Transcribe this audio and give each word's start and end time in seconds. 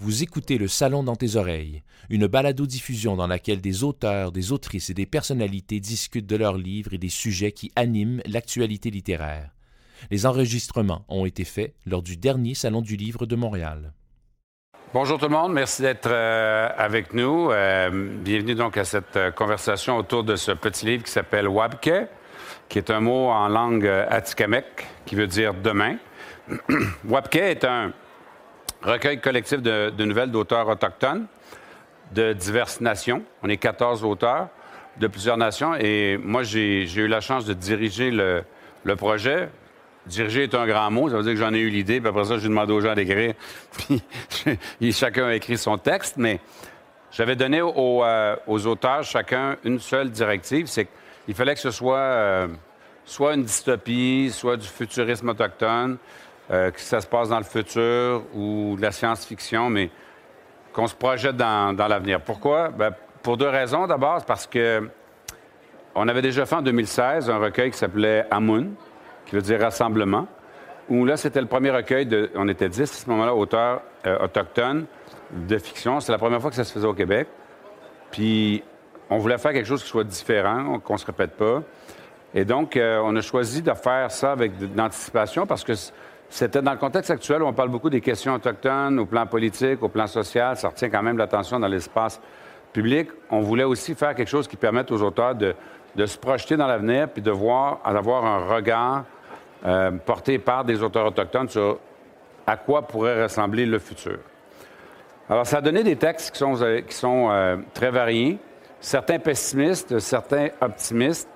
Vous 0.00 0.22
écoutez 0.22 0.58
Le 0.58 0.68
Salon 0.68 1.02
dans 1.02 1.16
tes 1.16 1.34
oreilles, 1.34 1.82
une 2.08 2.28
balado-diffusion 2.28 3.16
dans 3.16 3.26
laquelle 3.26 3.60
des 3.60 3.82
auteurs, 3.82 4.30
des 4.30 4.52
autrices 4.52 4.90
et 4.90 4.94
des 4.94 5.06
personnalités 5.06 5.80
discutent 5.80 6.28
de 6.28 6.36
leurs 6.36 6.56
livres 6.56 6.94
et 6.94 6.98
des 6.98 7.08
sujets 7.08 7.50
qui 7.50 7.72
animent 7.74 8.22
l'actualité 8.24 8.90
littéraire. 8.90 9.50
Les 10.12 10.24
enregistrements 10.24 11.04
ont 11.08 11.26
été 11.26 11.42
faits 11.42 11.74
lors 11.84 12.02
du 12.02 12.16
dernier 12.16 12.54
Salon 12.54 12.80
du 12.80 12.94
Livre 12.94 13.26
de 13.26 13.34
Montréal. 13.34 13.92
Bonjour 14.94 15.18
tout 15.18 15.26
le 15.26 15.32
monde, 15.32 15.52
merci 15.52 15.82
d'être 15.82 16.08
euh, 16.08 16.68
avec 16.76 17.12
nous. 17.12 17.50
Euh, 17.50 17.90
bienvenue 18.22 18.54
donc 18.54 18.76
à 18.76 18.84
cette 18.84 19.16
euh, 19.16 19.32
conversation 19.32 19.96
autour 19.96 20.22
de 20.22 20.36
ce 20.36 20.52
petit 20.52 20.86
livre 20.86 21.02
qui 21.02 21.10
s'appelle 21.10 21.48
Wabke, 21.48 22.06
qui 22.68 22.78
est 22.78 22.90
un 22.90 23.00
mot 23.00 23.30
en 23.30 23.48
langue 23.48 23.84
atikamekw 23.84 24.84
qui 25.06 25.16
veut 25.16 25.26
dire 25.26 25.54
demain. 25.54 25.96
Wabke 27.04 27.34
est 27.34 27.64
un 27.64 27.92
recueil 28.82 29.20
collectif 29.20 29.60
de, 29.60 29.92
nouvelles 30.04 30.30
d'auteurs 30.30 30.68
autochtones 30.68 31.26
de 32.12 32.32
diverses 32.32 32.80
nations. 32.80 33.22
On 33.42 33.48
est 33.48 33.56
14 33.56 34.04
auteurs 34.04 34.48
de 34.96 35.06
plusieurs 35.06 35.36
nations 35.36 35.74
et 35.74 36.16
moi, 36.16 36.42
j'ai 36.42 36.84
eu 36.84 37.06
la 37.06 37.20
chance 37.20 37.44
de 37.44 37.52
diriger 37.54 38.10
le, 38.10 38.44
projet. 38.96 39.50
Diriger 40.06 40.44
est 40.44 40.54
un 40.54 40.66
grand 40.66 40.90
mot, 40.90 41.10
ça 41.10 41.16
veut 41.16 41.22
dire 41.22 41.34
que 41.34 41.38
j'en 41.38 41.52
ai 41.52 41.58
eu 41.58 41.68
l'idée, 41.68 42.00
puis 42.00 42.08
après 42.08 42.24
ça, 42.24 42.38
j'ai 42.38 42.48
demandé 42.48 42.72
aux 42.72 42.80
gens 42.80 42.94
d'écrire, 42.94 43.34
puis 44.80 44.92
chacun 44.92 45.26
a 45.26 45.34
écrit 45.34 45.58
son 45.58 45.76
texte, 45.76 46.16
mais 46.16 46.40
j'avais 47.10 47.36
donné 47.36 47.60
euh, 47.60 48.36
aux, 48.46 48.66
auteurs 48.66 49.02
chacun 49.02 49.56
une 49.64 49.78
seule 49.78 50.10
directive, 50.10 50.66
c'est 50.66 50.88
qu'il 51.26 51.34
fallait 51.34 51.54
que 51.54 51.60
ce 51.60 51.70
soit 51.70 51.98
euh, 51.98 52.48
soit 53.04 53.34
une 53.34 53.44
dystopie, 53.44 54.30
soit 54.32 54.56
du 54.56 54.66
futurisme 54.66 55.28
autochtone, 55.30 55.98
euh, 56.50 56.70
que 56.70 56.80
ça 56.80 57.00
se 57.00 57.06
passe 57.06 57.28
dans 57.28 57.38
le 57.38 57.44
futur 57.44 58.22
ou 58.34 58.74
de 58.76 58.82
la 58.82 58.92
science-fiction, 58.92 59.70
mais 59.70 59.90
qu'on 60.72 60.86
se 60.86 60.94
projette 60.94 61.36
dans, 61.36 61.74
l'avenir. 61.88 62.20
Pourquoi? 62.20 62.68
Ben, 62.68 62.92
pour 63.22 63.36
deux 63.36 63.48
raisons. 63.48 63.86
D'abord, 63.86 64.24
parce 64.24 64.46
que 64.46 64.88
on 65.94 66.06
avait 66.08 66.22
déjà 66.22 66.46
fait 66.46 66.54
en 66.54 66.62
2016 66.62 67.28
un 67.28 67.38
recueil 67.38 67.70
qui 67.70 67.78
s'appelait 67.78 68.24
Amun, 68.30 68.68
qui 69.26 69.34
veut 69.34 69.42
dire 69.42 69.60
rassemblement, 69.60 70.26
où 70.88 71.04
là, 71.04 71.16
c'était 71.16 71.40
le 71.40 71.46
premier 71.46 71.70
recueil 71.70 72.06
de. 72.06 72.30
On 72.34 72.48
était 72.48 72.68
dix 72.68 72.82
à 72.82 72.86
ce 72.86 73.10
moment-là, 73.10 73.34
auteurs 73.34 73.82
euh, 74.06 74.24
autochtones 74.24 74.86
de 75.32 75.58
fiction. 75.58 76.00
C'est 76.00 76.12
la 76.12 76.18
première 76.18 76.40
fois 76.40 76.50
que 76.50 76.56
ça 76.56 76.64
se 76.64 76.72
faisait 76.72 76.86
au 76.86 76.94
Québec. 76.94 77.28
Puis, 78.10 78.62
on 79.10 79.18
voulait 79.18 79.38
faire 79.38 79.52
quelque 79.52 79.66
chose 79.66 79.82
qui 79.82 79.88
soit 79.88 80.04
différent, 80.04 80.78
qu'on 80.78 80.94
ne 80.94 80.98
se 80.98 81.06
répète 81.06 81.32
pas. 81.32 81.62
Et 82.34 82.44
donc, 82.44 82.76
euh, 82.76 83.00
on 83.02 83.16
a 83.16 83.20
choisi 83.20 83.62
de 83.62 83.72
faire 83.72 84.10
ça 84.10 84.32
avec 84.32 84.56
de 84.58 84.68
l'anticipation 84.76 85.46
parce 85.46 85.64
que 85.64 85.72
c'était 86.30 86.60
dans 86.60 86.72
le 86.72 86.78
contexte 86.78 87.10
actuel 87.10 87.42
où 87.42 87.46
on 87.46 87.52
parle 87.52 87.70
beaucoup 87.70 87.90
des 87.90 88.00
questions 88.00 88.34
autochtones 88.34 88.98
au 88.98 89.06
plan 89.06 89.26
politique, 89.26 89.82
au 89.82 89.88
plan 89.88 90.06
social. 90.06 90.56
Ça 90.56 90.68
retient 90.68 90.90
quand 90.90 91.02
même 91.02 91.16
l'attention 91.16 91.58
dans 91.58 91.68
l'espace 91.68 92.20
public. 92.72 93.08
On 93.30 93.40
voulait 93.40 93.64
aussi 93.64 93.94
faire 93.94 94.14
quelque 94.14 94.28
chose 94.28 94.46
qui 94.46 94.56
permette 94.56 94.90
aux 94.90 95.02
auteurs 95.02 95.34
de, 95.34 95.54
se 96.04 96.18
projeter 96.18 96.56
dans 96.56 96.66
l'avenir 96.66 97.08
puis 97.08 97.22
de 97.22 97.30
voir, 97.30 97.80
d'avoir 97.90 98.24
un 98.24 98.54
regard 98.54 99.04
euh, 99.66 99.90
porté 99.90 100.38
par 100.38 100.64
des 100.64 100.82
auteurs 100.82 101.06
autochtones 101.06 101.48
sur 101.48 101.78
à 102.46 102.56
quoi 102.56 102.82
pourrait 102.82 103.24
ressembler 103.24 103.66
le 103.66 103.78
futur. 103.78 104.18
Alors, 105.28 105.46
ça 105.46 105.58
a 105.58 105.60
donné 105.60 105.82
des 105.82 105.96
textes 105.96 106.30
qui 106.30 106.38
sont, 106.38 106.62
euh, 106.62 106.80
euh, 107.04 107.56
très 107.74 107.90
variés, 107.90 108.38
certains 108.80 109.18
pessimistes, 109.18 109.98
certains 109.98 110.48
optimistes, 110.60 111.28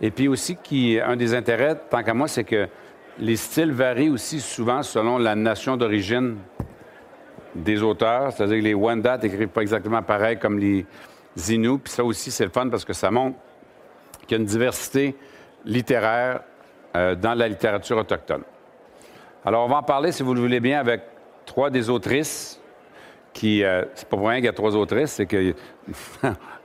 et 0.00 0.10
puis 0.10 0.28
aussi 0.28 0.56
qui, 0.62 1.00
un 1.00 1.16
des 1.16 1.34
intérêts, 1.34 1.74
tant 1.90 2.02
qu'à 2.02 2.14
moi, 2.14 2.28
c'est 2.28 2.44
que 2.44 2.68
les 3.18 3.36
styles 3.36 3.72
varient 3.72 4.10
aussi 4.10 4.40
souvent 4.40 4.82
selon 4.82 5.18
la 5.18 5.34
nation 5.34 5.76
d'origine 5.76 6.36
des 7.54 7.82
auteurs. 7.82 8.32
C'est-à-dire 8.32 8.58
que 8.58 8.64
les 8.64 8.74
Wendat 8.74 9.18
n'écrivent 9.18 9.48
pas 9.48 9.62
exactement 9.62 10.02
pareil 10.02 10.38
comme 10.38 10.58
les 10.58 10.86
Inuits. 11.48 11.78
Puis 11.78 11.92
ça 11.92 12.04
aussi, 12.04 12.30
c'est 12.30 12.44
le 12.44 12.50
fun 12.50 12.68
parce 12.68 12.84
que 12.84 12.92
ça 12.92 13.10
montre 13.10 13.36
qu'il 14.26 14.36
y 14.36 14.40
a 14.40 14.42
une 14.42 14.48
diversité 14.48 15.16
littéraire 15.64 16.40
euh, 16.96 17.14
dans 17.14 17.34
la 17.34 17.48
littérature 17.48 17.96
autochtone. 17.96 18.42
Alors, 19.44 19.64
on 19.64 19.68
va 19.68 19.76
en 19.76 19.82
parler, 19.82 20.10
si 20.12 20.22
vous 20.22 20.34
le 20.34 20.40
voulez 20.40 20.60
bien, 20.60 20.80
avec 20.80 21.02
trois 21.44 21.70
des 21.70 21.90
autrices 21.90 22.60
qui. 23.32 23.62
Euh, 23.62 23.84
c'est 23.94 24.08
pas 24.08 24.16
pour 24.16 24.28
rien 24.28 24.38
qu'il 24.38 24.46
y 24.46 24.48
a 24.48 24.52
trois 24.52 24.74
autrices, 24.74 25.12
c'est 25.12 25.26
que 25.26 25.54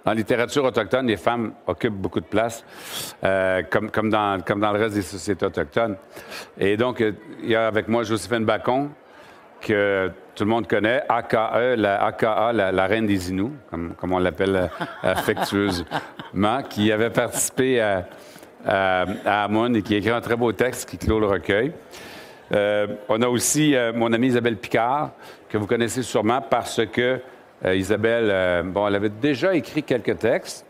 En 0.05 0.13
littérature 0.13 0.63
autochtone, 0.63 1.07
les 1.07 1.17
femmes 1.17 1.53
occupent 1.67 1.95
beaucoup 1.95 2.21
de 2.21 2.25
place, 2.25 2.63
euh, 3.23 3.61
comme, 3.69 4.09
dans, 4.09 4.37
dans 4.37 4.71
le 4.71 4.79
reste 4.79 4.95
des 4.95 5.01
sociétés 5.01 5.45
autochtones. 5.45 5.97
Et 6.57 6.77
donc, 6.77 7.01
il 7.01 7.49
y 7.49 7.55
a 7.55 7.67
avec 7.67 7.87
moi 7.87 8.03
Joséphine 8.03 8.45
Bacon, 8.45 8.89
que 9.61 10.09
tout 10.35 10.45
le 10.45 10.49
monde 10.49 10.67
connaît, 10.67 11.03
AKE, 11.09 11.75
la, 11.75 12.05
AKA, 12.05 12.53
la, 12.53 12.87
reine 12.87 13.05
des 13.05 13.29
Inuits, 13.29 13.51
comme, 13.69 14.13
on 14.13 14.19
l'appelle 14.19 14.55
euh, 14.55 14.67
affectueusement, 15.03 16.63
qui 16.69 16.93
avait 16.93 17.09
participé 17.09 17.81
à, 17.81 18.05
à, 18.65 19.47
et 19.73 19.81
qui 19.81 19.95
a 19.95 19.97
écrit 19.97 20.11
un 20.11 20.21
très 20.21 20.37
beau 20.37 20.53
texte 20.53 20.89
qui 20.89 20.97
clôt 20.97 21.19
le 21.19 21.27
recueil. 21.27 21.73
Euh, 22.53 22.87
on 23.09 23.21
a 23.21 23.27
aussi 23.27 23.75
mon 23.93 24.13
amie 24.13 24.27
Isabelle 24.27 24.57
Picard, 24.57 25.11
que 25.49 25.57
vous 25.57 25.67
connaissez 25.67 26.03
sûrement 26.03 26.41
parce 26.41 26.81
que 26.85 27.19
Isabelle, 27.65 28.29
euh, 28.31 28.63
bon, 28.63 28.87
elle 28.87 28.95
avait 28.95 29.09
déjà 29.09 29.53
écrit 29.53 29.83
quelques 29.83 30.17
textes. 30.19 30.65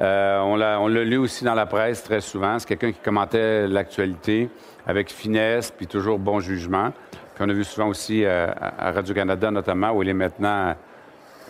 Euh, 0.00 0.38
on 0.40 0.56
l'a 0.56 1.04
lu 1.04 1.16
aussi 1.16 1.44
dans 1.44 1.54
la 1.54 1.66
presse 1.66 2.02
très 2.02 2.20
souvent. 2.20 2.58
C'est 2.58 2.68
quelqu'un 2.68 2.92
qui 2.92 2.98
commentait 2.98 3.66
l'actualité 3.66 4.50
avec 4.86 5.10
finesse 5.10 5.70
puis 5.70 5.86
toujours 5.86 6.18
bon 6.18 6.40
jugement. 6.40 6.92
Puis 7.34 7.44
on 7.44 7.48
a 7.48 7.52
vu 7.52 7.64
souvent 7.64 7.88
aussi 7.88 8.24
à 8.24 8.92
Radio-Canada 8.92 9.50
notamment, 9.50 9.92
où 9.92 10.02
elle 10.02 10.08
est 10.08 10.14
maintenant 10.14 10.74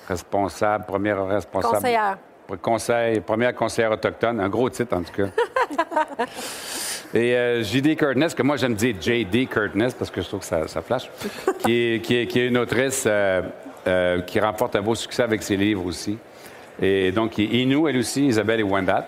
responsable, 0.09 0.85
première 0.85 1.25
responsable. 1.27 1.75
Conseillère. 1.75 2.19
Conseil, 2.63 3.21
première 3.21 3.55
conseillère 3.55 3.93
autochtone. 3.93 4.41
Un 4.41 4.49
gros 4.49 4.71
titre, 4.71 4.97
en 4.97 5.03
tout 5.03 5.13
cas. 5.13 5.29
Et 7.15 7.63
J.D. 7.63 7.97
Curtness, 7.97 8.35
que 8.35 8.43
moi 8.43 8.57
j'aime 8.57 8.75
dire 8.75 8.97
J.D. 9.01 9.47
Curtness 9.47 9.95
parce 9.95 10.11
que 10.11 10.21
je 10.21 10.29
trouve 10.29 10.41
que 10.41 10.47
ça, 10.47 10.67
flash, 10.83 11.11
qui, 11.61 11.95
est, 11.95 12.01
qui, 12.01 12.17
est, 12.17 12.47
une 12.47 12.59
autrice 12.59 13.05
euh, 13.07 13.43
qui 14.27 14.41
remporte 14.41 14.77
un 14.77 14.83
beau 14.83 14.95
succès 14.95 15.23
avec 15.23 15.43
ses 15.43 15.57
livres 15.57 15.87
aussi. 15.87 16.19
Et 16.81 17.11
donc, 17.13 17.39
Inou, 17.39 17.89
elle 17.89 17.97
aussi, 17.97 18.27
Isabelle 18.27 18.61
et 18.61 18.63
Wendat, 18.63 19.07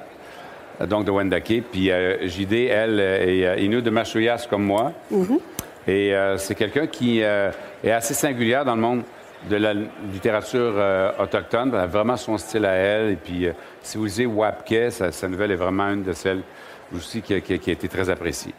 euh, 0.80 0.86
donc 0.86 1.04
de 1.04 1.10
Wendake. 1.10 1.62
Puis 1.70 1.90
euh, 1.90 2.26
JD, 2.26 2.52
elle, 2.70 3.00
et 3.00 3.62
Inou 3.62 3.80
de 3.80 3.90
Machouyas 3.90 4.46
comme 4.48 4.64
moi. 4.64 4.92
Mm-hmm. 5.12 5.40
Et 5.86 6.12
c'est 6.36 6.54
quelqu'un 6.54 6.86
qui 6.86 7.20
est 7.20 7.90
assez 7.90 8.12
singulière 8.12 8.62
dans 8.62 8.74
le 8.74 8.80
monde 8.82 9.04
de 9.48 9.56
la 9.56 9.72
littérature 9.72 10.74
autochtone. 11.18 11.70
Elle 11.72 11.80
a 11.80 11.86
vraiment 11.86 12.18
son 12.18 12.36
style 12.36 12.66
à 12.66 12.72
elle. 12.72 13.12
Et 13.12 13.16
puis, 13.16 13.48
si 13.80 13.96
vous 13.96 14.04
lisez 14.04 14.26
Wapke, 14.26 14.90
sa, 14.90 15.28
nouvelle 15.28 15.52
est 15.52 15.56
vraiment 15.56 15.88
une 15.88 16.02
de 16.02 16.12
celles 16.12 16.42
aussi 16.94 17.22
qui 17.22 17.32
a, 17.32 17.38
été 17.38 17.88
très 17.88 18.10
appréciée. 18.10 18.52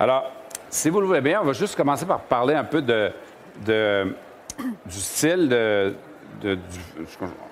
Alors, 0.00 0.32
si 0.68 0.90
vous 0.90 1.00
le 1.00 1.06
voulez 1.06 1.20
bien, 1.20 1.40
on 1.40 1.44
va 1.44 1.52
juste 1.52 1.76
commencer 1.76 2.06
par 2.06 2.22
parler 2.22 2.54
un 2.54 2.64
peu 2.64 2.82
de, 2.82 3.12
de 3.64 4.12
du 4.86 4.98
style 4.98 5.48
de, 5.48 5.94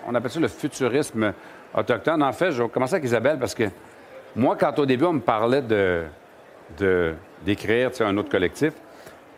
on 0.06 0.14
appelle 0.14 0.30
ça 0.30 0.40
le 0.40 0.48
futurisme 0.48 1.32
autochtone. 1.74 2.22
En 2.22 2.32
fait, 2.32 2.52
je 2.52 2.62
vais 2.62 2.68
commencer 2.68 2.94
avec 2.94 3.04
Isabelle 3.04 3.38
parce 3.38 3.54
que 3.54 3.64
moi, 4.36 4.56
quand 4.56 4.78
au 4.78 4.86
début, 4.86 5.04
on 5.04 5.14
me 5.14 5.20
parlait 5.20 5.62
de, 5.62 6.04
d'écrire 7.44 7.90
un 8.00 8.16
autre 8.16 8.30
collectif, 8.30 8.72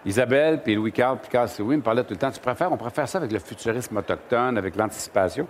Isabelle 0.07 0.61
puis 0.63 0.75
Louis-Carl 0.75 1.19
Picard 1.19 1.49
oui, 1.61 1.77
me 1.77 1.83
parlaient 1.83 2.05
tout 2.05 2.13
le 2.13 2.19
temps, 2.19 2.31
tu 2.31 2.41
préfères, 2.41 2.71
on 2.71 2.77
préfère 2.77 3.09
ça 3.09 3.19
avec 3.19 3.33
le 3.33 3.39
futurisme 3.39 3.97
autochtone, 3.97 4.59
avec 4.59 4.77
l'anticipation. 4.77 5.47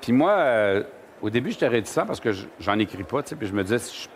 Puis 0.00 0.12
moi, 0.12 0.32
euh, 0.32 0.82
au 1.20 1.30
début, 1.30 1.50
j'étais 1.50 1.68
réticent 1.68 2.04
parce 2.06 2.20
que 2.20 2.30
j'en 2.58 2.78
écris 2.78 3.02
pas, 3.02 3.22
tu 3.22 3.30
sais, 3.30 3.36
puis 3.36 3.46
je 3.46 3.52
me 3.52 3.62
disais, 3.62 3.78
si 3.78 4.04
je 4.04 4.08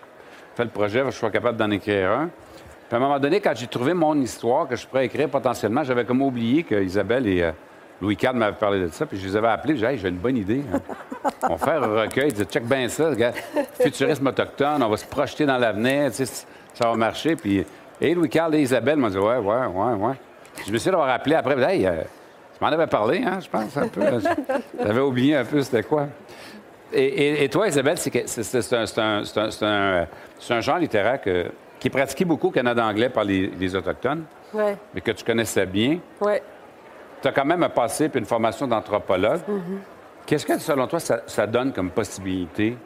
fais 0.55 0.65
le 0.65 0.71
projet, 0.71 1.03
je 1.05 1.11
sois 1.11 1.31
capable 1.31 1.59
d'en 1.59 1.71
écrire 1.71 2.11
un 2.11 2.31
à 2.93 2.97
un 2.97 2.99
moment 3.01 3.19
donné, 3.19 3.41
quand 3.41 3.55
j'ai 3.55 3.67
trouvé 3.67 3.95
mon 3.95 4.15
histoire 4.21 4.69
que 4.69 4.77
je 4.77 4.87
pourrais 4.87 5.07
écrire 5.07 5.29
potentiellement, 5.29 5.83
j'avais 5.83 6.05
comme 6.05 6.21
oublié 6.21 6.63
que 6.63 6.75
Isabelle 6.75 7.27
et 7.27 7.43
euh, 7.43 7.53
Louis 8.03 8.19
IV 8.21 8.35
m'avaient 8.35 8.57
parlé 8.57 8.81
de 8.81 8.89
ça, 8.89 9.07
puis 9.07 9.19
je 9.19 9.27
les 9.27 9.37
avais 9.37 9.49
appelés, 9.49 9.77
j'ai 9.77 9.89
dit, 9.93 9.99
j'ai 9.99 10.09
une 10.09 10.19
bonne 10.19 10.37
idée. 10.37 10.63
Hein. 10.73 10.81
On 11.49 11.55
va 11.55 11.59
faire 11.59 11.83
un 11.83 12.03
recueil, 12.03 12.29
ils 12.29 12.33
disaient, 12.33 12.45
check 12.45 12.65
bien 12.65 12.89
ça, 12.89 13.11
futurisme 13.81 14.27
autochtone, 14.27 14.83
on 14.83 14.89
va 14.89 14.97
se 14.97 15.07
projeter 15.07 15.47
dans 15.47 15.57
l'avenir, 15.57 16.13
ça 16.13 16.25
va 16.81 16.95
marcher. 16.97 17.37
Puis, 17.37 17.65
et 18.01 18.15
Louis 18.15 18.29
Carl 18.29 18.55
et 18.55 18.61
Isabelle 18.61 18.97
m'ont 18.97 19.09
dit, 19.09 19.19
ouais, 19.19 19.39
ouais, 19.39 19.67
ouais, 19.67 19.93
ouais. 19.95 20.15
Je 20.67 20.73
me 20.73 20.79
suis 20.79 20.91
d'avoir 20.91 21.09
appelé 21.11 21.37
après, 21.37 21.61
hey, 21.63 21.87
euh, 21.87 22.03
tu 22.59 22.65
m'en 22.65 22.71
avais 22.71 22.89
parlé, 22.89 23.23
hein, 23.25 23.39
je 23.41 23.49
pense, 23.49 23.77
un 23.77 23.89
peu. 23.89 24.03
J'avais 24.79 25.01
oublié 25.01 25.37
un 25.37 25.45
peu 25.45 25.63
c'était 25.63 25.83
quoi. 25.83 26.09
Et, 26.93 27.49
toi, 27.51 27.69
Isabelle, 27.69 27.97
c'est 27.99 28.73
un, 28.99 29.23
un, 29.63 30.07
un 30.51 30.61
genre 30.61 30.79
littéraire 30.79 31.21
que 31.21 31.47
qui 31.83 31.89
est 31.89 31.91
pratiqué 31.91 32.25
beaucoup 32.25 32.47
au 32.47 32.51
Canada 32.53 32.87
anglais 32.87 33.09
par 33.09 33.25
les, 33.25 33.75
Autochtones, 33.75 34.23
mais 34.55 35.01
que 35.01 35.11
tu 35.11 35.25
connaissais 35.25 35.67
bien. 35.67 35.99
Oui. 36.21 36.35
Tu 37.21 37.27
as 37.27 37.33
quand 37.33 37.45
même 37.45 37.65
un 37.65 37.69
passé 37.71 38.05
et 38.05 38.19
une 38.19 38.25
formation 38.25 38.69
d'anthropologue. 38.69 39.41
Mm-hmm. 39.41 40.25
Qu'est-ce 40.25 40.47
que, 40.47 40.57
selon 40.61 40.87
toi, 40.87 41.01
ça, 41.01 41.47
donne 41.49 41.73
comme 41.73 41.91
possibilité 41.91 42.77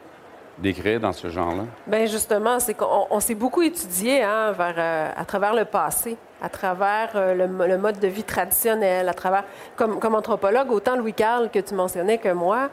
d'écrire 0.57 0.99
dans 0.99 1.13
ce 1.13 1.27
genre-là? 1.27 1.65
Bien, 1.85 2.07
justement, 2.07 2.59
c'est 2.59 2.73
qu'on 2.73 3.19
s'est 3.19 3.35
beaucoup 3.35 3.61
étudié 3.61 4.23
hein, 4.23 4.51
vers, 4.53 4.75
euh, 4.75 5.11
à 5.15 5.25
travers 5.25 5.53
le 5.53 5.65
passé. 5.65 6.17
à 6.41 6.49
travers 6.49 7.11
euh, 7.13 7.35
le, 7.35 7.77
mode 7.77 7.99
de 7.99 8.07
vie 8.07 8.23
traditionnel, 8.23 9.07
à 9.07 9.13
travers, 9.13 9.43
comme, 9.75 9.99
comme 9.99 10.15
anthropologue, 10.15 10.71
autant 10.71 10.95
Louis-Carl 10.95 11.51
que 11.51 11.59
tu 11.59 11.75
mentionnais 11.75 12.17
que 12.17 12.29
moi, 12.29 12.71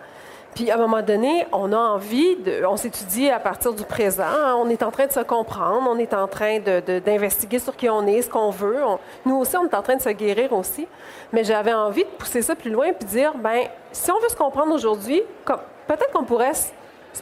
puis 0.55 0.71
à 0.71 0.75
un 0.75 0.79
moment 0.79 1.03
donné, 1.03 1.47
on 1.53 1.73
a 1.73 1.77
envie, 1.77 2.37
de, 2.37 2.65
on 2.65 2.77
s'étudie 2.77 3.29
à 3.29 3.41
partir 3.41 3.73
du 3.73 3.83
présent, 3.83 4.23
hein. 4.25 4.57
on 4.59 4.69
est 4.69 4.83
en 4.83 4.91
train 4.91 5.07
de 5.07 5.13
se 5.13 5.21
comprendre, 5.21 5.89
on 5.91 5.99
est 5.99 6.15
en 6.15 6.29
train 6.29 6.61
d'investiguer 6.61 7.59
sur 7.59 7.77
qui 7.77 7.89
on 7.89 8.07
est, 8.07 8.23
ce 8.23 8.31
qu'on 8.31 8.51
veut. 8.51 8.79
nous 9.27 9.37
aussi, 9.37 9.57
on 9.57 9.67
est 9.67 9.75
en 9.75 9.83
train 9.83 9.97
de 9.97 10.03
se 10.03 10.11
guérir 10.11 10.53
aussi. 10.53 10.87
Mais 11.33 11.43
j'avais 11.43 11.73
envie 11.73 12.05
de 12.05 12.09
pousser 12.09 12.43
ça 12.43 12.55
plus 12.55 12.71
loin 12.71 12.93
puis 12.93 13.09
dire, 13.09 13.35
ben 13.37 13.65
si 13.91 14.11
on 14.11 14.21
veut 14.21 14.29
se 14.29 14.37
comprendre 14.37 14.73
aujourd'hui, 14.73 15.23
peut-être 15.45 16.13
qu'on 16.13 16.25
pourrait 16.25 16.55
se, 16.55 16.69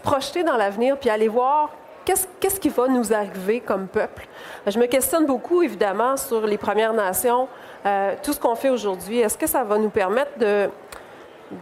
projeter 0.03 0.43
dans 0.43 0.57
l'avenir 0.57 0.97
puis 0.99 1.11
aller 1.11 1.29
voir 1.29 1.71
qu'est-ce 2.05 2.61
qui 2.61 2.69
va 2.69 2.89
nous 2.89 3.13
arriver 3.13 3.61
comme 3.61 3.87
peuple. 3.87 4.27
Je 4.67 4.79
me 4.79 4.87
questionne 4.87 5.25
beaucoup, 5.25 5.63
évidemment, 5.63 6.17
sur 6.17 6.47
les 6.47 6.59
Premières 6.59 6.93
Nations, 6.93 7.49
euh, 7.87 8.15
tout 8.23 8.33
ce 8.33 8.41
qu'on 8.41 8.57
fait 8.57 8.71
aujourd'hui. 8.71 9.21
Est-ce 9.21 9.39
que 9.39 9.47
ça 9.47 9.63
va 9.65 9.79
nous 9.79 9.91
permettre 9.91 10.39
de 10.39 10.69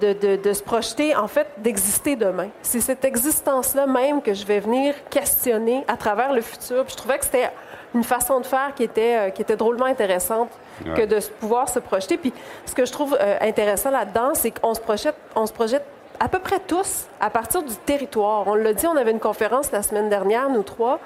de, 0.00 0.52
se 0.52 0.62
projeter, 0.62 1.14
en 1.16 1.28
fait, 1.28 1.46
d'exister 1.58 2.16
demain. 2.16 2.48
C'est 2.62 2.81
cette 2.81 3.04
existence-là 3.04 3.87
même 3.87 4.22
que 4.22 4.34
je 4.34 4.44
vais 4.44 4.60
venir 4.60 4.94
questionner 5.10 5.84
à 5.88 5.96
travers 5.96 6.32
le 6.32 6.40
futur. 6.40 6.84
Puis 6.84 6.92
je 6.92 6.96
trouvais 6.96 7.19
que 7.19 7.25
c'était 7.25 7.50
une 7.94 8.04
façon 8.04 8.40
de 8.40 8.46
faire 8.46 8.72
qui 8.75 8.84
était, 8.84 9.16
euh, 9.19 9.31
qui 9.31 9.42
était 9.42 9.56
drôlement 9.56 9.87
intéressante 9.87 10.50
que 10.96 11.04
de 11.04 11.19
pouvoir 11.40 11.69
se 11.69 11.78
projeter. 11.78 12.16
Puis 12.16 12.32
ce 12.64 12.75
que 12.75 12.87
je 12.87 12.92
trouve 12.92 13.16
euh, 13.20 13.37
intéressant 13.40 13.90
là-dedans, 13.90 14.31
c'est 14.34 14.50
qu'on 14.50 14.75
se 14.75 14.81
projette, 14.81 15.16
on 15.34 15.46
se 15.46 15.52
projette 15.52 15.84
à 16.19 16.28
peu 16.28 16.38
près 16.38 16.58
tous 16.60 17.06
à 17.20 17.31
partir 17.31 17.62
du 17.62 17.75
territoire. 17.75 18.44
On 18.46 18.54
l'a 18.54 18.72
dit, 18.72 18.86
on 18.86 18.96
avait 18.96 19.10
une 19.10 19.20
conférence 19.20 19.72
la 19.72 19.82
semaine 19.82 20.08
dernière, 20.08 20.48
nous 20.48 20.62
trois. 20.62 21.00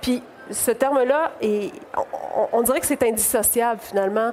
Puis 0.00 0.22
ce 0.50 0.70
terme-là, 0.70 1.32
on, 1.42 2.48
on 2.52 2.62
dirait 2.62 2.80
que 2.80 2.86
c'est 2.86 3.02
indissociable 3.02 3.80
finalement 3.82 4.30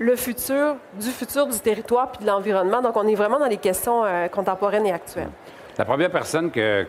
le 0.00 0.16
futur, 0.16 0.76
du 0.98 1.08
futur 1.08 1.46
du 1.46 1.60
territoire 1.60 2.10
puis 2.10 2.22
de 2.24 2.26
l'environnement. 2.26 2.80
Donc, 2.80 2.96
on 2.96 3.06
est 3.06 3.14
vraiment 3.14 3.38
dans 3.38 3.46
les 3.46 3.58
questions 3.58 4.04
euh, 4.04 4.28
contemporaines 4.28 4.86
et 4.86 4.92
actuelles. 4.92 5.28
La 5.76 5.84
première 5.84 6.10
personne 6.10 6.50
que, 6.50 6.86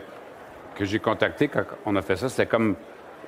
que 0.74 0.84
j'ai 0.86 0.98
contactée 0.98 1.48
quand 1.48 1.64
on 1.84 1.94
a 1.94 2.02
fait 2.02 2.16
ça, 2.16 2.30
c'était 2.30 2.46
comme 2.46 2.74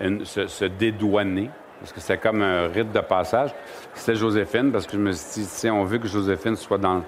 se, 0.01 0.65
dédouaner, 0.65 1.51
parce 1.81 1.93
que 1.93 2.01
c'était 2.01 2.17
comme 2.17 2.41
un 2.41 2.67
rite 2.69 2.93
de 2.93 3.01
passage. 3.01 3.55
C'était 3.93 4.17
Joséphine, 4.17 4.73
parce 4.73 4.87
que 4.87 4.93
je 4.93 4.99
me 4.99 5.13
suis 5.13 5.43
dit, 5.43 5.49
tiens, 5.55 5.75
on 5.75 5.85
veut 5.85 5.99
que 5.99 6.09
Joséphine 6.09 6.57
soit 6.57 6.79
dans, 6.79 7.03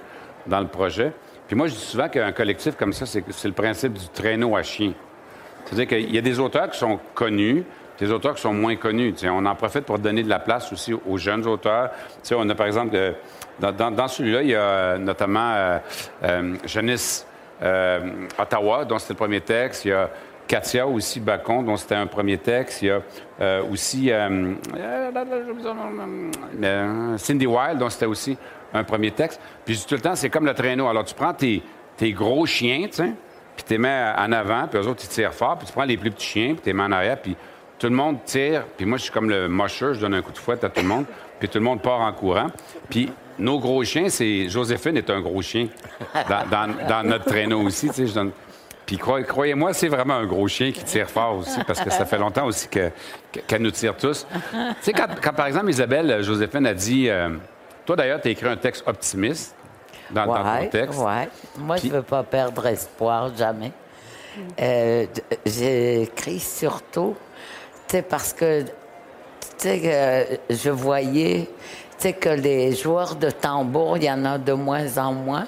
dans 0.46 0.60
le 0.60 0.68
projet. 0.68 1.12
Puis 1.46 1.56
moi, 1.56 1.68
je 1.68 1.74
dis 1.74 1.80
souvent 1.80 2.10
qu'un 2.10 2.32
collectif 2.32 2.76
comme 2.76 2.92
ça, 2.92 3.06
c'est 3.06 3.24
le 3.48 3.54
principe 3.54 3.94
du 3.94 4.08
traîneau 4.08 4.54
à 4.54 4.62
chien. 4.62 4.92
C'est-à-dire 5.64 5.86
qu'il 5.86 6.14
y 6.14 6.18
a 6.18 6.22
des 6.22 6.38
auteurs 6.38 6.70
qui 6.70 6.78
sont 6.78 7.00
connus, 7.14 7.64
des 7.98 8.10
auteurs 8.10 8.34
qui 8.34 8.42
sont 8.42 8.52
moins 8.52 8.76
connus. 8.76 9.14
on 9.24 9.46
en 9.46 9.54
profite 9.54 9.84
pour 9.84 9.98
donner 9.98 10.22
de 10.22 10.28
la 10.28 10.38
place 10.38 10.72
aussi 10.72 10.92
aux 10.94 11.16
jeunes 11.16 11.46
auteurs. 11.46 11.90
on 12.32 12.48
a 12.48 12.54
par 12.54 12.66
exemple, 12.66 12.94
euh, 12.94 13.12
dans, 13.58 14.08
celui-là, 14.08 14.42
il 14.42 14.48
y 14.50 14.54
a 14.54 14.98
notamment 14.98 15.52
euh, 15.52 15.78
euh, 16.24 16.54
Janice 16.66 17.26
euh, 17.62 18.26
Ottawa, 18.38 18.84
dont 18.84 18.98
c'était 18.98 19.14
le 19.14 19.18
premier 19.18 19.40
texte. 19.40 19.84
Il 19.84 19.88
y 19.88 19.92
a 19.92 20.10
Katia 20.46 20.86
aussi 20.86 21.20
Bacon, 21.20 21.64
dont 21.64 21.76
c'était 21.76 21.94
un 21.94 22.06
premier 22.06 22.38
texte. 22.38 22.82
Il 22.82 22.88
y 22.88 22.90
a 22.90 23.62
aussi 23.62 24.10
Cindy 27.16 27.46
Wilde, 27.46 27.78
dont 27.78 27.90
c'était 27.90 28.06
aussi 28.06 28.36
un 28.72 28.84
premier 28.84 29.10
texte. 29.10 29.40
Puis 29.64 29.84
tout 29.88 29.94
le 29.94 30.00
temps, 30.00 30.14
c'est 30.14 30.30
comme 30.30 30.46
le 30.46 30.54
traîneau. 30.54 30.86
Alors 30.88 31.04
tu 31.04 31.14
prends 31.14 31.34
tes, 31.34 31.62
tes 31.96 32.12
gros 32.12 32.46
chiens, 32.46 32.86
puis 32.88 33.64
tu 33.66 33.72
les 33.72 33.78
mets 33.78 34.12
en 34.16 34.30
avant, 34.32 34.68
puis 34.68 34.78
eux 34.78 34.86
autres, 34.86 35.02
ils 35.04 35.08
tirent 35.08 35.34
fort, 35.34 35.56
puis 35.56 35.66
tu 35.66 35.72
prends 35.72 35.84
les 35.84 35.96
plus 35.96 36.10
petits 36.10 36.26
chiens, 36.26 36.52
puis 36.52 36.62
tu 36.62 36.68
les 36.68 36.74
mets 36.74 36.84
en 36.84 36.92
arrière, 36.92 37.20
puis 37.20 37.36
tout 37.78 37.88
le 37.88 37.94
monde 37.94 38.18
tire, 38.24 38.64
puis 38.76 38.86
moi, 38.86 38.98
je 38.98 39.04
suis 39.04 39.12
comme 39.12 39.28
le 39.28 39.48
mocheur, 39.48 39.94
je 39.94 40.00
donne 40.00 40.14
un 40.14 40.22
coup 40.22 40.32
de 40.32 40.38
fouette 40.38 40.64
à 40.64 40.68
tout 40.68 40.80
le 40.80 40.88
monde, 40.88 41.04
puis 41.38 41.48
tout 41.48 41.58
le 41.58 41.64
monde 41.64 41.82
part 41.82 42.00
en 42.00 42.12
courant. 42.12 42.48
Puis 42.88 43.12
nos 43.38 43.58
gros 43.58 43.84
chiens, 43.84 44.08
c'est... 44.08 44.48
Joséphine 44.48 44.96
est 44.96 45.10
un 45.10 45.20
gros 45.20 45.42
chien 45.42 45.68
dans, 46.50 47.02
notre 47.04 47.26
traîneau 47.26 47.62
aussi, 47.62 47.88
tu 47.88 47.94
sais, 47.94 48.06
je 48.06 48.14
donne... 48.14 48.30
Puis 48.86 48.98
croyez-moi, 48.98 49.72
c'est 49.72 49.88
vraiment 49.88 50.14
un 50.14 50.26
gros 50.26 50.46
chien 50.46 50.70
qui 50.70 50.84
tire 50.84 51.10
fort 51.10 51.38
aussi, 51.38 51.58
parce 51.66 51.80
que 51.80 51.90
ça 51.90 52.06
fait 52.06 52.18
longtemps 52.18 52.46
aussi 52.46 52.68
qu'elle 52.68 53.60
nous 53.60 53.72
tire 53.72 53.96
tous. 53.96 54.26
Tu 54.30 54.58
sais, 54.80 54.92
quand, 54.92 55.32
par 55.32 55.46
exemple, 55.46 55.70
Isabelle 55.70 56.22
Joséphine 56.22 56.66
a 56.66 56.74
dit... 56.74 57.08
Euh, 57.08 57.30
toi, 57.84 57.96
d'ailleurs, 57.96 58.20
tu 58.20 58.28
as 58.28 58.30
écrit 58.30 58.48
un 58.48 58.56
texte 58.56 58.84
optimiste 58.86 59.54
dans, 60.10 60.26
ton 60.26 60.68
texte. 60.68 60.98
Oui, 60.98 61.22
Moi, 61.58 61.76
je 61.76 61.86
ne 61.86 61.92
veux 61.92 62.02
pas 62.02 62.22
perdre 62.22 62.66
espoir, 62.66 63.30
jamais. 63.36 63.72
Euh, 64.60 65.06
j'ai 65.44 66.02
écrit 66.02 66.40
surtout 66.40 67.16
c'est 67.88 68.02
parce 68.02 68.32
que 68.32 68.64
je 69.62 70.70
voyais 70.70 71.48
que 72.12 72.28
les 72.28 72.74
joueurs 72.74 73.16
de 73.16 73.30
tambour, 73.30 73.96
il 73.96 74.04
y 74.04 74.10
en 74.10 74.24
a 74.24 74.38
de 74.38 74.52
moins 74.52 74.98
en 74.98 75.12
moins. 75.12 75.46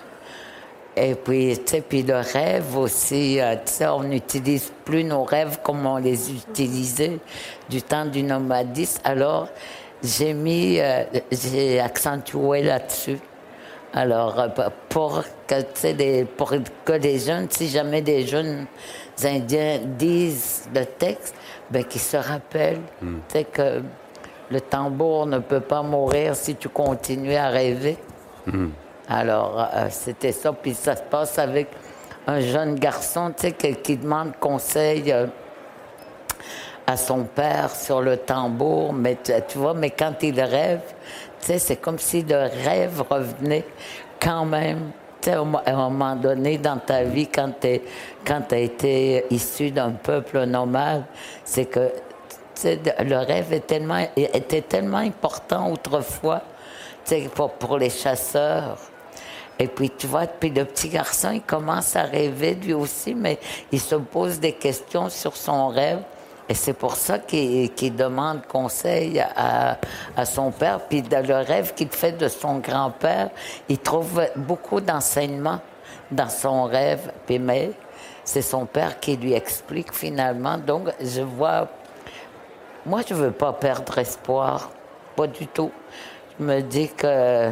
Et 0.97 1.15
puis, 1.15 1.57
puis 1.89 2.03
le 2.03 2.17
rêve 2.17 2.77
aussi, 2.77 3.41
euh, 3.41 3.55
on 3.83 4.03
n'utilise 4.03 4.73
plus 4.85 5.05
nos 5.05 5.23
rêves 5.23 5.59
comme 5.63 5.87
on 5.87 5.99
les 5.99 6.33
utilisait 6.33 7.19
du 7.69 7.83
temps 7.83 8.05
du 8.05 8.25
nomadisme. 8.25 9.01
Alors, 9.05 9.49
j'ai 10.03 10.33
mis, 10.35 10.81
euh, 10.81 11.05
j'ai 11.31 11.79
accentué 11.79 12.63
là-dessus. 12.63 13.19
Alors, 13.93 14.41
euh, 14.41 14.49
pour 14.89 15.23
que, 15.47 16.25
pour 16.25 16.53
que 16.85 16.93
les 16.93 17.21
jeunes, 17.21 17.47
si 17.49 17.69
jamais 17.69 18.03
des 18.03 18.27
jeunes 18.27 18.67
Indiens 19.23 19.79
disent 19.85 20.69
le 20.75 20.85
texte, 20.85 21.35
ben, 21.71 21.85
qu'ils 21.85 22.01
se 22.01 22.17
rappellent 22.17 22.83
hmm. 23.03 23.19
que 23.53 23.83
le 24.51 24.61
tambour 24.61 25.27
ne 25.27 25.39
peut 25.39 25.61
pas 25.61 25.83
mourir 25.83 26.35
si 26.35 26.57
tu 26.57 26.69
continues 26.69 27.35
à 27.35 27.49
rêver. 27.49 27.99
Hmm. 28.47 28.69
Alors, 29.09 29.69
euh, 29.75 29.87
c'était 29.91 30.33
ça. 30.33 30.53
Puis 30.53 30.75
ça 30.75 30.97
se 30.97 31.03
passe 31.03 31.39
avec 31.39 31.69
un 32.27 32.41
jeune 32.41 32.75
garçon 32.75 33.33
qui, 33.37 33.75
qui 33.77 33.97
demande 33.97 34.33
conseil 34.39 35.13
euh, 35.13 35.27
à 36.87 36.97
son 36.97 37.25
père 37.25 37.71
sur 37.75 38.01
le 38.01 38.17
tambour. 38.17 38.93
Mais 38.93 39.17
tu, 39.49 39.59
vois, 39.59 39.75
mais 39.75 39.91
quand 39.91 40.23
il 40.23 40.41
rêve, 40.41 40.81
c'est 41.41 41.77
comme 41.81 41.99
si 41.99 42.23
le 42.23 42.49
rêve 42.65 43.03
revenait 43.09 43.65
quand 44.21 44.45
même 44.45 44.91
à 45.27 45.73
un 45.73 45.91
moment 45.91 46.17
donné 46.17 46.59
dans 46.59 46.79
ta 46.79 47.03
vie, 47.03 47.27
quand 47.27 47.53
tu 47.61 47.81
quand 48.25 48.53
as 48.53 48.59
été 48.59 49.25
issu 49.31 49.71
d'un 49.71 49.91
peuple 49.91 50.45
nomade, 50.45 51.05
c'est 51.45 51.67
que 51.67 51.91
le 52.65 53.17
rêve 53.17 53.53
était 53.53 54.63
tellement 54.63 54.99
important 54.99 55.71
autrefois 55.73 56.43
pour, 57.35 57.53
pour 57.53 57.79
les 57.79 57.91
chasseurs. 57.91 58.79
Et 59.59 59.67
puis, 59.67 59.91
tu 59.91 60.07
vois, 60.07 60.27
puis 60.27 60.51
le 60.51 60.65
petit 60.65 60.89
garçon, 60.89 61.33
il 61.33 61.43
commence 61.43 61.97
à 61.97 62.03
rêver 62.03 62.55
lui 62.55 62.75
aussi, 62.75 63.15
mais 63.15 63.39
il 63.73 63.81
se 63.81 63.97
pose 63.97 64.39
des 64.39 64.53
questions 64.53 65.09
sur 65.09 65.37
son 65.37 65.69
rêve. 65.69 66.01
Et 66.49 66.55
c'est 66.55 66.73
pour 66.73 66.97
ça 66.97 67.19
qu'il 67.19 67.95
demande 67.95 68.47
conseil 68.47 69.21
à, 69.21 69.77
son 70.25 70.51
père. 70.51 70.81
Puis 70.89 71.03
dans 71.03 71.27
le 71.27 71.37
rêve 71.37 71.75
qu'il 71.75 71.91
fait 71.91 72.13
de 72.13 72.29
son 72.29 72.59
grand-père, 72.59 73.31
il 73.69 73.79
trouve 73.79 74.23
beaucoup 74.35 74.81
d'enseignements 74.81 75.61
dans 76.11 76.31
son 76.31 76.65
rêve. 76.65 77.13
Puis 77.27 77.39
mais 77.39 77.73
c'est 78.25 78.43
son 78.43 78.65
père 78.65 78.99
qui 78.99 79.17
lui 79.17 79.35
explique 79.35 79.93
finalement. 79.93 80.57
Donc 80.57 80.89
je 81.01 81.21
vois, 81.21 81.69
moi 82.87 83.03
je 83.07 83.13
veux 83.13 83.33
pas 83.33 83.53
perdre 83.53 83.99
espoir, 83.99 84.71
pas 85.17 85.27
du 85.27 85.47
tout. 85.49 85.71
Je 86.39 86.45
me 86.45 86.63
dis 86.63 86.89
que, 86.89 87.51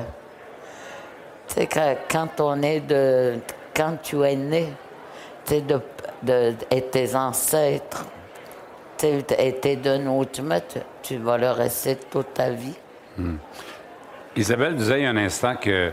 tu 1.49 1.55
sais, 1.55 1.69
quand 2.11 2.41
on 2.41 2.63
est 2.63 2.81
de, 2.81 3.41
quand 3.75 3.97
tu 4.03 4.23
es 4.23 4.37
né, 4.37 4.73
tu 5.45 5.61
de, 5.61 5.81
de, 6.23 6.55
et 6.71 6.83
tes 6.83 7.15
ancêtres 7.15 8.07
été 9.05 9.77
de 9.77 10.09
autre 10.09 10.43
tu 11.03 11.17
vas 11.17 11.39
le 11.39 11.51
rester 11.51 11.97
toute 12.11 12.35
ta 12.35 12.51
vie. 12.51 12.75
Hmm. 13.19 13.37
Isabelle 14.37 14.75
disait 14.77 15.01
il 15.01 15.03
y 15.05 15.07
a 15.07 15.11
un 15.11 15.17
instant 15.17 15.57
que 15.57 15.93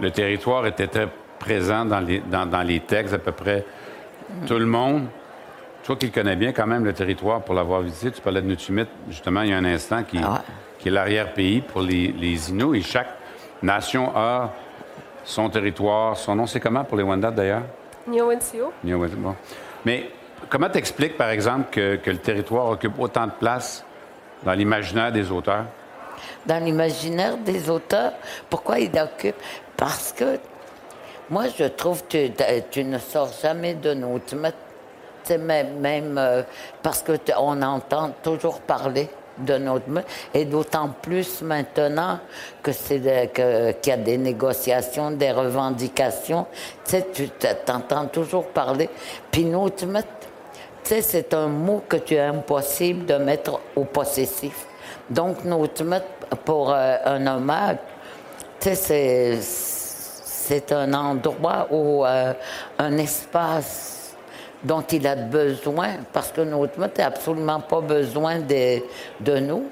le 0.00 0.10
territoire 0.10 0.66
était 0.66 0.86
très 0.86 1.08
présent 1.38 1.84
dans 1.84 2.00
les, 2.00 2.20
dans, 2.20 2.66
les 2.66 2.80
textes, 2.80 3.14
à 3.14 3.18
peu 3.18 3.32
près 3.32 3.64
tout 4.46 4.58
le 4.58 4.66
monde. 4.66 5.06
Toi 5.84 5.96
qui 5.96 6.06
le 6.06 6.12
connais 6.12 6.36
bien 6.36 6.52
quand 6.52 6.66
même, 6.66 6.84
le 6.84 6.92
territoire, 6.92 7.42
pour 7.42 7.54
l'avoir 7.54 7.82
visité, 7.82 8.12
tu 8.12 8.22
parlais 8.22 8.40
de 8.40 8.46
Nutumit, 8.46 8.86
justement, 9.08 9.42
il 9.42 9.50
y 9.50 9.52
a 9.52 9.56
un 9.56 9.64
instant, 9.64 10.04
qui, 10.04 10.18
ah 10.22 10.42
qui 10.78 10.88
est 10.88 10.90
l'arrière-pays 10.92 11.60
pour 11.60 11.82
les, 11.82 12.12
les 12.12 12.50
Inuits. 12.50 12.78
Et 12.78 12.82
chaque 12.82 13.16
nation 13.62 14.12
a 14.14 14.52
son 15.24 15.48
territoire, 15.50 16.16
son 16.16 16.36
nom. 16.36 16.46
C'est 16.46 16.60
comment 16.60 16.84
pour 16.84 16.96
les 16.96 17.02
Wendat, 17.02 17.32
d'ailleurs? 17.32 17.62
Nio-Wensio. 18.08 18.72
Bon. 18.84 19.34
Mais 19.84 20.10
Comment 20.48 20.68
t'expliques, 20.68 21.16
par 21.16 21.30
exemple, 21.30 21.70
que, 21.70 22.10
le 22.10 22.18
territoire 22.18 22.66
occupe 22.66 22.98
autant 22.98 23.26
de 23.26 23.32
place 23.32 23.84
dans 24.44 24.52
l'imaginaire 24.52 25.12
des 25.12 25.30
auteurs? 25.30 25.64
Dans 26.46 26.62
l'imaginaire 26.62 27.36
des 27.38 27.70
auteurs, 27.70 28.12
pourquoi 28.50 28.78
il 28.78 28.98
occupe? 28.98 29.36
Parce 29.76 30.12
que 30.12 30.38
moi, 31.30 31.44
je 31.56 31.64
trouve 31.64 32.04
que 32.08 32.28
tu, 32.70 32.84
ne 32.84 32.98
sors 32.98 33.30
jamais 33.40 33.74
de 33.74 33.94
notre 33.94 34.34
même, 35.30 35.78
même 35.78 36.18
euh, 36.18 36.42
parce 36.82 37.02
qu'on 37.02 37.62
entend 37.62 38.12
toujours 38.22 38.60
parler 38.60 39.08
de 39.38 39.56
notre 39.56 39.86
et 40.34 40.44
d'autant 40.44 40.90
plus 41.00 41.42
maintenant 41.42 42.18
que 42.62 42.72
c'est 42.72 43.00
qu'il 43.32 43.90
y 43.90 43.94
a 43.94 43.96
des 43.96 44.18
négociations, 44.18 45.10
des 45.12 45.32
revendications. 45.32 46.46
Tu 46.84 46.90
sais, 46.90 47.06
tu 47.12 47.28
t'entends 47.64 48.06
toujours 48.06 48.46
parler. 48.48 48.90
Puis 49.30 49.44
notre 49.44 49.86
tu 50.84 51.00
c'est 51.00 51.34
un 51.34 51.48
mot 51.48 51.82
que 51.88 51.96
tu 51.96 52.14
es 52.14 52.20
impossible 52.20 53.06
de 53.06 53.14
mettre 53.14 53.60
au 53.76 53.84
possessif. 53.84 54.66
Donc, 55.08 55.44
notre 55.44 55.84
pour 56.44 56.72
euh, 56.72 56.96
un 57.04 57.26
hommage, 57.26 57.76
tu 58.60 58.70
c'est 58.74 60.72
un 60.72 60.92
endroit 60.92 61.68
ou 61.70 62.04
euh, 62.04 62.32
un 62.78 62.98
espace 62.98 64.14
dont 64.62 64.82
il 64.92 65.06
a 65.06 65.16
besoin, 65.16 65.90
parce 66.12 66.30
que 66.30 66.40
notre 66.40 66.78
mot 66.78 66.86
n'a 66.96 67.06
absolument 67.06 67.60
pas 67.60 67.80
besoin 67.80 68.38
de, 68.38 68.80
de, 69.20 69.38
nous, 69.38 69.64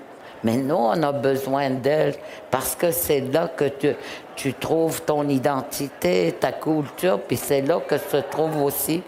mais 0.43 0.57
nous, 0.57 0.75
on 0.75 1.02
a 1.02 1.12
besoin 1.12 1.71
d'elle, 1.71 2.14
parce 2.50 2.75
que 2.75 2.90
c'est 2.90 3.21
là 3.21 3.49
que 3.57 3.67
tu, 3.67 3.95
tu 4.35 4.55
trouves 4.55 5.02
ton 5.02 5.29
identité, 5.29 6.35
ta 6.38 6.52
culture, 6.52 7.21
puis 7.21 7.37
c'est 7.37 7.62
là 7.62 7.81
que 7.87 7.99
se 7.99 8.17
trouvent 8.17 8.62
aussi 8.62 9.02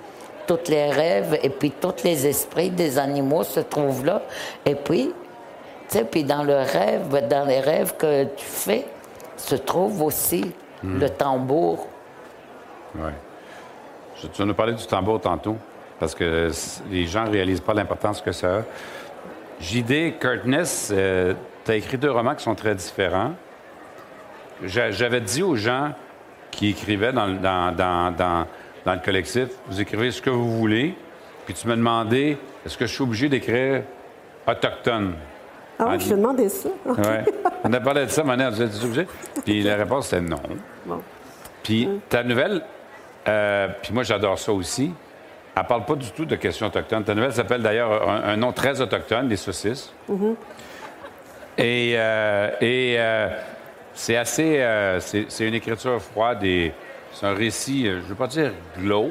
tous 0.57 0.71
les 0.71 0.91
rêves, 0.91 1.39
et 1.43 1.51
puis 1.51 1.71
tous 1.71 2.03
les 2.05 2.27
esprits 2.27 2.71
des 2.71 2.99
animaux 2.99 3.43
se 3.43 3.61
trouvent 3.61 4.05
là. 4.05 4.23
Et 4.65 4.75
puis, 4.75 5.13
tu 5.89 5.99
sais, 5.99 6.05
puis 6.05 6.25
dans 6.25 6.43
le 6.43 6.57
rêve, 6.57 7.29
dans 7.29 7.47
les 7.47 7.61
rêves 7.61 7.95
que 7.97 8.25
tu 8.25 8.45
fais, 8.45 8.87
se 9.37 9.55
trouve 9.55 10.03
aussi 10.03 10.53
hmm. 10.83 10.99
le 10.99 11.11
tambour. 11.11 11.87
Oui. 12.95 13.11
Tu 14.33 14.45
nous 14.45 14.55
parlais 14.55 14.75
du 14.75 14.87
tambour 14.87 15.21
tantôt 15.21 15.57
parce 15.99 16.15
que 16.15 16.51
les 16.91 17.07
gens 17.07 17.25
ne 17.25 17.31
réalisent 17.31 17.61
pas 17.61 17.75
l'importance 17.75 18.21
que 18.21 18.33
ça 18.33 18.59
a. 18.59 18.63
J.D. 19.61 20.17
Curtness, 20.19 20.91
euh, 20.93 21.35
tu 21.65 21.71
as 21.71 21.77
écrit 21.77 21.97
deux 21.97 22.11
romans 22.11 22.35
qui 22.35 22.43
sont 22.43 22.55
très 22.55 22.75
différents. 22.75 23.33
J'avais 24.65 25.21
dit 25.21 25.43
aux 25.43 25.57
gens 25.57 25.93
qui 26.51 26.69
écrivaient 26.69 27.13
dans, 27.13 28.47
le 28.87 29.05
collectif, 29.05 29.49
vous 29.69 29.81
écrivez 29.81 30.11
ce 30.11 30.21
que 30.21 30.31
vous 30.31 30.59
voulez, 30.59 30.95
puis 31.47 31.55
tu 31.55 31.67
me 31.69 31.77
demandais, 31.77 32.37
est-ce 32.65 32.77
que 32.77 32.87
je 32.87 32.93
suis 32.93 33.03
obligé 33.03 33.29
d'écrire 33.29 33.83
autochtone? 34.47 35.15
Ah 35.79 35.87
oui, 35.91 36.01
je 36.01 36.11
te 36.11 36.15
demandais 36.15 36.49
ça. 36.49 36.69
Oui. 36.87 36.95
On 37.65 37.73
a 37.73 37.81
parlé 37.81 38.07
de 38.07 38.11
ça, 38.11 38.23
Mané, 38.25 38.49
vous 38.51 38.63
êtes 38.63 38.85
obligé? 38.85 39.07
Puis 39.45 39.63
la 39.63 39.77
réponse, 39.77 40.09
c'était 40.09 40.21
non. 40.21 40.41
Bon. 40.85 41.01
Puis 41.63 41.89
ta 42.09 42.23
nouvelle, 42.25 42.63
euh, 43.29 43.69
puis 43.83 43.93
moi, 43.93 44.03
j'adore 44.03 44.39
ça 44.39 44.53
aussi. 44.53 44.93
Elle 45.57 45.65
parle 45.65 45.85
pas 45.85 45.95
du 45.95 46.11
tout 46.11 46.25
de 46.25 46.37
questions 46.37 46.67
autochtones. 46.67 47.05
Ta 47.05 47.15
nouvelle 47.15 47.33
s'appelle 47.33 47.63
d'ailleurs 47.63 48.09
un, 48.09 48.37
nom 48.37 48.53
très 48.53 48.81
autochtone, 48.81 49.29
les 49.29 49.37
saucisses. 49.37 49.93
Mm-hmm. 50.11 50.35
Et, 51.59 51.95
euh, 51.97 52.51
et 52.61 52.97
euh, 52.99 53.29
c'est 53.95 54.17
assez. 54.17 54.65
C'est 55.01 55.47
une 55.47 55.55
écriture 55.55 56.01
froide 56.01 56.43
et 56.43 56.73
c'est 57.13 57.27
un 57.27 57.35
récit, 57.35 57.87
je 57.87 57.97
ne 57.97 58.01
veux 58.01 58.15
pas 58.15 58.27
dire 58.27 58.53
glow, 58.79 59.11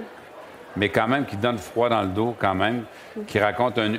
mais 0.75 0.89
quand 0.89 1.07
même 1.07 1.25
qui 1.25 1.37
donne 1.37 1.57
froid 1.57 1.89
dans 1.89 2.01
le 2.01 2.07
dos, 2.07 2.35
quand 2.39 2.55
même, 2.55 2.83
qui 3.27 3.39
raconte 3.39 3.77
un, 3.77 3.93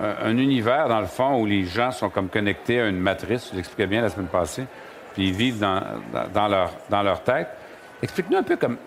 un, 0.00 0.36
univers, 0.36 0.88
dans 0.88 1.00
le 1.00 1.06
fond, 1.06 1.40
où 1.40 1.46
les 1.46 1.64
gens 1.64 1.90
sont 1.90 2.08
comme 2.08 2.28
connectés 2.28 2.80
à 2.80 2.88
une 2.88 2.98
matrice. 2.98 3.50
Tu 3.50 3.56
l'expliquais 3.56 3.86
bien 3.86 4.02
la 4.02 4.08
semaine 4.08 4.28
passée. 4.28 4.64
Puis 5.14 5.28
ils 5.28 5.34
vivent 5.34 5.58
dans, 5.58 6.48
leur, 7.02 7.22
tête. 7.22 7.48
Explique-nous 8.02 8.38
un 8.38 8.42
peu 8.42 8.56
comme 8.56 8.78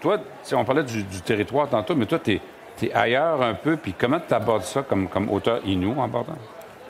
toi, 0.00 0.18
on 0.52 0.64
parlait 0.64 0.82
du, 0.82 1.04
territoire 1.22 1.68
tantôt, 1.68 1.94
mais 1.94 2.04
toi, 2.04 2.18
tu 2.18 2.40
es, 2.82 2.92
ailleurs 2.92 3.40
un 3.40 3.54
peu, 3.54 3.76
puis 3.76 3.94
comment 3.98 4.20
tu 4.20 4.34
abordes 4.34 4.64
ça 4.64 4.82
comme, 4.82 5.08
comme 5.08 5.30
auteur 5.30 5.60
inou 5.64 5.98
en 5.98 6.08
bordant? 6.08 6.36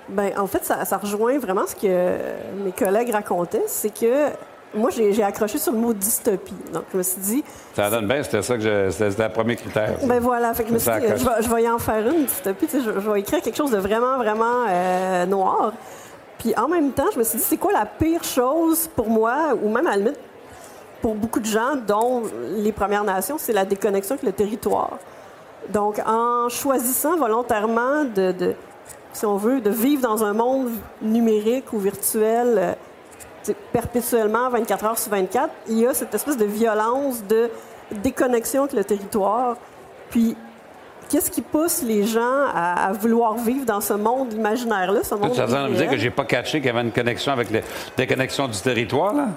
Bien, 0.09 0.33
en 0.37 0.47
fait, 0.47 0.65
ça, 0.65 0.97
rejoint 0.97 1.39
vraiment 1.39 1.67
ce 1.67 1.77
que 1.77 2.19
mes 2.65 2.73
collègues 2.73 3.11
racontaient, 3.11 3.63
c'est 3.67 3.97
que 3.97 4.31
moi, 4.75 4.91
j'ai 4.91 5.23
accroché 5.23 5.59
sur 5.59 5.73
le 5.73 5.79
mot 5.79 5.93
dystopie. 5.93 6.55
Donc, 6.73 6.85
je 6.93 6.99
me 6.99 7.03
suis 7.03 7.21
dit. 7.21 7.45
Ça 7.75 7.91
donne 7.91 8.07
bien, 8.07 8.23
c'était 8.23 8.43
ça 8.43 8.57
que 8.57 8.91
c'était 8.91 9.29
le 9.29 9.33
premier 9.33 9.57
critère. 9.57 9.97
Ben 10.03 10.21
voilà, 10.21 10.53
fait 10.55 10.65
que 10.65 10.71
je 10.71 10.75
me 10.75 10.79
suis 10.79 10.91
dit, 10.91 11.25
je 11.41 11.49
vais, 11.49 11.63
y 11.63 11.69
en 11.69 11.79
faire 11.79 12.07
une 12.09 12.25
dystopie. 12.25 12.67
Je, 12.73 12.79
je, 12.79 13.11
vais 13.11 13.21
écrire 13.21 13.41
quelque 13.41 13.57
chose 13.57 13.71
de 13.71 13.79
vraiment, 13.79 14.17
vraiment 14.19 14.65
euh, 14.69 15.27
noir. 15.27 15.73
Puis 16.39 16.55
en 16.57 16.69
même 16.69 16.93
temps, 16.93 17.07
je 17.13 17.19
me 17.19 17.25
suis 17.25 17.39
dit, 17.39 17.45
c'est 17.45 17.57
quoi 17.57 17.73
la 17.73 17.87
pire 17.87 18.23
chose 18.23 18.89
pour 18.95 19.09
moi, 19.09 19.55
ou 19.63 19.69
même 19.69 19.87
à 19.87 19.93
la 19.93 19.97
limite 19.97 20.19
pour 21.01 21.15
beaucoup 21.15 21.41
de 21.41 21.45
gens, 21.45 21.77
dont 21.87 22.23
les 22.57 22.73
Premières 22.73 23.05
Nations, 23.05 23.37
c'est 23.39 23.53
la 23.53 23.67
déconnexion 23.67 24.15
avec 24.15 24.25
le 24.25 24.33
territoire. 24.33 24.99
Donc, 25.71 26.01
en 26.07 26.49
choisissant 26.49 27.17
volontairement 27.17 28.05
de, 28.05 28.55
si 29.13 29.27
on 29.27 29.37
veut, 29.37 29.61
de 29.61 29.71
vivre 29.71 30.03
dans 30.03 30.25
un 30.25 30.33
monde 30.33 30.71
numérique 31.03 31.73
ou 31.73 31.79
virtuel 31.79 32.55
euh, 32.57 32.73
perpétuellement 33.73 34.49
24 34.51 34.85
heures 34.85 34.99
sur 34.99 35.11
24, 35.11 35.51
il 35.69 35.81
y 35.81 35.87
a 35.87 35.95
cette 35.95 36.15
espèce 36.15 36.37
de 36.37 36.45
violence 36.45 37.25
de 37.25 37.51
déconnexion 38.03 38.63
avec 38.63 38.75
le 38.75 38.85
territoire. 38.85 39.57
Puis, 40.11 40.37
qu'est-ce 41.09 41.31
qui 41.31 41.43
pousse 41.43 41.83
les 41.83 42.05
gens 42.05 42.47
à, 42.55 42.93
vouloir 42.93 43.35
vivre 43.35 43.65
dans 43.65 43.81
ce 43.81 43.95
monde 43.95 44.33
imaginaire-là? 44.33 45.03
Ce 45.03 45.15
monde 45.15 45.33
tu 45.33 45.41
as 45.41 45.69
dire 45.69 45.91
que 45.91 45.97
j'ai 45.97 46.11
pas 46.11 46.25
catché 46.25 46.59
qu'il 46.59 46.67
y 46.67 46.71
avait 46.71 46.83
une 46.83 46.93
connexion 46.93 47.33
avec 47.33 47.51
la 47.51 47.61
déconnexion 47.97 48.49
du 48.49 48.59
territoire, 48.59 49.15
là? 49.15 49.29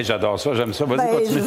j'adore 0.00 0.38
ça, 0.38 0.54
j'aime 0.54 0.72
ça. 0.72 0.84
Vas-y, 0.84 0.96
ben, 0.98 1.06
continue. 1.18 1.42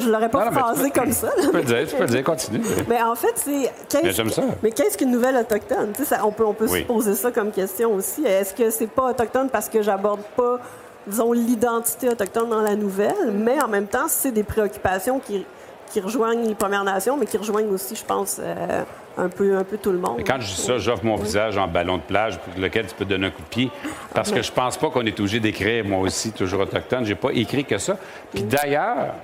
Je 0.00 0.06
ne 0.06 0.12
l'aurais 0.12 0.28
pas 0.28 0.50
phrasé 0.50 0.90
comme 0.90 1.12
ça. 1.12 1.30
Tu 1.40 1.48
peux 1.48 1.58
le 1.58 1.64
dire, 1.64 1.86
tu 1.88 1.96
peux 1.96 2.02
le 2.02 2.08
dire, 2.08 2.24
continue. 2.24 2.60
Mais 2.88 3.02
en 3.02 3.14
fait, 3.14 3.32
c'est. 3.34 4.02
Mais 4.02 4.12
j'aime 4.12 4.30
ça. 4.30 4.42
Mais 4.62 4.70
qu'est-ce 4.70 4.96
qu'une 4.96 5.10
nouvelle 5.10 5.36
autochtone? 5.36 5.92
Ça, 6.04 6.24
on 6.24 6.30
peut, 6.30 6.44
on 6.44 6.54
peut 6.54 6.68
se 6.68 6.82
poser 6.82 7.14
ça 7.14 7.30
comme 7.30 7.50
question 7.50 7.94
aussi. 7.94 8.24
Est-ce 8.24 8.54
que 8.54 8.70
c'est 8.70 8.86
pas 8.86 9.10
autochtone 9.10 9.48
parce 9.50 9.68
que 9.68 9.82
j'aborde 9.82 10.22
pas, 10.36 10.60
disons, 11.08 11.32
l'identité 11.32 12.08
autochtone 12.08 12.50
dans 12.50 12.60
la 12.60 12.76
nouvelle, 12.76 13.32
mais 13.32 13.60
en 13.62 13.68
même 13.68 13.86
temps, 13.86 14.08
c'est 14.08 14.32
des 14.32 14.44
préoccupations 14.44 15.18
qui, 15.18 15.44
qui 15.90 16.00
rejoignent 16.00 16.46
les 16.46 16.54
Premières 16.54 16.84
Nations, 16.84 17.16
mais 17.16 17.26
qui 17.26 17.36
rejoignent 17.36 17.70
aussi, 17.70 17.96
je 17.96 18.04
pense, 18.04 18.40
euh, 18.40 18.82
un 19.16 19.28
peu, 19.28 19.56
un 19.56 19.64
peu 19.64 19.76
tout 19.78 19.90
le 19.90 19.98
monde. 19.98 20.14
Mais 20.18 20.24
quand 20.24 20.40
je 20.40 20.54
dis 20.54 20.60
ça, 20.60 20.78
j'offre 20.78 21.04
mon 21.04 21.16
visage 21.16 21.58
en 21.58 21.66
ballon 21.66 21.96
de 21.96 22.02
plage 22.02 22.38
pour 22.38 22.60
lequel 22.60 22.86
tu 22.86 22.94
peux 22.94 23.04
donner 23.04 23.26
un 23.26 23.30
coup 23.30 23.42
de 23.42 23.48
pied. 23.48 23.70
Parce 24.14 24.30
que 24.30 24.42
je 24.42 24.52
pense 24.52 24.76
pas 24.76 24.90
qu'on 24.90 25.04
est 25.04 25.18
obligé 25.18 25.40
d'écrire, 25.40 25.84
moi 25.84 26.00
aussi, 26.00 26.32
toujours 26.32 26.60
autochtone. 26.60 27.04
J'ai 27.04 27.14
pas 27.14 27.30
écrit 27.32 27.64
que 27.64 27.78
ça. 27.78 27.96
Puis 28.32 28.42
d'ailleurs, 28.42 29.14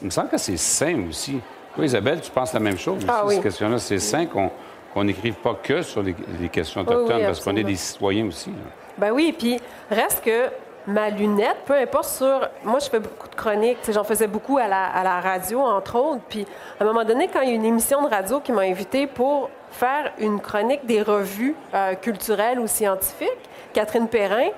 il 0.00 0.06
me 0.06 0.10
semble 0.10 0.28
que 0.28 0.38
c'est 0.38 0.56
sain 0.56 1.04
aussi. 1.08 1.40
Toi, 1.74 1.84
Isabelle, 1.84 2.20
tu 2.20 2.30
penses 2.30 2.52
la 2.52 2.60
même 2.60 2.78
chose 2.78 3.04
ah, 3.06 3.24
aussi, 3.24 3.36
cette 3.36 3.44
question-là. 3.44 3.78
C'est 3.78 3.98
sain 3.98 4.26
qu'on 4.26 5.04
n'écrive 5.04 5.34
pas 5.34 5.54
que 5.62 5.82
sur 5.82 6.02
les, 6.02 6.14
questions 6.50 6.80
autochtones, 6.80 7.22
parce 7.22 7.40
qu'on 7.40 7.56
est 7.56 7.64
des 7.64 7.76
citoyens 7.76 8.26
aussi. 8.26 8.50
Ben 8.98 9.12
oui, 9.12 9.32
puis 9.36 9.60
reste 9.90 10.24
que 10.24 10.50
ma 10.88 11.10
lunette, 11.10 11.58
peu 11.66 11.74
importe 11.74 12.08
sur. 12.08 12.48
Moi, 12.64 12.80
je 12.80 12.88
fais 12.88 12.98
beaucoup 12.98 13.28
de 13.28 13.34
chroniques. 13.34 13.78
J'en 13.88 14.04
faisais 14.04 14.26
beaucoup 14.26 14.58
à 14.58 14.66
la, 14.66 15.20
radio, 15.20 15.60
entre 15.60 15.96
autres. 15.96 16.22
Puis, 16.28 16.46
à 16.80 16.82
un 16.82 16.86
moment 16.86 17.04
donné, 17.04 17.28
quand 17.28 17.42
il 17.42 17.50
y 17.50 17.52
a 17.52 17.54
une 17.54 17.64
émission 17.64 18.02
de 18.02 18.08
radio 18.08 18.40
qui 18.40 18.50
m'a 18.50 18.62
invité 18.62 19.06
pour 19.06 19.50
faire 19.70 20.12
une 20.18 20.40
chronique 20.40 20.84
des 20.86 21.02
revues 21.02 21.54
euh, 21.74 21.94
culturelles 21.94 22.58
ou 22.58 22.66
scientifiques, 22.66 23.28
Catherine 23.72 24.08
Perrin, 24.08 24.48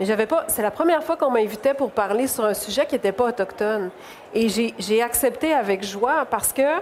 j'avais 0.00 0.26
pas. 0.26 0.44
C'est 0.46 0.62
la 0.62 0.70
première 0.70 1.02
fois 1.02 1.16
qu'on 1.16 1.30
m'invitait 1.30 1.74
pour 1.74 1.90
parler 1.90 2.26
sur 2.26 2.44
un 2.44 2.54
sujet 2.54 2.86
qui 2.86 2.94
n'était 2.94 3.12
pas 3.12 3.24
autochtone. 3.24 3.90
Et 4.34 4.48
j'ai 4.48 5.02
accepté 5.02 5.52
avec 5.52 5.82
joie 5.82 6.26
parce 6.30 6.52
que 6.52 6.80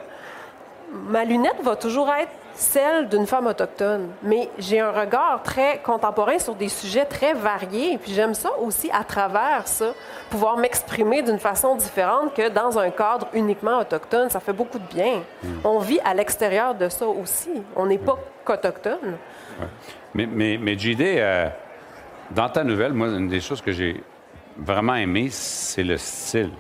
ma 0.92 1.24
lunette 1.24 1.60
va 1.62 1.76
toujours 1.76 2.10
être 2.10 2.30
celle 2.58 3.08
d'une 3.08 3.26
femme 3.26 3.46
autochtone. 3.46 4.08
Mais 4.22 4.50
j'ai 4.58 4.80
un 4.80 4.90
regard 4.90 5.42
très 5.44 5.78
contemporain 5.78 6.38
sur 6.38 6.56
des 6.56 6.68
sujets 6.68 7.04
très 7.04 7.32
variés. 7.32 7.92
Et 7.92 7.98
puis 7.98 8.12
j'aime 8.12 8.34
ça 8.34 8.50
aussi, 8.58 8.90
à 8.92 9.04
travers 9.04 9.66
ça, 9.66 9.94
pouvoir 10.28 10.56
m'exprimer 10.56 11.22
d'une 11.22 11.38
façon 11.38 11.76
différente 11.76 12.34
que 12.34 12.48
dans 12.48 12.76
un 12.78 12.90
cadre 12.90 13.28
uniquement 13.32 13.78
autochtone. 13.78 14.28
Ça 14.28 14.40
fait 14.40 14.52
beaucoup 14.52 14.78
de 14.78 14.88
bien. 14.92 15.22
Hmm. 15.42 15.58
On 15.64 15.78
vit 15.78 16.00
à 16.04 16.14
l'extérieur 16.14 16.74
de 16.74 16.88
ça 16.88 17.06
aussi. 17.06 17.62
On 17.76 17.86
n'est 17.86 17.98
pas 17.98 18.18
qu'autochtone. 18.44 19.16
Mais, 20.14 20.26
mais, 20.26 20.58
mais 20.58 20.76
JD, 20.76 21.00
euh, 21.00 21.48
dans 22.32 22.48
ta 22.48 22.64
nouvelle, 22.64 22.92
moi, 22.92 23.06
une 23.08 23.28
des 23.28 23.40
choses 23.40 23.62
que 23.62 23.70
j'ai 23.70 24.02
vraiment 24.56 24.96
aimé, 24.96 25.28
c'est 25.30 25.84
le 25.84 25.96
style 25.96 26.50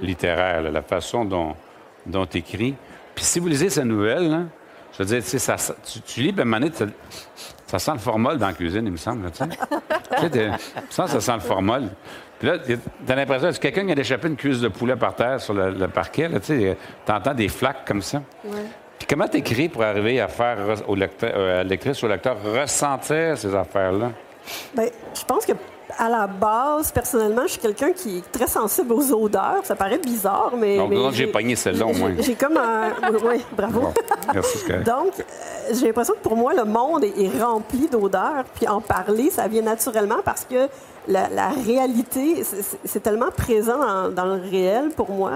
littéraire, 0.00 0.62
la 0.62 0.82
façon 0.82 1.24
dont, 1.24 1.54
dont 2.06 2.26
tu 2.26 2.38
écris. 2.38 2.74
Puis 3.14 3.24
si 3.24 3.38
vous 3.38 3.46
lisez 3.46 3.70
sa 3.70 3.84
nouvelle, 3.84 4.30
là, 4.30 4.40
je 4.92 5.02
veux 5.02 5.20
dire, 5.20 5.22
ça, 5.24 5.56
tu, 5.84 6.00
tu 6.00 6.20
lis, 6.20 6.32
ben, 6.32 6.44
manette, 6.44 6.76
ça, 6.76 6.86
ça 7.66 7.78
sent 7.78 7.92
le 7.92 7.98
formol 7.98 8.38
dans 8.38 8.48
la 8.48 8.52
cuisine, 8.52 8.84
il 8.84 8.92
me 8.92 8.96
semble. 8.96 9.30
Tu 9.30 9.44
sais, 10.30 10.50
ça, 10.90 11.06
ça 11.06 11.20
sent 11.20 11.34
le 11.34 11.40
formol. 11.40 11.88
Puis 12.38 12.48
là, 12.48 12.58
t'as 13.06 13.14
l'impression 13.14 13.50
que 13.50 13.56
quelqu'un 13.56 13.86
qui 13.86 13.92
a 13.92 13.98
échappé 13.98 14.28
une 14.28 14.36
cuisse 14.36 14.60
de 14.60 14.68
poulet 14.68 14.96
par 14.96 15.14
terre 15.14 15.40
sur 15.40 15.54
le, 15.54 15.88
parquet, 15.88 16.28
tu 16.40 16.40
sais, 16.42 16.76
t'entends 17.06 17.34
des 17.34 17.48
flaques 17.48 17.86
comme 17.86 18.02
ça? 18.02 18.20
Puis 18.98 19.06
comment 19.08 19.26
t'écris 19.26 19.68
pour 19.68 19.82
arriver 19.82 20.20
à 20.20 20.28
faire 20.28 20.58
au 20.86 20.94
lecteur, 20.94 21.32
euh, 21.34 21.60
à 21.60 21.64
lectrice 21.64 22.02
ou 22.02 22.06
au 22.06 22.08
lecteur 22.08 22.36
ressentir 22.42 23.38
ces 23.38 23.54
affaires-là? 23.54 24.12
Bien, 24.74 24.86
je 25.14 25.24
pense 25.24 25.46
que 25.46 25.52
à 25.98 26.08
la 26.08 26.26
base, 26.26 26.90
personnellement, 26.92 27.42
je 27.42 27.52
suis 27.52 27.60
quelqu'un 27.60 27.92
qui 27.92 28.18
est 28.18 28.32
très 28.32 28.46
sensible 28.46 28.92
aux 28.92 29.12
odeurs. 29.12 29.60
Ça 29.64 29.74
paraît 29.76 29.98
bizarre, 29.98 30.52
mais. 30.56 30.76
Donc, 30.76 30.90
mais 30.90 31.12
j'ai 31.12 31.26
pogné 31.26 31.56
celle-là 31.56 31.86
au 31.86 31.92
moins. 31.92 32.12
J'ai 32.20 32.34
comme 32.34 32.56
un. 32.56 32.90
Oui, 33.24 33.44
bravo. 33.56 33.80
Bon, 33.80 33.92
merci. 34.34 34.58
Donc, 34.84 35.12
euh, 35.20 35.22
j'ai 35.72 35.86
l'impression 35.86 36.14
que 36.14 36.20
pour 36.20 36.36
moi, 36.36 36.54
le 36.54 36.64
monde 36.64 37.04
est, 37.04 37.14
est 37.18 37.42
rempli 37.42 37.88
d'odeurs. 37.88 38.44
Puis 38.54 38.66
en 38.68 38.80
parler, 38.80 39.30
ça 39.30 39.48
vient 39.48 39.62
naturellement 39.62 40.18
parce 40.24 40.44
que 40.44 40.68
la, 41.08 41.28
la 41.28 41.48
réalité, 41.48 42.44
c'est- 42.84 43.00
tellement 43.00 43.30
présent 43.36 43.78
dans, 43.78 44.08
dans 44.10 44.24
le 44.26 44.40
réel 44.40 44.90
pour 44.96 45.10
moi 45.10 45.32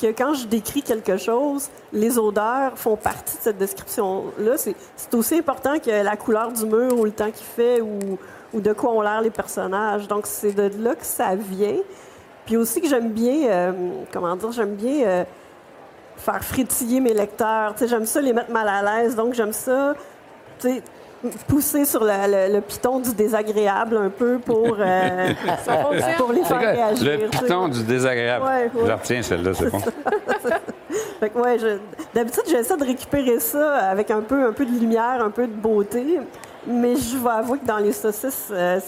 que 0.00 0.06
quand 0.08 0.32
je 0.34 0.46
décris 0.46 0.82
quelque 0.82 1.16
chose, 1.16 1.68
les 1.92 2.18
odeurs 2.20 2.72
font 2.76 2.94
partie 2.94 3.36
de 3.36 3.42
cette 3.42 3.58
description-là. 3.58 4.52
C'est 4.56 5.14
aussi 5.14 5.34
important 5.38 5.78
que 5.80 5.90
la 5.90 6.16
couleur 6.16 6.52
du 6.52 6.64
mur 6.66 6.96
ou 6.96 7.04
le 7.04 7.10
temps 7.10 7.30
qu'il 7.32 7.44
fait 7.46 7.80
ou, 7.80 8.16
ou 8.52 8.60
de 8.60 8.72
quoi 8.72 8.90
ont 8.92 9.00
l'air 9.02 9.20
les 9.20 9.30
personnages. 9.30 10.08
Donc, 10.08 10.26
c'est 10.26 10.52
de 10.52 10.70
là 10.82 10.94
que 10.94 11.04
ça 11.04 11.34
vient. 11.34 11.76
Puis 12.46 12.56
aussi 12.56 12.80
que 12.80 12.88
j'aime 12.88 13.10
bien, 13.10 13.48
euh, 13.48 13.72
comment 14.12 14.34
dire, 14.36 14.52
j'aime 14.52 14.74
bien 14.74 15.06
euh, 15.06 15.24
faire 16.16 16.42
frétiller 16.42 17.00
mes 17.00 17.12
lecteurs. 17.14 17.74
Tu 17.74 17.80
sais, 17.80 17.88
j'aime 17.88 18.06
ça 18.06 18.20
les 18.20 18.32
mettre 18.32 18.50
mal 18.50 18.66
à 18.68 18.82
l'aise. 19.02 19.14
Donc, 19.14 19.34
j'aime 19.34 19.52
ça, 19.52 19.94
tu 20.58 20.68
sais, 20.70 20.82
pousser 21.48 21.84
sur 21.84 22.04
le, 22.04 22.12
le- 22.48 22.54
le 22.54 22.60
piton 22.60 23.00
du 23.00 23.12
désagréable 23.12 23.96
un 23.96 24.08
peu 24.08 24.38
pour, 24.38 24.76
euh, 24.78 25.32
pour 26.16 26.32
les 26.32 26.44
faire 26.44 26.60
réagir. 26.60 27.20
Le 27.20 27.28
piton 27.28 27.68
du 27.68 27.82
désagréable. 27.82 28.44
Ouais, 28.46 28.70
ouais. 28.74 28.86
Je 28.86 28.92
retiens 28.92 29.20
celle-là, 29.22 29.52
c'est 29.52 29.68
bon. 29.70 29.80
Fait 31.20 31.30
que, 31.30 31.38
ouais, 31.38 31.58
je- 31.58 31.78
d'habitude, 32.14 32.44
j'essaie 32.48 32.76
de 32.76 32.84
récupérer 32.84 33.40
ça 33.40 33.76
avec 33.90 34.10
un 34.10 34.20
peu, 34.20 34.46
un 34.46 34.52
peu 34.52 34.64
de 34.64 34.70
lumière, 34.70 35.20
un 35.22 35.30
peu 35.30 35.46
de 35.46 35.52
beauté. 35.52 36.20
Mais 36.66 36.96
je 36.96 37.16
vais 37.16 37.30
avouer 37.30 37.58
que 37.58 37.64
dans 37.66 37.78
les 37.78 37.92
saucisses, 37.92 38.48
euh, 38.50 38.80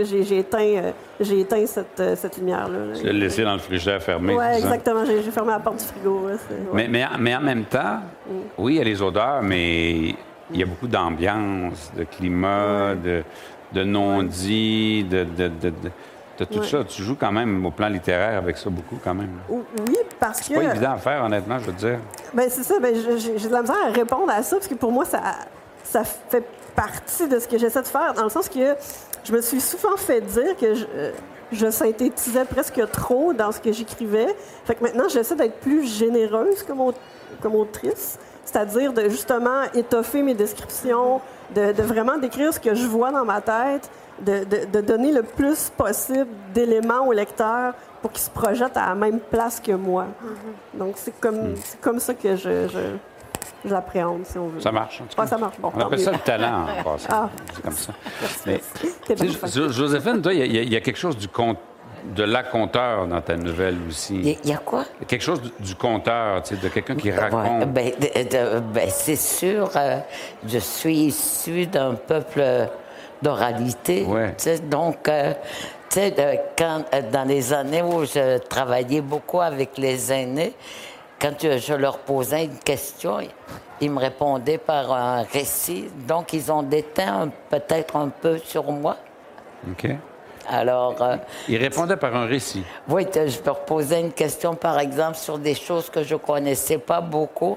j'ai, 0.00 0.38
éteint, 0.38 0.58
euh, 0.60 0.92
j'ai 1.20 1.40
éteint 1.40 1.66
cette, 1.66 1.98
euh, 2.00 2.16
cette 2.16 2.38
lumière-là. 2.38 2.78
là. 2.78 2.94
Je 2.94 3.02
l'ai 3.02 3.12
laissé 3.12 3.42
dans 3.42 3.52
le 3.54 3.58
frigidaire 3.58 4.02
fermé. 4.02 4.36
Ça? 4.36 4.58
exactement. 4.58 5.04
J'ai, 5.04 5.20
fermé 5.30 5.50
la 5.50 5.58
porte 5.58 5.78
du 5.78 5.84
frigo. 5.84 6.28
là, 6.28 6.34
c'est- 6.38 6.54
ouais. 6.54 6.88
Mais, 6.88 6.88
mais, 6.88 7.04
mais 7.18 7.36
en 7.36 7.40
même 7.40 7.64
temps, 7.64 8.00
oui, 8.56 8.74
il 8.74 8.78
y 8.78 8.80
a 8.80 8.84
les 8.84 9.02
odeurs, 9.02 9.42
mais 9.42 10.14
il 10.50 10.60
y 10.60 10.62
a 10.62 10.66
beaucoup 10.66 10.86
d'ambiance, 10.86 11.90
de 11.96 12.04
climat, 12.04 12.94
de, 12.94 13.22
de 13.72 13.82
non-dit, 13.84 15.04
de, 15.04 15.24
de, 15.24 15.48
de- 15.48 15.70
de- 16.38 16.44
tout 16.44 16.58
Ouais. 16.60 16.66
ça. 16.66 16.84
Tu 16.84 17.02
joues 17.02 17.16
quand 17.18 17.32
même 17.32 17.64
au 17.66 17.70
plan 17.70 17.88
littéraire 17.88 18.38
avec 18.38 18.56
ça 18.58 18.68
beaucoup, 18.70 18.98
quand 19.02 19.14
même. 19.14 19.30
Oui, 19.48 19.62
parce 20.20 20.38
que. 20.40 20.44
C'est 20.46 20.54
pas 20.54 20.64
évident 20.74 20.92
à 20.92 20.96
faire, 20.98 21.24
honnêtement, 21.24 21.58
je 21.58 21.64
veux 21.66 21.72
dire. 21.72 21.98
Ben, 22.32 22.46
c'est 22.50 22.62
ça. 22.62 22.74
J'ai 22.82 23.38
j'ai 23.38 23.48
de 23.48 23.52
la 23.52 23.62
misère 23.62 23.76
à 23.88 23.90
répondre 23.90 24.30
à 24.30 24.42
ça 24.42 24.56
parce 24.56 24.68
que 24.68 24.74
pour 24.74 24.92
moi, 24.92 25.04
ça, 25.06 25.20
ça 25.82 26.04
fait 26.04 26.44
partie 26.76 27.26
de 27.28 27.38
ce 27.38 27.48
que 27.48 27.58
j'essaie 27.58 27.82
de 27.82 27.88
faire, 27.88 28.14
dans 28.14 28.24
le 28.24 28.30
sens 28.30 28.48
que 28.48 28.74
je 29.24 29.32
me 29.32 29.40
suis 29.40 29.60
souvent 29.60 29.96
fait 29.96 30.20
dire 30.20 30.56
que 30.56 30.74
je, 30.74 30.84
euh, 30.94 31.10
je 31.52 31.70
synthétisais 31.70 32.44
presque 32.44 32.80
trop 32.92 33.32
dans 33.32 33.50
ce 33.52 33.60
que 33.60 33.72
j'écrivais. 33.72 34.36
Fait 34.64 34.74
que 34.74 34.82
maintenant, 34.84 35.08
j'essaie 35.08 35.34
d'être 35.36 35.58
plus 35.60 35.84
généreuse 35.86 36.62
comme, 36.62 36.80
au- 36.80 36.94
comme 37.42 37.54
autrice, 37.54 38.18
c'est-à-dire 38.44 38.92
de 38.92 39.08
justement 39.08 39.62
étoffer 39.74 40.22
mes 40.22 40.34
descriptions, 40.34 41.20
de, 41.54 41.72
de 41.72 41.82
vraiment 41.82 42.18
décrire 42.18 42.52
ce 42.52 42.60
que 42.60 42.74
je 42.74 42.86
vois 42.86 43.10
dans 43.10 43.24
ma 43.24 43.40
tête, 43.40 43.88
de, 44.20 44.44
de- 44.44 44.64
de 44.72 44.80
donner 44.80 45.12
le 45.12 45.22
plus 45.22 45.70
possible 45.76 46.26
d'éléments 46.54 47.06
au 47.06 47.12
lecteur 47.12 47.74
pour 48.02 48.12
qu'il 48.12 48.22
se 48.22 48.30
projette 48.30 48.76
à 48.76 48.88
la 48.88 48.94
même 48.94 49.20
place 49.20 49.60
que 49.60 49.72
moi. 49.72 50.06
Donc, 50.74 50.94
c'est 50.96 51.18
comme, 51.20 51.54
c'est 51.64 51.80
comme 51.80 51.98
ça 52.00 52.14
que 52.14 52.36
je, 52.36 52.68
je- 52.68 52.96
je 53.66 53.72
l'appréhende, 53.72 54.24
si 54.24 54.38
on 54.38 54.48
veut. 54.48 54.60
Ça 54.60 54.72
marche. 54.72 55.00
en 55.00 55.04
tout 55.06 55.16
cas. 55.16 55.22
Ouais, 55.22 55.28
ça 55.28 55.38
marche. 55.38 55.56
Bon, 55.58 55.70
On 55.74 55.80
appelle 55.80 55.98
mieux. 55.98 56.04
ça 56.04 56.12
le 56.12 56.18
talent, 56.18 56.66
en 56.80 56.82
passant. 56.84 57.08
Ah. 57.10 57.28
C'est 57.54 57.62
comme 57.62 57.72
ça. 57.72 57.92
Mais, 58.46 58.60
Joséphine, 59.70 60.22
toi, 60.22 60.32
il 60.32 60.38
y 60.54 60.58
a- 60.58 60.62
y, 60.62 60.74
y 60.74 60.80
quelque 60.82 60.96
chose 60.98 61.16
du 61.16 61.28
con- 61.28 61.56
de 62.14 62.22
la 62.22 62.44
conteur 62.44 63.06
dans 63.08 63.20
ta 63.20 63.36
nouvelle 63.36 63.76
aussi. 63.88 64.36
Il 64.44 64.48
y, 64.48 64.52
a 64.54 64.58
quoi? 64.58 64.84
Quelque 65.08 65.22
chose 65.24 65.42
du, 65.42 65.50
du 65.58 65.74
conteur, 65.74 66.40
tu 66.42 66.54
sais, 66.54 66.60
de 66.62 66.68
quelqu'un 66.68 66.94
qui 66.94 67.10
raconte. 67.10 67.60
Ouais, 67.60 67.66
ben, 67.66 67.90
de- 67.98 68.22
de- 68.56 68.60
ben, 68.60 68.88
c'est 68.90 69.16
sûr, 69.16 69.70
euh, 69.74 69.98
je 70.46 70.58
suis 70.58 71.06
issu 71.06 71.66
d'un 71.66 71.94
peuple 71.94 72.68
d'oralité. 73.22 74.04
Ouais. 74.04 74.28
tu 74.38 74.44
sais, 74.44 74.58
Donc, 74.60 75.08
euh, 75.08 75.32
tu 75.90 75.98
sais, 76.00 76.42
quand, 76.56 76.84
euh, 76.94 77.02
dans 77.10 77.24
les 77.26 77.52
années 77.52 77.82
où 77.82 78.04
je 78.04 78.38
travaillais 78.38 79.00
beaucoup 79.00 79.40
avec 79.40 79.76
les 79.78 80.12
aînés, 80.12 80.54
quand 81.20 81.34
je, 81.40 81.74
leur 81.74 81.98
posais 81.98 82.44
une 82.44 82.58
question, 82.58 83.18
ils 83.80 83.90
me 83.90 83.98
répondaient 83.98 84.58
par 84.58 84.92
un 84.92 85.22
récit. 85.22 85.86
Donc, 86.06 86.32
ils 86.32 86.52
ont 86.52 86.62
déteint 86.62 87.30
peut-être 87.48 87.96
un 87.96 88.08
peu 88.08 88.38
sur 88.38 88.70
moi. 88.70 88.96
OK. 89.70 89.88
Alors, 90.48 91.02
euh, 91.02 91.16
Il 91.48 91.56
répondait 91.56 91.96
par 91.96 92.14
un 92.14 92.26
récit. 92.26 92.64
oui, 92.88 93.06
je 93.14 93.44
leur 93.44 93.60
posais 93.60 94.00
une 94.00 94.12
question, 94.12 94.54
par 94.54 94.78
exemple, 94.78 95.16
sur 95.16 95.38
des 95.38 95.54
choses 95.54 95.90
que 95.90 96.02
je 96.02 96.14
connaissais 96.14 96.78
pas 96.78 97.00
beaucoup. 97.00 97.56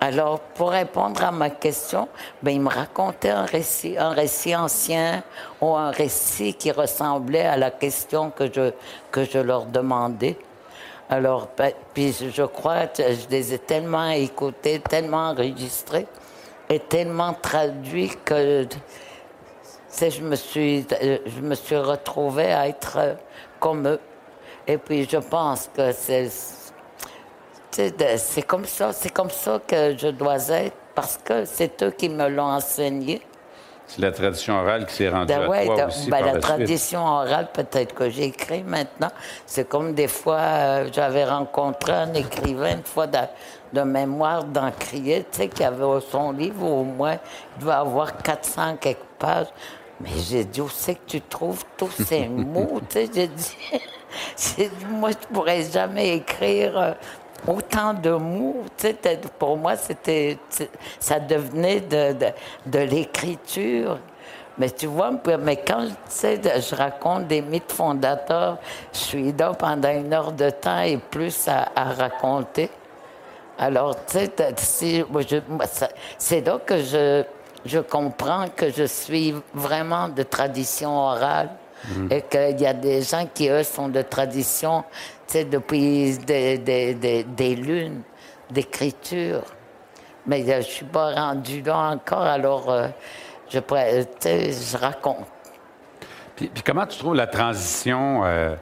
Alors, 0.00 0.40
pour 0.40 0.70
répondre 0.70 1.22
à 1.22 1.30
ma 1.30 1.50
question, 1.50 2.08
ben, 2.42 2.50
ils 2.50 2.60
me 2.60 2.68
racontaient 2.68 3.30
un 3.30 3.44
récit, 3.44 3.96
un 3.96 4.10
récit 4.10 4.54
ancien 4.54 5.22
ou 5.60 5.74
un 5.74 5.90
récit 5.90 6.54
qui 6.54 6.72
ressemblait 6.72 7.46
à 7.46 7.56
la 7.56 7.70
question 7.70 8.30
que 8.30 8.52
je, 8.52 8.72
que 9.10 9.24
je 9.24 9.38
leur 9.38 9.66
demandais. 9.66 10.36
Alors, 11.08 11.48
ben, 11.56 11.72
puis 11.92 12.12
je- 12.12 12.44
crois 12.44 12.86
que 12.86 13.02
je 13.02 13.28
les 13.28 13.52
ai 13.54 13.58
tellement 13.58 14.10
écoutés, 14.10 14.80
tellement 14.80 15.30
enregistrés 15.30 16.06
et 16.68 16.78
tellement 16.80 17.34
traduits 17.34 18.12
que 18.24 18.66
je 20.00 20.22
me 20.22 20.34
suis, 20.34 20.86
je 20.90 21.40
retrouvée 21.76 22.52
à 22.52 22.68
être 22.68 22.96
euh, 22.96 23.14
comme 23.60 23.86
eux. 23.86 24.00
Et 24.66 24.78
puis 24.78 25.06
je 25.08 25.18
pense 25.18 25.68
que 25.76 25.92
comme 28.42 28.64
ça, 28.64 28.92
c'est 28.92 29.10
comme 29.10 29.30
ça 29.30 29.60
que 29.66 29.96
je 29.96 30.08
dois 30.08 30.48
être 30.48 30.76
parce 30.94 31.18
que 31.22 31.44
c'est 31.44 31.82
eux 31.82 31.90
qui 31.90 32.08
me 32.08 32.28
l'ont 32.28 32.44
enseigné. 32.50 33.20
C'est 33.86 34.00
la 34.00 34.12
tradition 34.12 34.58
orale 34.58 34.86
qui 34.86 34.94
s'est 34.94 35.08
rendue 35.08 35.26
Ben 35.26 35.42
à 35.42 35.48
ouais, 35.48 35.66
toi 35.66 35.86
aussi 35.86 36.10
ben, 36.10 36.22
par 36.22 36.34
la 36.34 36.40
tradition 36.40 37.04
orale, 37.04 37.48
peut-être 37.52 37.94
que 37.94 38.08
j'écris 38.08 38.62
maintenant. 38.62 39.10
C'est 39.46 39.68
comme 39.68 39.94
des 39.94 40.08
fois, 40.08 40.40
euh, 40.40 40.88
j'avais 40.92 41.24
rencontré 41.24 41.92
un 41.92 42.14
écrivain 42.14 42.76
une 42.76 42.82
fois 42.82 43.06
de, 43.06 43.18
de 43.72 43.82
mémoire 43.82 44.44
d'Encrier, 44.44 45.26
tu 45.30 45.38
sais, 45.38 45.48
qui 45.48 45.62
avait 45.62 45.84
son 46.10 46.32
livre 46.32 46.66
au 46.66 46.82
moins, 46.82 47.18
il 47.56 47.60
devait 47.60 47.72
avoir 47.72 48.16
400 48.16 48.76
quelques 48.80 48.98
pages. 49.18 49.48
Mais 50.00 50.10
j'ai 50.28 50.44
dit, 50.44 50.60
où 50.60 50.68
c'est 50.68 50.96
que 50.96 51.06
tu 51.06 51.20
trouves 51.20 51.64
tous 51.76 51.90
ces 51.90 52.26
mots? 52.28 52.80
tu 52.88 53.06
sais, 53.06 53.10
j'ai 54.56 54.68
dit, 54.68 54.86
moi, 54.88 55.10
je 55.10 55.26
pourrais 55.32 55.62
jamais 55.62 56.16
écrire 56.16 56.78
euh, 56.78 56.92
autant 57.46 57.94
de 57.94 58.10
mots. 58.10 58.64
Pour 59.38 59.56
moi, 59.56 59.76
c'était, 59.76 60.38
ça 60.98 61.18
devenait 61.20 61.80
de, 61.80 62.12
de, 62.12 62.26
de 62.66 62.78
l'écriture. 62.78 63.98
Mais 64.56 64.70
tu 64.70 64.86
vois, 64.86 65.10
mais 65.40 65.56
quand 65.56 65.88
je 66.14 66.74
raconte 66.76 67.26
des 67.26 67.42
mythes 67.42 67.72
fondateurs, 67.72 68.58
je 68.92 68.98
suis 68.98 69.32
là 69.32 69.52
pendant 69.52 69.90
une 69.90 70.12
heure 70.14 70.30
de 70.30 70.50
temps 70.50 70.80
et 70.80 70.96
plus 70.96 71.48
à, 71.48 71.72
à 71.74 71.92
raconter. 71.92 72.70
Alors, 73.58 73.96
tu 74.06 74.18
sais, 74.56 75.04
c'est 76.18 76.40
là 76.40 76.58
que 76.64 76.78
je, 76.78 77.24
je 77.64 77.78
comprends 77.80 78.46
que 78.54 78.70
je 78.70 78.84
suis 78.84 79.34
vraiment 79.52 80.08
de 80.08 80.22
tradition 80.22 80.96
orale 80.96 81.50
et 82.10 82.22
qu'il 82.22 82.60
y 82.60 82.66
a 82.66 82.72
des 82.72 83.02
gens 83.02 83.26
qui, 83.34 83.48
eux, 83.48 83.62
sont 83.62 83.88
de 83.88 84.02
tradition, 84.02 84.84
depuis 85.32 86.18
des, 86.18 87.56
lunes 87.56 88.02
d'écriture. 88.50 89.42
Mais 90.26 90.42
euh, 90.42 90.52
je 90.52 90.56
ne 90.56 90.62
suis 90.62 90.86
pas 90.86 91.12
rendu 91.12 91.60
là 91.62 91.90
encore, 91.90 92.22
alors 92.22 92.70
euh, 92.70 92.88
je, 93.50 93.58
sais, 94.20 94.52
je 94.52 94.76
raconte. 94.76 95.26
Puis, 96.36 96.50
comment 96.64 96.86
tu 96.86 96.98
trouves 96.98 97.14
la 97.14 97.26
transition 97.26 98.22
euh, 98.24 98.54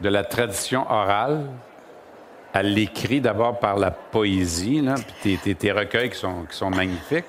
de 0.00 0.08
la 0.08 0.24
tradition 0.24 0.90
orale 0.90 1.46
à 2.54 2.62
l'écrit, 2.62 3.20
d'abord 3.20 3.58
par 3.58 3.76
la 3.76 3.90
poésie, 3.90 4.82
puis 5.22 5.38
tes, 5.54 5.72
recueils 5.72 6.10
qui 6.10 6.18
sont, 6.18 6.70
magnifiques. 6.70 7.26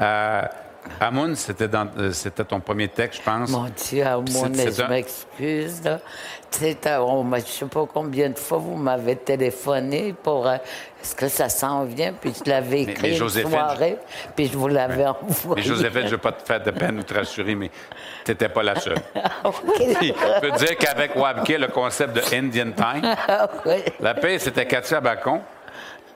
Euh, 0.00 0.42
Amoun, 1.00 1.34
c'était, 1.36 1.68
dans- 1.68 1.88
euh, 1.98 2.12
c'était 2.12 2.44
ton 2.44 2.60
premier 2.60 2.88
texte, 2.88 3.20
je 3.20 3.24
pense. 3.30 3.50
Mon 3.50 3.64
Dieu, 3.64 4.04
c'est- 4.54 4.76
je 4.76 4.82
un- 4.82 4.88
m'excuse. 4.88 5.82
sais, 6.50 6.76
m'a- 7.24 7.38
je 7.40 7.44
sais 7.44 7.66
pas 7.66 7.86
combien 7.92 8.30
de 8.30 8.38
fois 8.38 8.58
vous 8.58 8.76
m'avez 8.76 9.16
téléphoné 9.16 10.14
pour 10.22 10.46
euh, 10.46 10.54
est-ce 11.02 11.14
que 11.14 11.28
ça 11.28 11.48
s'en 11.48 11.84
vient, 11.84 12.12
puis 12.12 12.32
je 12.44 12.48
l'avais 12.48 12.70
Mais- 12.86 12.92
écrit 12.92 13.02
mais 13.02 13.10
une 13.10 13.16
Joséphine, 13.16 13.50
soirée, 13.50 13.98
puis 14.34 14.46
je 14.48 14.56
vous 14.56 14.68
l'avais 14.68 14.96
Mais 14.96 15.06
envoyé. 15.06 15.62
Joséphine, 15.62 16.00
je 16.02 16.06
ne 16.06 16.10
veux 16.12 16.18
pas 16.18 16.32
te 16.32 16.46
faire 16.46 16.62
de 16.62 16.70
peine 16.70 16.98
ou 16.98 17.02
te 17.02 17.14
rassurer, 17.14 17.54
mais 17.54 17.70
tu 18.24 18.30
n'étais 18.30 18.48
pas 18.48 18.62
la 18.62 18.78
seule. 18.80 18.96
OK. 19.44 19.54
Puis, 19.98 20.14
je 20.16 20.40
peux 20.40 20.50
te 20.50 20.58
dire 20.64 20.76
qu'avec 20.78 21.14
Wabke, 21.16 21.56
le 21.58 21.68
concept 21.68 22.14
de 22.14 22.22
Indian 22.34 22.70
Time, 22.76 23.14
Ah, 23.28 23.48
oui. 23.66 23.82
la 24.00 24.14
paix, 24.14 24.38
c'était 24.38 24.66
Katia 24.66 25.00
Bacon. 25.00 25.40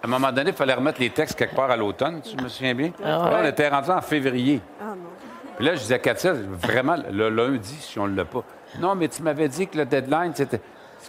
À 0.03 0.07
un 0.07 0.09
moment 0.09 0.33
donné, 0.33 0.51
il 0.51 0.57
fallait 0.57 0.75
remettre 0.75 1.01
les 1.01 1.11
textes 1.11 1.39
quelque 1.39 1.55
part 1.55 1.71
à 1.71 1.77
l'automne, 1.77 2.23
tu 2.23 2.43
me 2.43 2.49
souviens 2.49 2.75
bien? 2.75 2.93
Là, 3.05 3.41
on 3.43 3.45
était 3.45 3.69
rendu 3.69 3.91
en 3.91 4.01
février. 4.01 4.61
Ah 4.81 4.95
non. 4.97 5.11
Puis 5.57 5.67
là, 5.67 5.75
je 5.75 5.81
disais 5.81 5.97
à 5.97 5.99
Katia, 5.99 6.33
vraiment, 6.33 6.97
le 7.11 7.29
lundi, 7.29 7.77
si 7.81 7.99
on 7.99 8.07
ne 8.07 8.17
l'a 8.17 8.25
pas, 8.25 8.43
Non, 8.79 8.95
mais 8.95 9.09
tu 9.09 9.23
m'avais 9.23 9.47
dit 9.47 9.69
que 9.69 9.77
le 9.77 9.85
deadline, 9.85 10.33
c'était. 10.35 10.61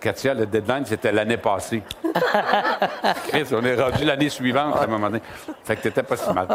Katia, 0.01 0.33
le 0.33 0.45
deadline, 0.45 0.85
c'était 0.85 1.11
l'année 1.11 1.37
passée. 1.37 1.83
Chris, 3.29 3.45
on 3.53 3.63
est 3.63 3.81
rendu 3.81 4.03
l'année 4.03 4.27
suivante 4.27 4.75
à 4.75 4.83
un 4.83 4.87
moment 4.87 5.07
donné. 5.07 5.21
Fait 5.63 5.77
que 5.77 5.83
t'étais 5.83 6.03
pas 6.03 6.17
si 6.17 6.33
mal. 6.33 6.47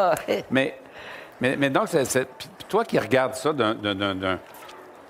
Mais, 0.50 0.78
mais, 1.40 1.70
donc, 1.70 1.88
c'est, 1.88 2.28
toi 2.68 2.84
qui 2.84 2.98
regardes 2.98 3.34
ça 3.34 3.54
d'un. 3.54 3.74
Tu 3.76 4.38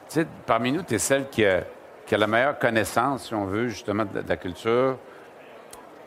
sais, 0.08 0.26
parmi 0.46 0.70
nous, 0.70 0.82
tu 0.82 0.94
es 0.94 0.98
celle 0.98 1.28
qui 1.28 1.44
a, 1.44 1.62
qui 2.06 2.14
a, 2.14 2.18
la 2.18 2.28
meilleure 2.28 2.58
connaissance, 2.58 3.26
si 3.26 3.34
on 3.34 3.46
veut, 3.46 3.66
justement, 3.66 4.04
de, 4.04 4.22
la 4.28 4.36
culture, 4.36 4.96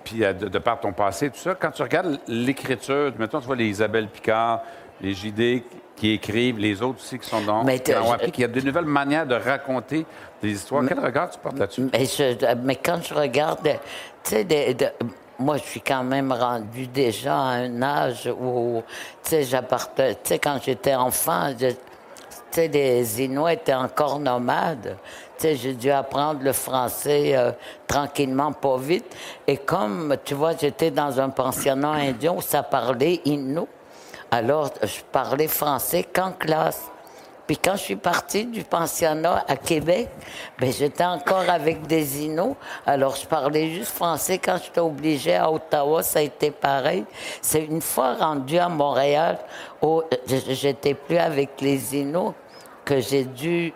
puis 0.03 0.19
de, 0.19 0.47
de, 0.47 0.59
par 0.59 0.79
ton 0.79 0.93
passé, 0.93 1.29
tout 1.29 1.37
ça. 1.37 1.55
Quand 1.55 1.71
tu 1.71 1.81
regardes 1.81 2.19
l'écriture, 2.27 3.13
mettons, 3.17 3.39
tu 3.39 3.47
vois 3.47 3.55
les 3.55 3.67
Isabelle 3.67 4.07
Picard, 4.07 4.61
les 5.01 5.13
JD 5.13 5.63
qui 5.95 6.11
écrivent, 6.11 6.57
les 6.57 6.81
autres 6.81 6.99
aussi 6.99 7.19
qui 7.19 7.27
sont 7.27 7.41
dans. 7.41 7.63
Mais 7.63 7.81
ont 7.95 8.11
appris 8.11 8.31
qu'il 8.31 8.41
y 8.41 8.45
a 8.45 8.47
de 8.47 8.61
nouvelles 8.61 8.85
manières 8.85 9.27
de 9.27 9.35
raconter 9.35 10.05
des 10.41 10.51
histoires. 10.51 10.83
Quel 10.87 10.99
regard 10.99 11.29
tu 11.29 11.39
portes 11.39 11.59
là-dessus? 11.59 11.89
Mais, 12.63 12.75
quand 12.75 12.99
je 13.03 13.13
regarde, 13.13 13.59
tu 14.23 14.29
sais, 14.29 14.75
moi, 15.37 15.57
je 15.57 15.63
suis 15.63 15.81
quand 15.81 16.03
même 16.03 16.31
rendu 16.31 16.87
déjà 16.87 17.33
à 17.33 17.51
un 17.51 17.81
âge 17.81 18.29
où, 18.39 18.83
tu 19.23 19.29
sais, 19.29 19.43
j'appartenais, 19.43 20.15
tu 20.15 20.19
sais, 20.23 20.39
quand 20.39 20.59
j'étais 20.63 20.95
enfant, 20.95 21.53
tu 21.57 21.67
sais, 22.51 22.67
les 22.67 23.21
Inuits 23.21 23.53
étaient 23.53 23.73
encore 23.73 24.19
nomades. 24.19 24.97
J'ai 25.41 25.73
dû 25.73 25.89
apprendre 25.89 26.41
le 26.43 26.53
français 26.53 27.35
euh, 27.35 27.51
tranquillement, 27.87 28.51
pas 28.51 28.77
vite. 28.77 29.15
Et 29.47 29.57
comme, 29.57 30.15
tu 30.25 30.33
vois, 30.33 30.51
j'étais 30.59 30.91
dans 30.91 31.19
un 31.19 31.29
pensionnat 31.29 31.91
indien 31.91 32.33
où 32.33 32.41
ça 32.41 32.63
parlait 32.63 33.21
Inuit. 33.25 33.67
Alors, 34.31 34.69
je 34.83 35.01
parlais 35.11 35.47
français 35.47 36.03
qu'en 36.03 36.31
classe. 36.31 36.89
Puis 37.49 37.57
quand 37.57 37.77
je 37.77 37.81
suis 37.81 37.95
partie 37.95 38.45
du 38.45 38.63
pensionnat 38.63 39.43
à 39.47 39.55
Québec, 39.55 40.09
ben 40.59 40.71
j'étais 40.71 41.03
encore 41.03 41.49
avec 41.49 41.87
des 41.87 42.23
inos. 42.23 42.55
Alors 42.85 43.15
je 43.15 43.25
parlais 43.25 43.71
juste 43.71 43.89
français. 43.89 44.37
Quand 44.37 44.57
j'étais 44.63 44.81
obligée 44.81 45.33
à 45.33 45.51
Ottawa, 45.51 46.03
ça 46.03 46.19
a 46.19 46.21
été 46.21 46.51
pareil. 46.51 47.05
C'est 47.41 47.65
une 47.65 47.81
fois 47.81 48.13
rendue 48.13 48.59
à 48.59 48.69
Montréal, 48.69 49.39
où 49.81 50.03
j'étais 50.27 50.93
plus 50.93 51.17
avec 51.17 51.59
les 51.59 51.97
inos, 51.97 52.33
que 52.85 52.99
j'ai 52.99 53.23
dû 53.23 53.73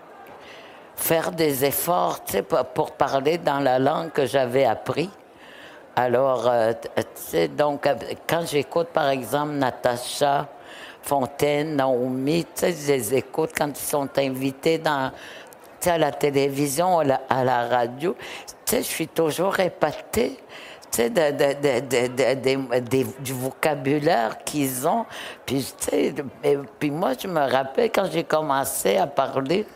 faire 1.03 1.31
des 1.31 1.65
efforts 1.65 2.21
pour 2.73 2.91
parler 2.91 3.37
dans 3.37 3.59
la 3.59 3.77
langue 3.77 4.11
que 4.11 4.25
j'avais 4.25 4.63
appris. 4.63 5.09
Alors, 5.97 6.47
euh, 6.47 6.71
sais, 7.13 7.49
donc, 7.49 7.85
euh, 7.85 7.93
quand 8.27 8.45
j'écoute, 8.47 8.87
par 8.87 9.09
exemple, 9.09 9.51
Natacha 9.51 10.47
Fontaine, 11.01 11.75
Naomi, 11.75 12.45
je 12.57 12.87
les 12.87 13.15
écoute 13.15 13.51
quand 13.55 13.67
ils 13.77 13.85
sont 13.85 14.07
invités 14.17 14.77
dans, 14.77 15.11
à 15.85 15.97
la 15.97 16.13
télévision, 16.13 16.99
à 16.99 17.03
la, 17.03 17.21
à 17.29 17.43
la 17.43 17.67
radio. 17.67 18.15
Je 18.71 18.79
suis 18.79 19.09
toujours 19.09 19.59
épatée 19.59 20.39
de, 20.97 21.09
de, 22.79 23.05
du 23.19 23.33
vocabulaire 23.33 24.37
qu'ils 24.45 24.87
ont. 24.87 25.05
Puis, 25.45 25.73
puis 26.79 26.91
moi, 26.91 27.11
je 27.19 27.27
me 27.27 27.41
rappelle 27.41 27.91
quand 27.91 28.09
j'ai 28.09 28.23
commencé 28.23 28.95
à 28.95 29.05
parler 29.05 29.67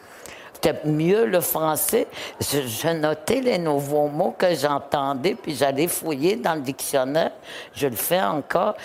mieux 0.86 1.26
le 1.26 1.42
français. 1.42 2.08
Je, 2.40 2.90
notais 2.90 3.42
les 3.42 3.58
nouveaux 3.58 4.08
mots 4.08 4.36
que 4.38 4.54
j'entendais, 4.56 5.36
puis 5.36 5.56
j'allais 5.56 5.88
fouiller 5.88 6.36
dans 6.36 6.56
le 6.56 6.62
dictionnaire. 6.62 7.32
Je 7.74 7.88
le 7.88 7.96
fais 7.96 8.22
encore. 8.22 8.76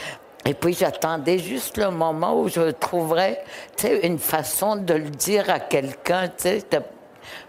Et 0.44 0.54
puis 0.54 0.74
j'attendais 0.74 1.38
juste 1.38 1.76
le 1.76 1.90
moment 1.90 2.40
où 2.40 2.48
je 2.48 2.70
trouverais 2.72 3.44
une 4.02 4.18
façon 4.18 4.76
de 4.76 4.94
le 4.94 5.10
dire 5.10 5.48
à 5.50 5.60
quelqu'un. 5.60 6.30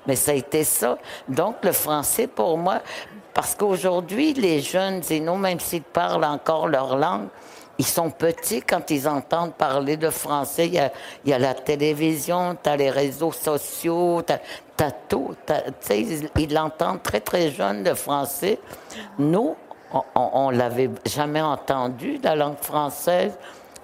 Mais 0.05 0.15
ça 0.15 0.31
a 0.31 0.35
été 0.35 0.63
ça. 0.63 0.97
Donc 1.27 1.55
le 1.63 1.71
français, 1.71 2.27
pour 2.27 2.57
moi, 2.57 2.81
parce 3.33 3.55
qu'aujourd'hui, 3.55 4.33
les 4.33 4.59
jeunes, 4.59 5.01
et 5.09 5.19
nous, 5.19 5.37
même 5.37 5.59
s'ils 5.59 5.81
parlent 5.81 6.25
encore 6.25 6.67
leur 6.67 6.95
langue, 6.97 7.29
ils 7.79 7.85
sont 7.85 8.09
petits 8.11 8.61
quand 8.61 8.91
ils 8.91 9.07
entendent 9.07 9.53
parler 9.53 9.97
de 9.97 10.09
français. 10.09 10.67
Il 10.67 11.29
y 11.29 11.33
a, 11.33 11.39
la 11.39 11.53
télévision, 11.53 12.55
tu 12.61 12.69
as 12.69 12.77
les 12.77 12.91
réseaux 12.91 13.31
sociaux, 13.31 14.21
tu 14.25 14.83
as, 14.83 14.91
tout. 15.09 15.35
ils, 15.89 16.29
ils 16.37 16.53
l'entendent 16.53 17.01
très, 17.01 17.19
très 17.19 17.49
jeune, 17.51 17.83
le 17.83 17.95
français. 17.95 18.59
Nous, 19.17 19.55
on 20.15 20.51
ne 20.51 20.57
l'avait 20.57 20.89
jamais 21.05 21.41
entendu, 21.41 22.19
la 22.23 22.35
langue 22.35 22.57
française. 22.61 23.33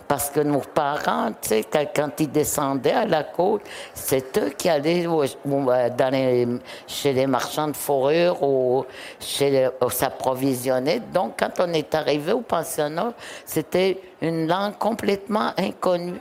Parce 0.09 0.31
que 0.31 0.39
nos 0.39 0.61
parents, 0.61 1.31
tu 1.39 1.49
sais, 1.49 1.65
quand 1.95 2.19
ils 2.19 2.31
descendaient 2.31 2.93
à 2.93 3.05
la 3.05 3.23
côte, 3.25 3.61
c'est 3.93 4.35
eux 4.39 4.49
qui 4.49 4.67
allaient 4.67 5.05
dans 5.05 6.59
chez 6.87 7.13
les 7.13 7.27
marchands 7.27 7.67
de 7.67 7.75
fourrure 7.75 8.41
ou 8.41 8.85
chez 9.19 9.69
s'approvisionner. 9.91 10.99
Donc, 11.13 11.35
quand 11.37 11.51
on 11.59 11.71
est 11.73 11.93
arrivé 11.93 12.31
au 12.31 12.41
pensionnat, 12.41 13.13
c'était 13.45 14.01
une 14.19 14.47
langue 14.47 14.79
complètement 14.79 15.53
inconnue 15.55 16.19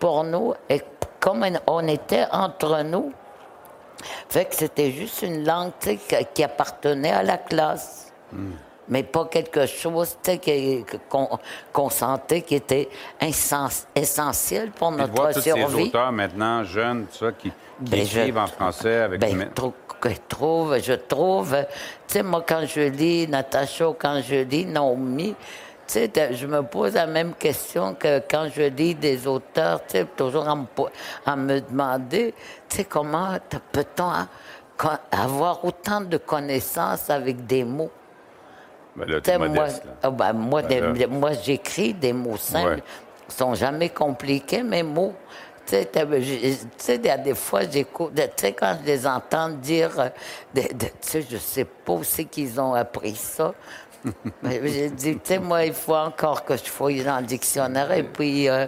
pour 0.00 0.24
nous. 0.24 0.54
Et 0.68 0.82
comme 1.20 1.46
on 1.68 1.86
était 1.86 2.26
entre 2.32 2.82
nous, 2.82 3.12
fait 4.28 4.46
que 4.46 4.56
c'était 4.56 4.90
juste 4.90 5.22
une 5.22 5.46
langue 5.46 5.70
qui 6.34 6.42
appartenait 6.42 7.12
à 7.12 7.22
la 7.22 7.38
classe. 7.38 8.12
Hmm 8.32 8.54
mais 8.90 9.04
pas 9.04 9.24
quelque 9.26 9.66
chose 9.66 10.18
qu'on 11.72 11.90
sentait 11.90 12.42
qui 12.42 12.56
était 12.56 12.88
essentiel 13.20 14.72
pour 14.72 14.90
notre 14.90 15.12
vois 15.12 15.32
tous 15.32 15.40
survie. 15.40 15.76
Ces 15.76 15.88
auteurs 15.88 16.12
maintenant 16.12 16.64
jeunes, 16.64 17.06
ça, 17.10 17.30
qui, 17.32 17.52
ben, 17.78 18.00
écrivent 18.00 18.38
en 18.38 18.48
français 18.48 18.96
avec. 18.96 19.20
Ben, 19.20 19.48
je 20.04 20.16
trouve, 20.28 20.78
je 20.82 20.94
trouve, 20.94 21.56
tu 22.08 22.14
sais, 22.14 22.22
moi 22.22 22.44
quand 22.46 22.64
je 22.66 22.80
lis 22.80 23.28
Natacha, 23.28 23.86
quand 23.98 24.20
je 24.26 24.36
lis 24.36 24.66
Naomi, 24.66 25.36
tu 25.86 25.92
sais, 25.92 26.10
je 26.32 26.46
me 26.46 26.62
pose 26.62 26.94
la 26.94 27.06
même 27.06 27.34
question 27.34 27.94
que 27.94 28.22
quand 28.28 28.48
je 28.54 28.62
lis 28.62 28.94
des 28.94 29.26
auteurs, 29.26 29.82
tu 29.86 29.98
sais, 29.98 30.06
toujours 30.16 30.48
à 30.48 30.56
me, 30.56 30.64
à 31.26 31.36
me 31.36 31.60
demander, 31.60 32.34
tu 32.68 32.78
sais, 32.78 32.84
comment 32.84 33.36
peut-on 33.72 34.10
avoir 35.12 35.64
autant 35.64 36.00
de 36.00 36.16
connaissances 36.16 37.08
avec 37.10 37.46
des 37.46 37.62
mots? 37.62 37.90
Moi, 38.96 40.62
moi, 41.08 41.32
j'écris 41.42 41.94
des 41.94 42.12
mots 42.12 42.36
simples. 42.36 42.82
Ils 43.28 43.34
sont 43.34 43.54
jamais 43.54 43.90
compliqués, 43.90 44.62
mes 44.62 44.82
mots. 44.82 45.14
Tu 45.66 45.76
sais, 45.76 46.96
il 46.96 47.06
y 47.06 47.10
a 47.10 47.16
des 47.16 47.34
fois, 47.34 47.60
j'écoute, 47.70 48.12
tu 48.14 48.22
sais, 48.36 48.52
quand 48.52 48.76
je 48.80 48.86
les 48.86 49.06
entends 49.06 49.50
dire, 49.50 50.00
euh, 50.00 50.08
tu 50.52 50.86
sais, 51.00 51.24
je 51.30 51.36
sais 51.36 51.64
pas 51.64 51.92
où 51.92 52.02
c'est 52.02 52.24
qu'ils 52.24 52.60
ont 52.60 52.74
appris 52.74 53.14
ça. 53.14 53.54
J'ai 54.42 54.90
dit, 54.90 55.14
tu 55.14 55.20
sais, 55.22 55.38
moi, 55.38 55.64
il 55.64 55.74
faut 55.74 55.94
encore 55.94 56.44
que 56.44 56.56
je 56.56 56.64
fouille 56.64 57.04
dans 57.04 57.20
le 57.20 57.26
dictionnaire. 57.26 57.92
Et 57.92 58.02
puis, 58.02 58.48
euh, 58.48 58.66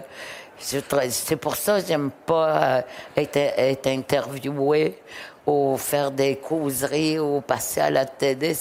c'est 0.57 1.35
pour 1.35 1.55
ça 1.57 1.81
que 1.81 1.87
j'aime 1.87 2.11
pas 2.25 2.77
euh, 2.77 2.81
être, 3.17 3.35
être 3.35 3.87
interviewé 3.87 4.97
ou 5.45 5.77
faire 5.77 6.11
des 6.11 6.37
causeries 6.37 7.19
ou 7.19 7.41
passer 7.41 7.81
à 7.81 7.89
la 7.89 8.05
télé. 8.05 8.53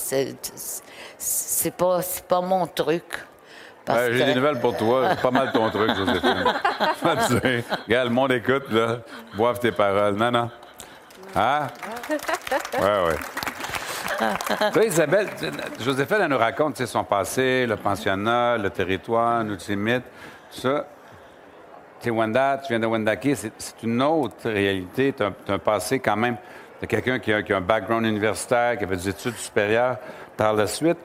C'est 1.18 1.76
pas, 1.76 2.00
pas 2.28 2.40
mon 2.40 2.66
truc. 2.66 3.04
J'ai 3.88 4.24
des 4.24 4.34
nouvelles 4.34 4.60
pour 4.60 4.76
toi. 4.76 5.10
C'est 5.10 5.22
pas 5.22 5.30
mal 5.30 5.52
ton 5.52 5.70
truc, 5.70 5.90
Joséphine. 5.94 6.44
Regarde, 7.86 8.08
le 8.08 8.14
monde 8.14 8.32
écoute, 8.32 8.70
là. 8.70 8.98
Boive 9.34 9.58
tes 9.58 9.72
paroles. 9.72 10.14
Non, 10.14 10.30
non. 10.30 10.50
Hein? 11.34 11.66
Oui, 12.10 12.16
oui. 13.08 13.14
Toi, 14.72 14.84
Isabelle, 14.84 15.28
Joséphine, 15.80 16.18
elle 16.20 16.28
nous 16.28 16.38
raconte 16.38 16.84
son 16.84 17.04
passé, 17.04 17.66
le 17.66 17.76
pensionnat, 17.76 18.56
le 18.58 18.70
territoire, 18.70 19.42
nous 19.42 19.56
mythes, 19.76 20.04
tout 20.52 20.60
ça. 20.60 20.86
Tu 22.00 22.10
Wanda, 22.10 22.58
tu 22.58 22.68
viens 22.72 22.80
de 22.80 22.86
Wendake, 22.86 23.36
c'est 23.36 23.82
une 23.82 24.02
autre 24.02 24.50
réalité. 24.50 25.14
Tu 25.16 25.22
as, 25.22 25.32
un 25.48 25.58
passé 25.58 26.00
quand 26.00 26.16
même 26.16 26.36
de 26.82 26.86
quelqu'un 26.86 27.18
qui, 27.18 27.32
qui 27.44 27.52
a, 27.52 27.56
un 27.56 27.60
background 27.62 28.04
universitaire, 28.04 28.76
qui 28.76 28.84
a 28.84 28.86
fait 28.86 28.96
des 28.96 29.08
études 29.08 29.36
supérieures 29.36 29.96
par 30.36 30.52
la 30.52 30.66
suite 30.66 30.98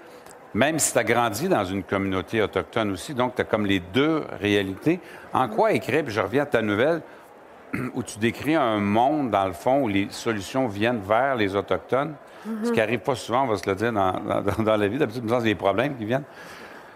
même 0.54 0.80
si 0.80 0.92
tu 0.92 0.98
as 0.98 1.04
grandi 1.04 1.48
dans 1.48 1.66
une 1.66 1.84
communauté 1.84 2.42
autochtone 2.42 2.92
aussi, 2.92 3.14
donc 3.14 3.36
tu 3.36 3.42
as 3.42 3.46
comme 3.46 3.66
les 3.66 3.80
deux 3.80 4.24
réalités. 4.40 5.00
En 5.32 5.48
quoi 5.48 5.72
écrire, 5.72 6.04
puis 6.04 6.14
je 6.14 6.20
reviens 6.20 6.44
à 6.44 6.46
ta 6.48 6.62
nouvelle, 6.62 7.02
où 7.94 8.02
tu 8.02 8.18
décris 8.18 8.56
un 8.56 8.80
monde, 8.80 9.30
dans 9.30 9.46
le 9.46 9.54
fond, 9.54 9.84
où 9.84 9.88
les 9.88 10.08
solutions 10.10 10.68
viennent 10.68 11.02
vers 11.02 11.36
les 11.36 11.56
Autochtones, 11.56 12.16
ce 12.64 12.72
qui 12.72 12.78
n'arrive 12.78 13.00
pas 13.00 13.16
souvent, 13.16 13.44
on 13.44 13.48
va 13.48 13.58
se 13.58 13.70
le 13.70 13.76
dire, 13.76 13.92
dans, 13.92 14.78
la 14.78 14.88
vie. 14.88 14.98
D'habitude, 14.98 15.24
c'est 15.28 15.44
des 15.44 15.56
problèmes 15.56 15.98
qui 15.98 16.06
viennent 16.06 16.24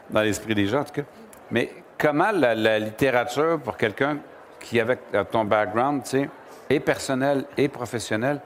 dans 0.10 0.22
l'esprit 0.22 0.56
des 0.56 0.66
gens, 0.66 0.80
en 0.80 0.84
tout 0.86 0.94
cas. 0.94 1.02
Mais 1.52 1.72
comment 1.98 2.32
la, 2.32 2.80
littérature, 2.80 3.60
pour 3.60 3.76
quelqu'un 3.76 4.20
qui, 4.62 4.80
avec 4.80 5.00
ton 5.30 5.44
background, 5.44 6.04
tu 6.04 6.10
sais, 6.10 6.30
est 6.70 6.80
personnel 6.80 7.44
et 7.58 7.68
professionnel, 7.68 8.40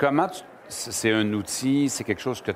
comment 0.00 0.28
c'est 0.68 1.12
un 1.12 1.30
outil, 1.34 1.88
c'est 1.90 2.04
quelque 2.04 2.22
chose 2.22 2.40
que 2.40 2.52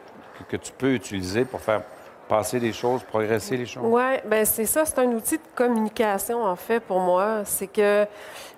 que 0.49 0.57
tu 0.57 0.73
peux 0.73 0.95
utiliser 0.95 1.45
pour 1.45 1.61
faire 1.61 1.83
passer 2.29 2.59
les 2.59 2.73
choses, 2.73 3.03
progresser 3.03 3.57
les 3.57 3.67
choses? 3.67 3.85
Oui, 3.87 4.19
ben 4.25 4.45
c'est 4.45 4.65
ça. 4.65 4.85
C'est 4.85 4.99
un 4.99 5.11
outil 5.13 5.37
de 5.37 5.43
communication, 5.55 6.43
en 6.43 6.57
fait, 6.57 6.81
pour 6.81 7.01
moi. 7.01 7.43
C'est 7.45 7.67
que, 7.67 8.07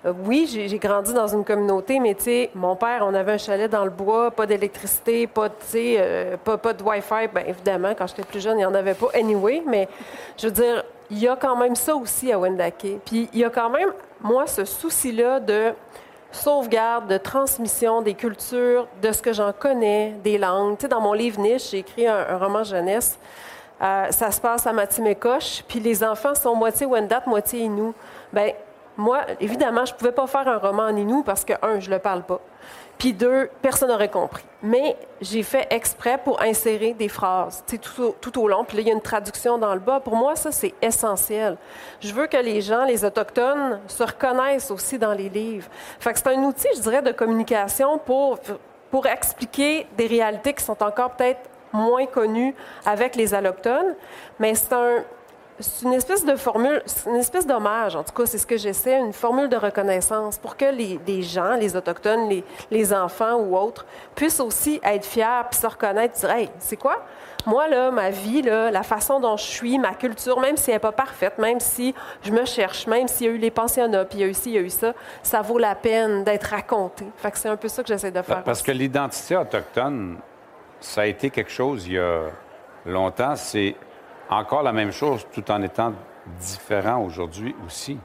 euh, 0.05 0.13
oui, 0.25 0.47
j'ai 0.49 0.79
grandi 0.79 1.13
dans 1.13 1.27
une 1.27 1.43
communauté, 1.43 1.99
mais 1.99 2.15
tu 2.15 2.23
sais, 2.23 2.49
mon 2.55 2.75
père, 2.75 3.03
on 3.05 3.13
avait 3.13 3.33
un 3.33 3.37
chalet 3.37 3.69
dans 3.69 3.83
le 3.83 3.91
bois, 3.91 4.31
pas 4.31 4.45
d'électricité, 4.45 5.27
pas, 5.27 5.49
euh, 5.75 6.37
pas, 6.37 6.57
pas 6.57 6.73
de 6.73 6.83
Wi-Fi. 6.83 7.27
Bien, 7.33 7.43
évidemment, 7.45 7.93
quand 7.97 8.07
j'étais 8.07 8.23
plus 8.23 8.41
jeune, 8.41 8.55
il 8.55 8.59
n'y 8.59 8.65
en 8.65 8.75
avait 8.75 8.93
pas 8.93 9.07
anyway, 9.13 9.61
mais 9.65 9.87
je 10.37 10.47
veux 10.47 10.53
dire, 10.53 10.83
il 11.09 11.19
y 11.19 11.27
a 11.27 11.35
quand 11.35 11.55
même 11.55 11.75
ça 11.75 11.95
aussi 11.95 12.31
à 12.31 12.39
Wendake. 12.39 12.99
Puis 13.05 13.29
il 13.33 13.39
y 13.39 13.43
a 13.43 13.49
quand 13.49 13.69
même, 13.69 13.89
moi, 14.21 14.47
ce 14.47 14.65
souci-là 14.65 15.39
de 15.39 15.73
sauvegarde, 16.31 17.07
de 17.07 17.17
transmission 17.17 18.01
des 18.01 18.13
cultures, 18.13 18.87
de 19.01 19.11
ce 19.11 19.21
que 19.21 19.33
j'en 19.33 19.53
connais, 19.53 20.15
des 20.23 20.37
langues. 20.37 20.77
Tu 20.77 20.87
dans 20.87 21.01
mon 21.01 21.13
livre 21.13 21.39
Niche, 21.39 21.71
j'ai 21.71 21.79
écrit 21.79 22.07
un 22.07 22.37
roman 22.37 22.63
jeunesse 22.63 23.17
euh, 23.81 24.07
ça 24.09 24.31
se 24.31 24.41
passe 24.41 24.65
à 24.65 24.73
Matimécoche, 24.73 25.63
puis 25.67 25.79
les 25.79 26.03
enfants 26.03 26.33
sont 26.33 26.55
moitié 26.55 26.85
Wendat, 26.85 27.23
moitié 27.27 27.61
Inou. 27.61 27.93
Bien, 28.33 28.51
moi, 28.95 29.21
évidemment, 29.39 29.85
je 29.85 29.93
ne 29.93 29.97
pouvais 29.97 30.11
pas 30.11 30.25
faire 30.25 30.47
un 30.47 30.57
roman 30.57 30.83
en 30.83 30.95
Inou 30.95 31.21
parce 31.21 31.45
que, 31.45 31.53
un, 31.61 31.79
je 31.79 31.89
ne 31.89 31.95
le 31.95 31.99
parle 31.99 32.23
pas. 32.23 32.39
Puis 32.97 33.13
deux, 33.13 33.49
personne 33.61 33.89
n'aurait 33.89 34.09
compris. 34.09 34.43
Mais 34.63 34.97
j'ai 35.21 35.43
fait 35.43 35.67
exprès 35.69 36.17
pour 36.17 36.41
insérer 36.41 36.93
des 36.93 37.09
phrases 37.09 37.63
tout 37.67 38.01
au, 38.01 38.15
tout 38.19 38.41
au 38.41 38.47
long. 38.47 38.63
Puis 38.63 38.77
là, 38.77 38.81
il 38.81 38.87
y 38.87 38.91
a 38.91 38.93
une 38.93 39.01
traduction 39.01 39.57
dans 39.59 39.73
le 39.73 39.79
bas. 39.79 39.99
Pour 39.99 40.15
moi, 40.15 40.35
ça, 40.35 40.51
c'est 40.51 40.73
essentiel. 40.81 41.57
Je 41.99 42.11
veux 42.11 42.25
que 42.25 42.37
les 42.37 42.61
gens, 42.61 42.85
les 42.85 43.05
Autochtones, 43.05 43.79
se 43.87 44.03
reconnaissent 44.03 44.71
aussi 44.71 44.97
dans 44.97 45.13
les 45.13 45.29
livres. 45.29 45.67
Fait 45.99 46.11
que 46.11 46.19
c'est 46.19 46.29
un 46.29 46.43
outil, 46.43 46.69
je 46.75 46.81
dirais, 46.81 47.03
de 47.03 47.11
communication 47.11 47.99
pour, 47.99 48.39
pour 48.89 49.05
expliquer 49.05 49.85
des 49.95 50.07
réalités 50.07 50.53
qui 50.53 50.63
sont 50.63 50.81
encore 50.81 51.11
peut-être 51.11 51.41
moins 51.73 52.05
connu 52.05 52.55
avec 52.85 53.15
les 53.15 53.33
allochtones, 53.33 53.95
mais 54.39 54.55
c'est 54.55 54.73
un, 54.73 55.03
une 55.83 55.93
espèce 55.93 56.23
de 56.23 56.35
formule, 56.35 56.83
une 57.07 57.15
espèce 57.15 57.47
d'hommage, 57.47 57.95
en 57.95 58.03
tout 58.03 58.13
cas, 58.13 58.25
c'est 58.25 58.37
ce 58.37 58.45
que 58.45 58.57
j'essaie, 58.57 58.99
une 58.99 59.13
formule 59.13 59.49
de 59.49 59.57
reconnaissance 59.57 60.37
pour 60.37 60.55
que 60.55 60.65
les, 60.65 61.21
gens, 61.23 61.55
les 61.55 61.75
Autochtones, 61.75 62.29
les, 62.29 62.43
les, 62.69 62.93
enfants 62.93 63.35
ou 63.35 63.57
autres, 63.57 63.85
puissent 64.15 64.39
aussi 64.39 64.79
être 64.83 65.05
fiers 65.05 65.43
puis 65.49 65.59
se 65.59 65.67
reconnaître, 65.67 66.19
dire 66.19 66.29
Hey, 66.29 66.49
c'est 66.59 66.77
quoi? 66.77 67.03
Moi, 67.47 67.67
là, 67.69 67.91
ma 67.91 68.09
vie, 68.09 68.41
là, 68.41 68.69
la 68.69 68.83
façon 68.83 69.19
dont 69.19 69.37
je 69.37 69.45
suis, 69.45 69.79
ma 69.79 69.93
culture, 69.93 70.39
même 70.39 70.57
si 70.57 70.69
elle 70.69 70.75
n'est 70.75 70.79
pas 70.79 70.91
parfaite, 70.91 71.37
même 71.37 71.59
si 71.59 71.95
je 72.21 72.31
me 72.31 72.45
cherche, 72.45 72.85
même 72.87 73.07
s'il 73.07 73.27
y 73.27 73.29
a 73.29 73.33
eu 73.33 73.37
les 73.37 73.51
pensionnats, 73.51 74.05
puis 74.05 74.19
il 74.19 74.21
y 74.21 74.23
a 74.25 74.27
eu 74.27 74.33
ci, 74.33 74.49
il 74.49 74.55
y 74.55 74.57
a 74.57 74.61
eu 74.61 74.69
ça, 74.69 74.93
ça 75.23 75.41
vaut 75.41 75.57
la 75.57 75.73
peine 75.73 76.23
d'être 76.23 76.49
raconté. 76.49 77.05
Fait 77.15 77.31
que 77.31 77.37
c'est 77.37 77.49
un 77.49 77.55
peu 77.55 77.69
ça 77.69 77.81
que 77.81 77.87
j'essaie 77.87 78.11
de 78.11 78.21
faire. 78.21 78.43
Parce 78.43 78.61
que 78.61 78.71
l'identité 78.71 79.37
autochtone, 79.37 80.17
ça 80.81 81.01
a 81.01 81.05
été 81.05 81.29
quelque 81.29 81.51
chose 81.51 81.87
il 81.87 81.93
y 81.93 81.99
a 81.99 82.25
longtemps. 82.85 83.35
C'est 83.35 83.75
encore 84.29 84.63
la 84.63 84.73
même 84.73 84.91
chose 84.91 85.25
tout 85.33 85.49
en 85.51 85.61
étant 85.61 85.93
différent 86.39 87.03
aujourd'hui 87.03 87.55
aussi. 87.65 87.97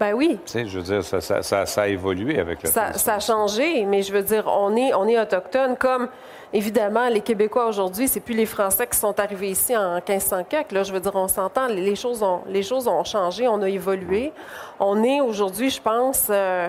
Ben 0.00 0.14
oui. 0.14 0.38
Tu 0.44 0.52
sais, 0.52 0.66
je 0.66 0.78
veux 0.78 0.84
dire, 0.84 1.04
ça, 1.04 1.20
ça, 1.20 1.64
ça, 1.64 1.82
a 1.82 1.86
évolué 1.86 2.38
avec 2.40 2.62
le 2.62 2.68
ça, 2.68 2.90
temps. 2.90 2.98
Ça 2.98 3.14
a 3.14 3.20
changé, 3.20 3.84
mais 3.84 4.02
je 4.02 4.12
veux 4.12 4.22
dire, 4.22 4.44
on 4.48 4.74
est, 4.74 4.92
on 4.94 5.06
est 5.06 5.20
autochtone 5.20 5.76
comme, 5.76 6.08
évidemment, 6.52 7.08
les 7.08 7.20
Québécois 7.20 7.66
aujourd'hui, 7.68 8.08
c'est 8.08 8.18
plus 8.18 8.34
les 8.34 8.46
Français 8.46 8.86
qui 8.88 8.98
sont 8.98 9.18
arrivés 9.20 9.50
ici 9.50 9.76
en 9.76 9.94
1500 9.94 10.44
Là, 10.72 10.82
je 10.82 10.92
veux 10.92 10.98
dire, 10.98 11.14
on 11.14 11.28
s'entend, 11.28 11.68
les 11.68 11.94
choses, 11.94 12.22
ont, 12.22 12.40
les 12.48 12.64
choses 12.64 12.88
ont 12.88 13.04
changé, 13.04 13.46
on 13.46 13.62
a 13.62 13.68
évolué. 13.68 14.32
On 14.80 15.04
est 15.04 15.20
aujourd'hui, 15.20 15.70
je 15.70 15.80
pense... 15.80 16.26
Euh, 16.30 16.68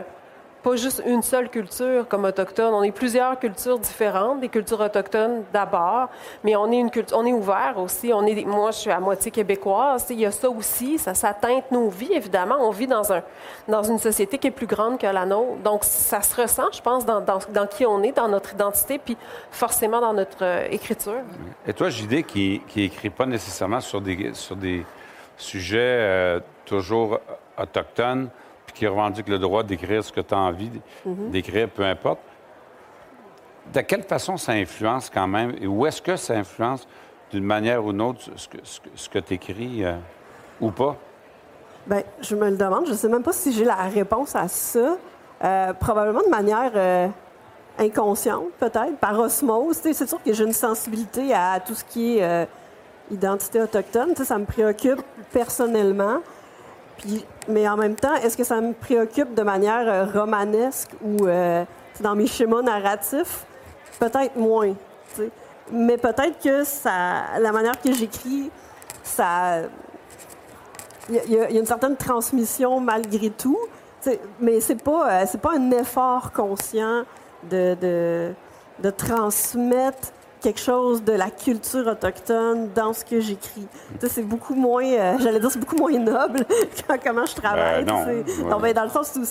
pas 0.63 0.77
juste 0.77 1.03
une 1.05 1.21
seule 1.21 1.49
culture 1.49 2.07
comme 2.07 2.23
autochtone. 2.23 2.73
On 2.73 2.83
est 2.83 2.91
plusieurs 2.91 3.37
cultures 3.37 3.77
différentes, 3.77 4.39
des 4.39 4.47
cultures 4.47 4.79
autochtones 4.79 5.43
d'abord, 5.51 6.09
mais 6.43 6.55
on 6.55 6.71
est 6.71 6.77
une 6.77 6.89
culture, 6.89 7.17
on 7.17 7.25
est 7.25 7.33
ouvert 7.33 7.75
aussi. 7.77 8.11
On 8.13 8.25
est, 8.25 8.45
moi, 8.45 8.71
je 8.71 8.77
suis 8.77 8.89
à 8.91 8.99
moitié 8.99 9.29
québécoise. 9.29 10.07
Il 10.09 10.21
y 10.21 10.25
a 10.25 10.31
ça 10.31 10.49
aussi. 10.49 10.97
Ça, 10.97 11.13
ça 11.13 11.33
teinte 11.33 11.69
nos 11.69 11.89
vies, 11.89 12.13
évidemment. 12.13 12.55
On 12.61 12.71
vit 12.71 12.87
dans 12.87 13.11
un, 13.11 13.21
dans 13.67 13.83
une 13.83 13.99
société 13.99 14.37
qui 14.37 14.47
est 14.47 14.51
plus 14.51 14.65
grande 14.65 14.97
que 14.97 15.05
la 15.05 15.25
nôtre. 15.25 15.57
Donc, 15.63 15.83
ça 15.83 16.21
se 16.21 16.41
ressent, 16.41 16.71
je 16.71 16.81
pense, 16.81 17.05
dans, 17.05 17.19
dans, 17.19 17.39
dans 17.49 17.67
qui 17.67 17.85
on 17.85 18.01
est, 18.01 18.13
dans 18.13 18.29
notre 18.29 18.53
identité, 18.53 18.99
puis 18.99 19.17
forcément 19.51 19.99
dans 19.99 20.13
notre 20.13 20.43
euh, 20.43 20.67
écriture. 20.71 21.21
Et 21.67 21.73
toi, 21.73 21.89
JD, 21.89 22.23
qui, 22.25 22.61
qui 22.67 22.83
écrit 22.83 23.09
pas 23.09 23.25
nécessairement 23.25 23.81
sur 23.81 23.99
des, 23.99 24.33
sur 24.33 24.55
des 24.55 24.85
sujets 25.35 25.77
euh, 25.79 26.39
toujours 26.65 27.19
autochtones, 27.57 28.29
qui 28.73 28.87
revendique 28.87 29.29
le 29.29 29.39
droit 29.39 29.63
d'écrire 29.63 30.03
ce 30.03 30.11
que 30.11 30.21
tu 30.21 30.33
as 30.33 30.37
envie 30.37 30.71
mhm. 31.05 31.29
d'écrire, 31.29 31.69
peu 31.69 31.83
importe. 31.83 32.19
De 33.73 33.81
quelle 33.81 34.03
façon 34.03 34.37
ça 34.37 34.53
influence 34.53 35.09
quand 35.09 35.27
même, 35.27 35.55
et 35.61 35.67
où 35.67 35.85
est-ce 35.85 36.01
que 36.01 36.15
ça 36.15 36.33
influence 36.33 36.87
d'une 37.31 37.43
manière 37.43 37.83
ou 37.83 37.91
d'une 37.91 38.01
autre 38.01 38.19
ce 38.35 38.47
que, 38.47 38.57
ce 38.63 39.09
que 39.09 39.19
tu 39.19 39.35
écris 39.35 39.85
euh, 39.85 39.95
ou 40.59 40.71
pas? 40.71 40.97
Bien, 41.87 42.03
je 42.21 42.35
me 42.35 42.49
le 42.49 42.57
demande. 42.57 42.85
Je 42.85 42.91
ne 42.91 42.97
sais 42.97 43.09
même 43.09 43.23
pas 43.23 43.31
si 43.31 43.51
j'ai 43.53 43.65
la 43.65 43.75
réponse 43.75 44.35
à 44.35 44.47
ça. 44.47 44.97
Euh, 45.43 45.73
probablement 45.73 46.21
de 46.23 46.29
manière 46.29 46.71
euh, 46.75 47.07
inconsciente, 47.77 48.49
peut-être, 48.59 48.97
par 48.99 49.19
osmose. 49.19 49.77
C'est 49.81 50.07
sûr 50.07 50.21
que 50.23 50.31
j'ai 50.31 50.43
une 50.43 50.53
sensibilité 50.53 51.33
à 51.33 51.59
tout 51.59 51.73
ce 51.73 51.83
qui 51.83 52.19
est 52.19 52.47
identité 53.11 53.61
autochtone. 53.61 54.15
ça 54.15 54.37
me 54.37 54.45
préoccupe 54.45 55.01
personnellement 55.31 56.19
mais 57.47 57.67
en 57.67 57.77
même 57.77 57.95
temps, 57.95 58.15
est-ce 58.15 58.37
que 58.37 58.43
ça 58.43 58.61
me 58.61 58.73
préoccupe 58.73 59.33
de 59.33 59.43
manière 59.43 59.87
euh, 59.87 60.05
romanesque 60.05 60.91
ou 61.03 61.27
euh, 61.27 61.65
dans 61.99 62.15
mes 62.15 62.27
schémas 62.27 62.61
narratifs? 62.61 63.45
Peut-être 63.99 64.35
moins. 64.35 64.73
Mais 65.71 65.97
peut-être 65.97 66.41
que 66.43 66.63
ça, 66.63 67.39
la 67.39 67.51
manière 67.51 67.79
que 67.79 67.93
j'écris, 67.93 68.51
ça. 69.03 69.61
Il 71.09 71.33
y, 71.33 71.37
a 71.37 71.49
une 71.49 71.65
certaine 71.65 71.97
transmission 71.97 72.79
malgré 72.79 73.29
tout. 73.29 73.59
Mais 74.39 74.61
c'est 74.61 74.81
pas, 74.81 75.23
euh, 75.23 75.37
pas 75.41 75.53
un 75.57 75.71
effort 75.71 76.31
conscient 76.31 77.03
de 77.49 78.33
transmettre 78.97 80.13
quelque 80.43 80.59
chose 80.59 81.03
de 81.03 81.13
la 81.13 81.31
culture 81.31 81.87
autochtone 81.87 82.69
dans 82.75 82.91
ce 82.91 83.05
que 83.05 83.21
j'écris. 83.21 83.65
C'est 84.01 84.27
beaucoup 84.27 84.53
moins, 84.53 84.83
euh, 84.85 85.15
j'allais 85.19 85.39
dire, 85.39 85.49
c'est 85.49 85.59
beaucoup 85.59 85.77
moins 85.77 85.97
noble 85.97 86.45
comment 87.03 87.25
je 87.25 87.35
travaille. 87.35 87.85
Ben 87.85 88.23
non, 88.43 88.59
ben, 88.59 88.73
dans 88.73 88.83
le 88.83 88.89
sens 88.89 89.15
où 89.15 89.21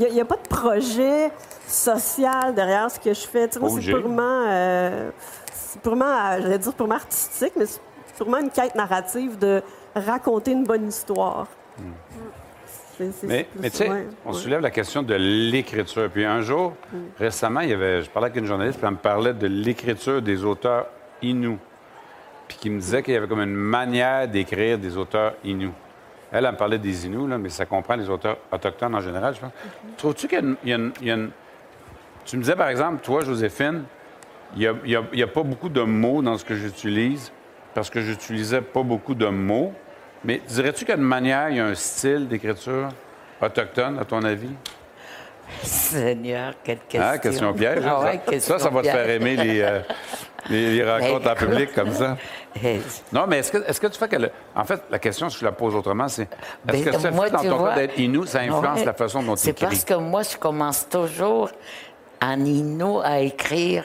il 0.00 0.12
n'y 0.12 0.20
a, 0.20 0.24
pas 0.24 0.36
de 0.36 0.48
projet 0.48 1.30
social 1.66 2.54
derrière 2.54 2.90
ce 2.90 2.98
que 2.98 3.14
je 3.14 3.26
fais. 3.26 3.48
Moi, 3.60 3.70
c'est 3.70 3.92
purement, 3.92 4.44
euh, 4.48 5.10
purement, 5.82 6.06
euh, 6.06 6.38
j'allais 6.42 6.58
dire 6.58 6.74
purement 6.74 6.96
artistique, 6.96 7.52
mais 7.56 7.66
c'est 7.66 7.80
purement 8.16 8.38
une 8.38 8.50
quête 8.50 8.74
narrative 8.74 9.38
de 9.38 9.62
raconter 9.94 10.50
une 10.50 10.64
bonne 10.64 10.88
histoire. 10.88 11.46
Mais, 13.24 13.46
tu 13.62 13.70
sais, 13.70 13.90
on 14.24 14.32
soulève 14.32 14.60
la 14.60 14.70
question 14.70 15.02
de 15.02 15.14
l'écriture. 15.14 16.10
Puis 16.10 16.24
un 16.24 16.40
jour, 16.40 16.74
mm. 16.92 16.96
récemment, 17.18 17.60
il 17.60 17.70
y 17.70 17.72
avait, 17.72 18.02
je 18.02 18.10
parlais 18.10 18.26
avec 18.26 18.38
une 18.38 18.46
journaliste, 18.46 18.78
puis 18.78 18.86
elle 18.86 18.94
me 18.94 18.98
parlait 18.98 19.34
de 19.34 19.46
l'écriture 19.46 20.22
des 20.22 20.44
auteurs 20.44 20.86
inuits. 21.22 21.58
Puis 22.48 22.56
qui 22.58 22.70
me 22.70 22.80
disait 22.80 23.02
qu'il 23.02 23.14
y 23.14 23.16
avait 23.16 23.28
comme 23.28 23.42
une 23.42 23.54
manière 23.54 24.26
d'écrire 24.26 24.78
des 24.78 24.96
auteurs 24.96 25.34
inuits. 25.44 25.72
Elle, 26.30 26.44
elle 26.44 26.52
me 26.52 26.56
parlait 26.56 26.78
des 26.78 27.06
Inuits, 27.06 27.28
là, 27.28 27.38
mais 27.38 27.48
ça 27.48 27.64
comprend 27.64 27.96
les 27.96 28.08
auteurs 28.10 28.36
autochtones 28.52 28.94
en 28.94 29.00
général, 29.00 29.34
je 29.34 29.40
pense. 29.40 29.50
Mm-hmm. 29.50 29.96
Trouves-tu 29.96 30.28
qu'il 30.28 30.56
y, 30.64 30.72
a 30.72 30.74
une... 31.14 31.30
Tu 32.26 32.36
me 32.36 32.42
disais, 32.42 32.56
par 32.56 32.68
exemple, 32.68 33.02
toi, 33.02 33.24
Joséphine, 33.24 33.84
il 34.56 34.74
n'y 35.14 35.22
a, 35.22 35.26
pas 35.26 35.42
beaucoup 35.42 35.68
de 35.68 35.82
mots 35.82 36.22
dans 36.22 36.36
ce 36.36 36.44
que 36.44 36.54
j'utilise 36.54 37.32
parce 37.74 37.90
que 37.90 38.00
j'utilisais 38.00 38.60
pas 38.60 38.82
beaucoup 38.82 39.14
de 39.14 39.26
mots. 39.26 39.72
Mais 40.24 40.40
dirais-tu 40.46 40.80
qu'il 40.80 40.88
y 40.88 40.92
a 40.92 40.96
une 40.96 41.02
manière, 41.02 41.50
il 41.50 41.56
y 41.56 41.60
a 41.60 41.66
un 41.66 41.74
style 41.74 42.28
d'écriture 42.28 42.88
autochtone, 43.40 43.98
à 43.98 44.04
ton 44.04 44.22
avis? 44.24 44.50
Seigneur, 45.62 46.54
quelle 46.62 46.80
question. 46.80 47.10
Ah, 47.10 47.18
question 47.18 47.52
piège. 47.54 47.84
Hein? 47.86 48.00
Ah 48.04 48.38
ça, 48.38 48.58
ça, 48.58 48.68
va 48.68 48.82
te 48.82 48.88
faire 48.88 49.08
aimer 49.08 49.36
les, 49.36 49.60
euh, 49.62 49.80
les, 50.50 50.84
rencontres 50.90 51.30
en 51.30 51.34
public 51.34 51.74
comme 51.74 51.92
ça. 51.92 52.16
non, 53.12 53.24
mais 53.26 53.38
est-ce 53.38 53.52
que, 53.52 53.58
est 53.58 53.78
que, 53.78 53.86
tu 53.86 53.98
fais 53.98 54.08
que. 54.08 54.16
En 54.54 54.64
fait, 54.64 54.82
la 54.90 54.98
question, 54.98 55.30
si 55.30 55.38
je 55.38 55.44
la 55.44 55.52
pose 55.52 55.74
autrement, 55.74 56.08
c'est 56.08 56.28
est-ce 56.70 56.84
que 56.84 56.92
ça 56.92 57.12
fait 57.12 57.30
dans 57.30 57.42
ton 57.42 57.64
cas 57.64 57.74
d'être 57.76 57.98
Inou, 57.98 58.26
ça 58.26 58.40
influence 58.40 58.84
la 58.84 58.92
façon 58.92 59.22
dont 59.22 59.34
tu 59.36 59.48
écris? 59.48 59.54
C'est 59.58 59.66
parce 59.66 59.84
que 59.84 59.94
moi, 59.94 60.22
je 60.22 60.36
commence 60.36 60.88
toujours 60.88 61.50
en 62.20 62.44
Inou 62.44 63.00
à 63.02 63.20
écrire 63.20 63.84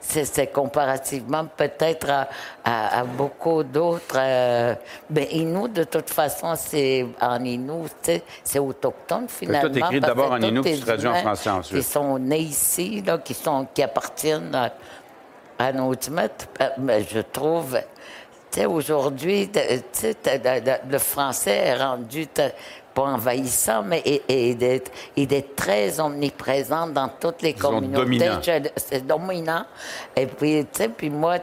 c'est 0.00 0.52
comparativement 0.52 1.46
peut-être 1.56 2.26
à, 2.64 3.04
beaucoup 3.04 3.62
d'autres. 3.62 4.16
Euh, 4.16 4.74
ben, 5.08 5.26
Inou, 5.30 5.68
de 5.68 5.84
toute 5.84 6.10
façon, 6.10 6.54
c'est 6.56 7.06
en 7.20 7.42
Inou, 7.44 7.86
c'est 8.44 8.58
autochtone 8.58 9.26
finalement. 9.28 9.70
Toi, 9.70 9.78
écris 9.78 10.00
d'abord 10.00 10.32
en 10.32 10.40
Inou, 10.40 10.62
puis 10.62 10.78
tu 10.78 10.84
traduis 10.84 11.08
en 11.08 11.14
français 11.14 11.50
ensuite. 11.50 11.78
Qui 11.78 11.84
sont 11.84 12.18
nés 12.18 12.40
ici, 12.40 13.02
là, 13.02 13.18
qui, 13.18 13.34
sont, 13.34 13.66
qui 13.74 13.82
appartiennent 13.82 14.54
à, 14.54 14.72
à 15.58 15.72
notre 15.72 16.10
maître. 16.10 16.46
Mais 16.78 17.02
je 17.02 17.20
trouve 17.20 17.78
aujourd'hui, 18.66 19.50
le 19.54 20.98
français 20.98 21.56
est 21.56 21.76
rendu 21.76 22.26
envahissant, 23.04 23.82
mais 23.82 24.02
et, 24.04 24.54
d'être 24.54 25.56
très 25.56 26.00
omniprésent 26.00 26.88
dans 26.88 27.08
toutes 27.20 27.42
les 27.42 27.54
communautés. 27.54 28.30
C'est 28.76 29.06
dominant. 29.06 29.64
Et 30.16 30.26
puis, 30.26 30.66
tu 30.72 30.82
sais, 30.82 30.88
puis 30.88 31.10
moi, 31.10 31.36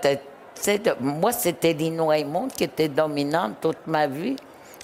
moi, 1.00 1.32
c'était 1.32 1.74
l'Inuit 1.74 2.26
qui 2.56 2.63
était 2.63 2.88
dominante 2.89 3.56
toute 3.62 3.88
ma 3.88 4.08
vie. 4.08 4.36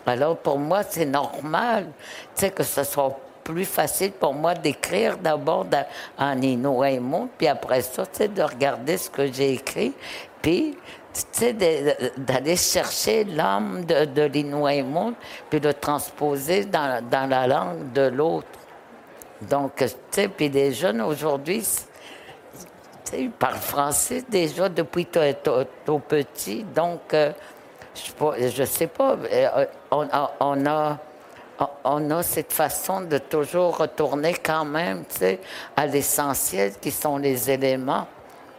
Alors, 0.05 0.37
pour 0.37 0.57
moi, 0.57 0.81
c'est 0.87 1.05
normal 1.05 1.87
que 2.35 2.63
ce 2.63 2.83
soit 2.83 3.17
plus 3.43 3.65
facile 3.65 4.11
pour 4.11 4.33
moi 4.33 4.53
d'écrire 4.53 5.17
d'abord 5.17 5.65
en 6.17 6.41
Inuit 6.41 6.99
puis 7.37 7.47
après 7.47 7.81
ça, 7.81 8.03
de 8.03 8.41
regarder 8.41 8.97
ce 8.97 9.09
que 9.09 9.31
j'ai 9.31 9.53
écrit, 9.53 9.93
puis 10.41 10.77
d'aller 12.17 12.55
chercher 12.55 13.23
l'âme 13.25 13.83
de, 13.85 14.05
de 14.05 14.21
l'Inuit 14.23 14.85
puis 15.49 15.59
de 15.59 15.71
transposer 15.71 16.65
dans, 16.65 17.03
dans 17.09 17.29
la 17.29 17.47
langue 17.47 17.91
de 17.91 18.03
l'autre. 18.03 18.47
Donc, 19.41 19.75
tu 19.77 19.87
sais, 20.11 20.27
puis 20.27 20.49
les 20.49 20.71
jeunes 20.71 21.01
aujourd'hui, 21.01 21.67
ils 23.17 23.31
parlent 23.31 23.55
français 23.55 24.23
déjà 24.29 24.69
depuis 24.69 25.07
tout, 25.07 25.99
petit. 25.99 26.63
Donc, 26.63 27.13
euh, 27.13 27.31
je 27.95 28.61
ne 28.61 28.65
sais 28.65 28.87
pas, 28.87 29.17
euh, 29.31 29.65
on 29.89 30.07
a, 30.11 30.31
on, 30.39 30.65
a, 30.65 30.99
on 31.83 32.11
a 32.11 32.23
cette 32.23 32.53
façon 32.53 33.01
de 33.01 33.17
toujours 33.17 33.77
retourner 33.77 34.33
quand 34.33 34.65
même, 34.65 35.03
tu 35.09 35.17
sais, 35.17 35.39
à 35.75 35.85
l'essentiel 35.87 36.73
qui 36.79 36.91
sont 36.91 37.17
les 37.17 37.49
éléments. 37.49 38.07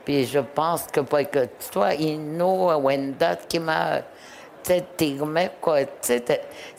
Puis 0.05 0.27
je 0.27 0.41
pense 0.41 0.87
que, 0.87 1.01
toi, 1.71 1.95
Inno, 1.95 2.73
Wendat, 2.81 3.37
qui 3.49 3.59
m'a 3.59 4.03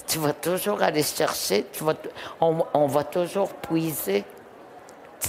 tu 0.08 0.20
vas 0.20 0.34
toujours 0.34 0.82
aller 0.82 1.04
chercher, 1.04 1.66
on, 2.40 2.88
va 2.88 3.04
toujours 3.04 3.50
puiser 3.50 4.24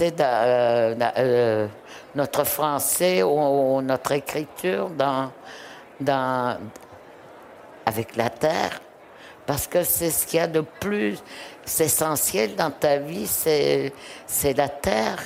euh, 0.01 0.95
euh, 1.17 1.67
notre 2.13 2.43
français 2.43 3.23
ou, 3.23 3.81
notre 3.81 4.11
écriture 4.13 4.89
avec 7.85 8.15
la 8.15 8.29
terre. 8.29 8.81
Parce 9.45 9.67
que 9.67 9.83
c'est 9.83 10.09
ce 10.09 10.25
qu'il 10.25 10.39
y 10.39 10.41
a 10.41 10.47
de 10.47 10.61
plus 10.61 11.21
essentiel 11.65 12.55
dans 12.55 12.71
ta 12.71 12.97
vie, 12.97 13.27
c'est 13.27 13.91
la 14.57 14.69
terre. 14.69 15.19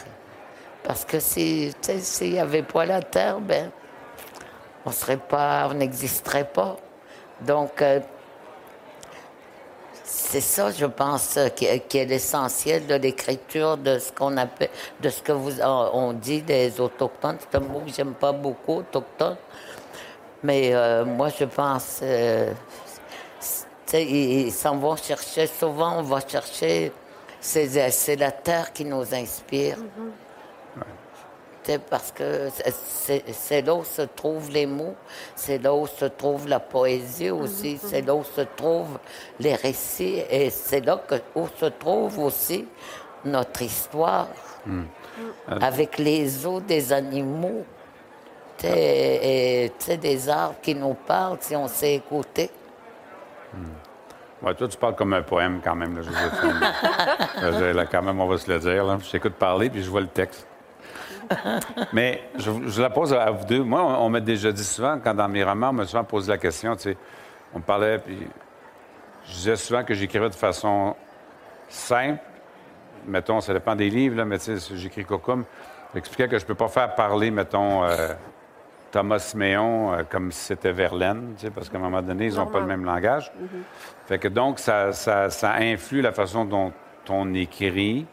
Parce 0.89 1.05
que 1.05 1.19
s'il 1.19 1.71
n'y 2.19 2.39
avait 2.39 2.63
pas 2.63 2.83
la 2.83 2.99
terre, 2.99 3.39
ben, 3.39 3.69
on 4.87 4.91
serait 4.91 5.17
pas, 5.17 5.67
on 5.69 5.75
n'existerait 5.75 6.49
pas. 6.49 6.77
Donc, 7.41 7.79
euh, 7.83 7.99
c'est 10.03 10.41
ça, 10.41 10.71
je 10.71 10.87
pense, 10.87 11.37
euh, 11.37 11.49
qui, 11.49 11.65
est 11.67 12.05
l'essentiel 12.05 12.87
de 12.87 12.95
l'écriture 12.95 13.77
de 13.77 13.99
ce 13.99 14.11
qu'on 14.11 14.35
appelle, 14.37 14.71
de 14.99 15.09
ce 15.09 15.21
que 15.21 15.31
vous 15.31 15.61
on 15.61 16.13
dit 16.13 16.41
des 16.41 16.81
autochtones. 16.81 17.37
C'est 17.39 17.59
un 17.59 17.59
mot 17.59 17.81
que 17.81 17.91
j'aime 17.95 18.15
pas 18.15 18.31
beaucoup, 18.31 18.77
autochtone. 18.77 19.37
Mais 20.41 20.73
euh, 20.73 21.05
moi, 21.05 21.29
je 21.29 21.45
pense, 21.45 22.01
ils 23.93 24.51
s'en 24.51 24.75
vont 24.77 24.95
chercher. 24.95 25.45
Souvent, 25.45 25.99
on 25.99 26.01
va 26.01 26.19
chercher. 26.27 26.91
C'est 27.39 28.15
la 28.15 28.31
terre 28.31 28.73
qui 28.73 28.85
nous 28.85 29.13
inspire. 29.13 29.77
Mm-hmm 31.69 31.79
parce 31.89 32.11
que 32.11 32.49
c'est 33.31 33.61
là 33.61 33.75
où 33.75 33.83
se 33.83 34.01
trouvent 34.01 34.49
les 34.49 34.65
mots, 34.65 34.95
c'est 35.35 35.61
là 35.61 35.73
où 35.73 35.85
se 35.87 36.05
trouve 36.05 36.47
la 36.47 36.59
poésie 36.59 37.29
aussi, 37.29 37.73
mhm. 37.73 37.79
c'est 37.83 38.01
là 38.01 38.15
où 38.15 38.23
se 38.23 38.41
trouvent 38.41 38.99
les 39.39 39.55
récits 39.55 40.21
et 40.29 40.49
c'est 40.49 40.81
là 40.81 40.99
que, 41.07 41.15
où 41.35 41.47
se 41.59 41.65
trouve 41.65 42.19
aussi 42.19 42.67
notre 43.25 43.61
histoire 43.61 44.27
hmm. 44.65 44.83
avec 45.61 45.97
les 45.97 46.45
os 46.45 46.63
des 46.63 46.91
animaux. 46.93 47.65
Et, 48.61 49.71
des 50.01 50.27
arbres 50.27 50.57
qui 50.61 50.75
nous 50.75 50.93
parlent 50.93 51.37
si 51.39 51.55
on 51.55 51.69
sait 51.69 51.95
écouter. 51.95 52.49
Hmm. 53.53 54.53
toi, 54.53 54.67
tu 54.67 54.77
parles 54.77 54.95
comme 54.95 55.13
un 55.13 55.21
poème 55.21 55.61
quand 55.63 55.75
même, 55.75 55.95
là, 55.97 57.71
là, 57.73 57.85
quand 57.85 58.01
même, 58.01 58.19
on 58.19 58.27
va 58.27 58.37
se 58.37 58.51
le 58.51 58.59
dire. 58.59 58.83
Là. 58.83 58.97
Je 59.01 59.09
t'écoute 59.09 59.35
parler, 59.35 59.69
puis 59.69 59.81
je 59.81 59.89
vois 59.89 60.01
le 60.01 60.07
texte. 60.07 60.48
Mais 61.93 62.23
je, 62.37 62.81
la 62.81 62.89
pose 62.89 63.13
à 63.13 63.29
vous 63.31 63.45
deux. 63.45 63.63
Moi, 63.63 63.81
on, 63.81 64.09
m'a 64.09 64.19
déjà 64.19 64.51
dit 64.51 64.63
souvent, 64.63 64.99
quand 65.03 65.13
dans 65.13 65.27
mes 65.27 65.43
romans, 65.43 65.69
on 65.69 65.73
m'a 65.73 65.85
souvent 65.85 66.03
posé 66.03 66.31
la 66.31 66.37
question, 66.37 66.75
tu 66.75 66.83
sais, 66.83 66.97
on 67.53 67.59
me 67.59 67.63
parlait, 67.63 67.99
puis 67.99 68.17
je 69.25 69.33
disais 69.33 69.55
souvent 69.55 69.83
que 69.83 69.93
j'écrivais 69.93 70.29
de 70.29 70.35
façon 70.35 70.95
simple. 71.67 72.19
Mettons, 73.05 73.41
ça 73.41 73.53
dépend 73.53 73.75
des 73.75 73.89
livres, 73.89 74.17
là, 74.17 74.25
mais 74.25 74.37
tu 74.39 74.57
sais, 74.57 74.75
j'écris 74.75 75.05
Cocum. 75.05 75.45
J'expliquais 75.93 76.27
que 76.27 76.37
je 76.37 76.43
ne 76.43 76.47
peux 76.47 76.55
pas 76.55 76.67
faire 76.67 76.93
parler, 76.95 77.31
mettons, 77.31 77.83
euh, 77.83 78.13
Thomas 78.91 79.33
Méon 79.35 79.93
euh, 79.93 80.03
comme 80.07 80.31
si 80.31 80.45
c'était 80.45 80.71
Verlaine, 80.71 81.33
tu 81.37 81.45
sais, 81.45 81.51
parce 81.51 81.69
qu'à 81.69 81.77
un 81.77 81.81
moment 81.81 82.01
donné, 82.01 82.27
ils 82.27 82.35
n'ont 82.35 82.47
pas 82.47 82.59
le 82.59 82.65
même 82.65 82.85
langage. 82.85 83.31
Mm-hmm. 83.31 84.07
Fait 84.07 84.19
que 84.19 84.27
donc, 84.27 84.59
ça, 84.59 84.91
ça, 84.91 85.29
ça 85.29 85.53
influe 85.53 86.01
la 86.01 86.11
façon 86.11 86.45
dont 86.45 86.73
on 87.09 87.33
écrit. 87.33 88.05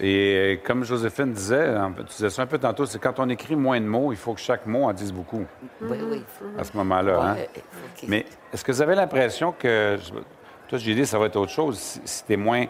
Et 0.00 0.60
comme 0.64 0.82
Joséphine 0.82 1.32
disait, 1.32 1.72
tu 1.98 2.02
disais 2.04 2.30
ça 2.30 2.42
un 2.42 2.46
peu 2.46 2.58
tantôt, 2.58 2.84
c'est 2.84 2.98
quand 2.98 3.20
on 3.20 3.28
écrit 3.28 3.54
moins 3.54 3.80
de 3.80 3.86
mots, 3.86 4.10
il 4.12 4.18
faut 4.18 4.34
que 4.34 4.40
chaque 4.40 4.66
mot 4.66 4.84
en 4.84 4.92
dise 4.92 5.12
beaucoup. 5.12 5.44
Oui, 5.80 5.98
oui. 6.10 6.24
À 6.58 6.64
ce 6.64 6.76
moment-là. 6.76 7.20
hein? 7.22 7.36
Mais 8.08 8.26
est-ce 8.52 8.64
que 8.64 8.72
vous 8.72 8.82
avez 8.82 8.96
l'impression 8.96 9.52
que. 9.56 9.96
Toi, 10.66 10.78
j'ai 10.78 10.94
dit, 10.94 11.06
ça 11.06 11.18
va 11.18 11.26
être 11.26 11.36
autre 11.36 11.52
chose. 11.52 11.78
Si, 12.04 12.24
tu 12.24 12.32
es 12.32 12.36
moins. 12.36 12.64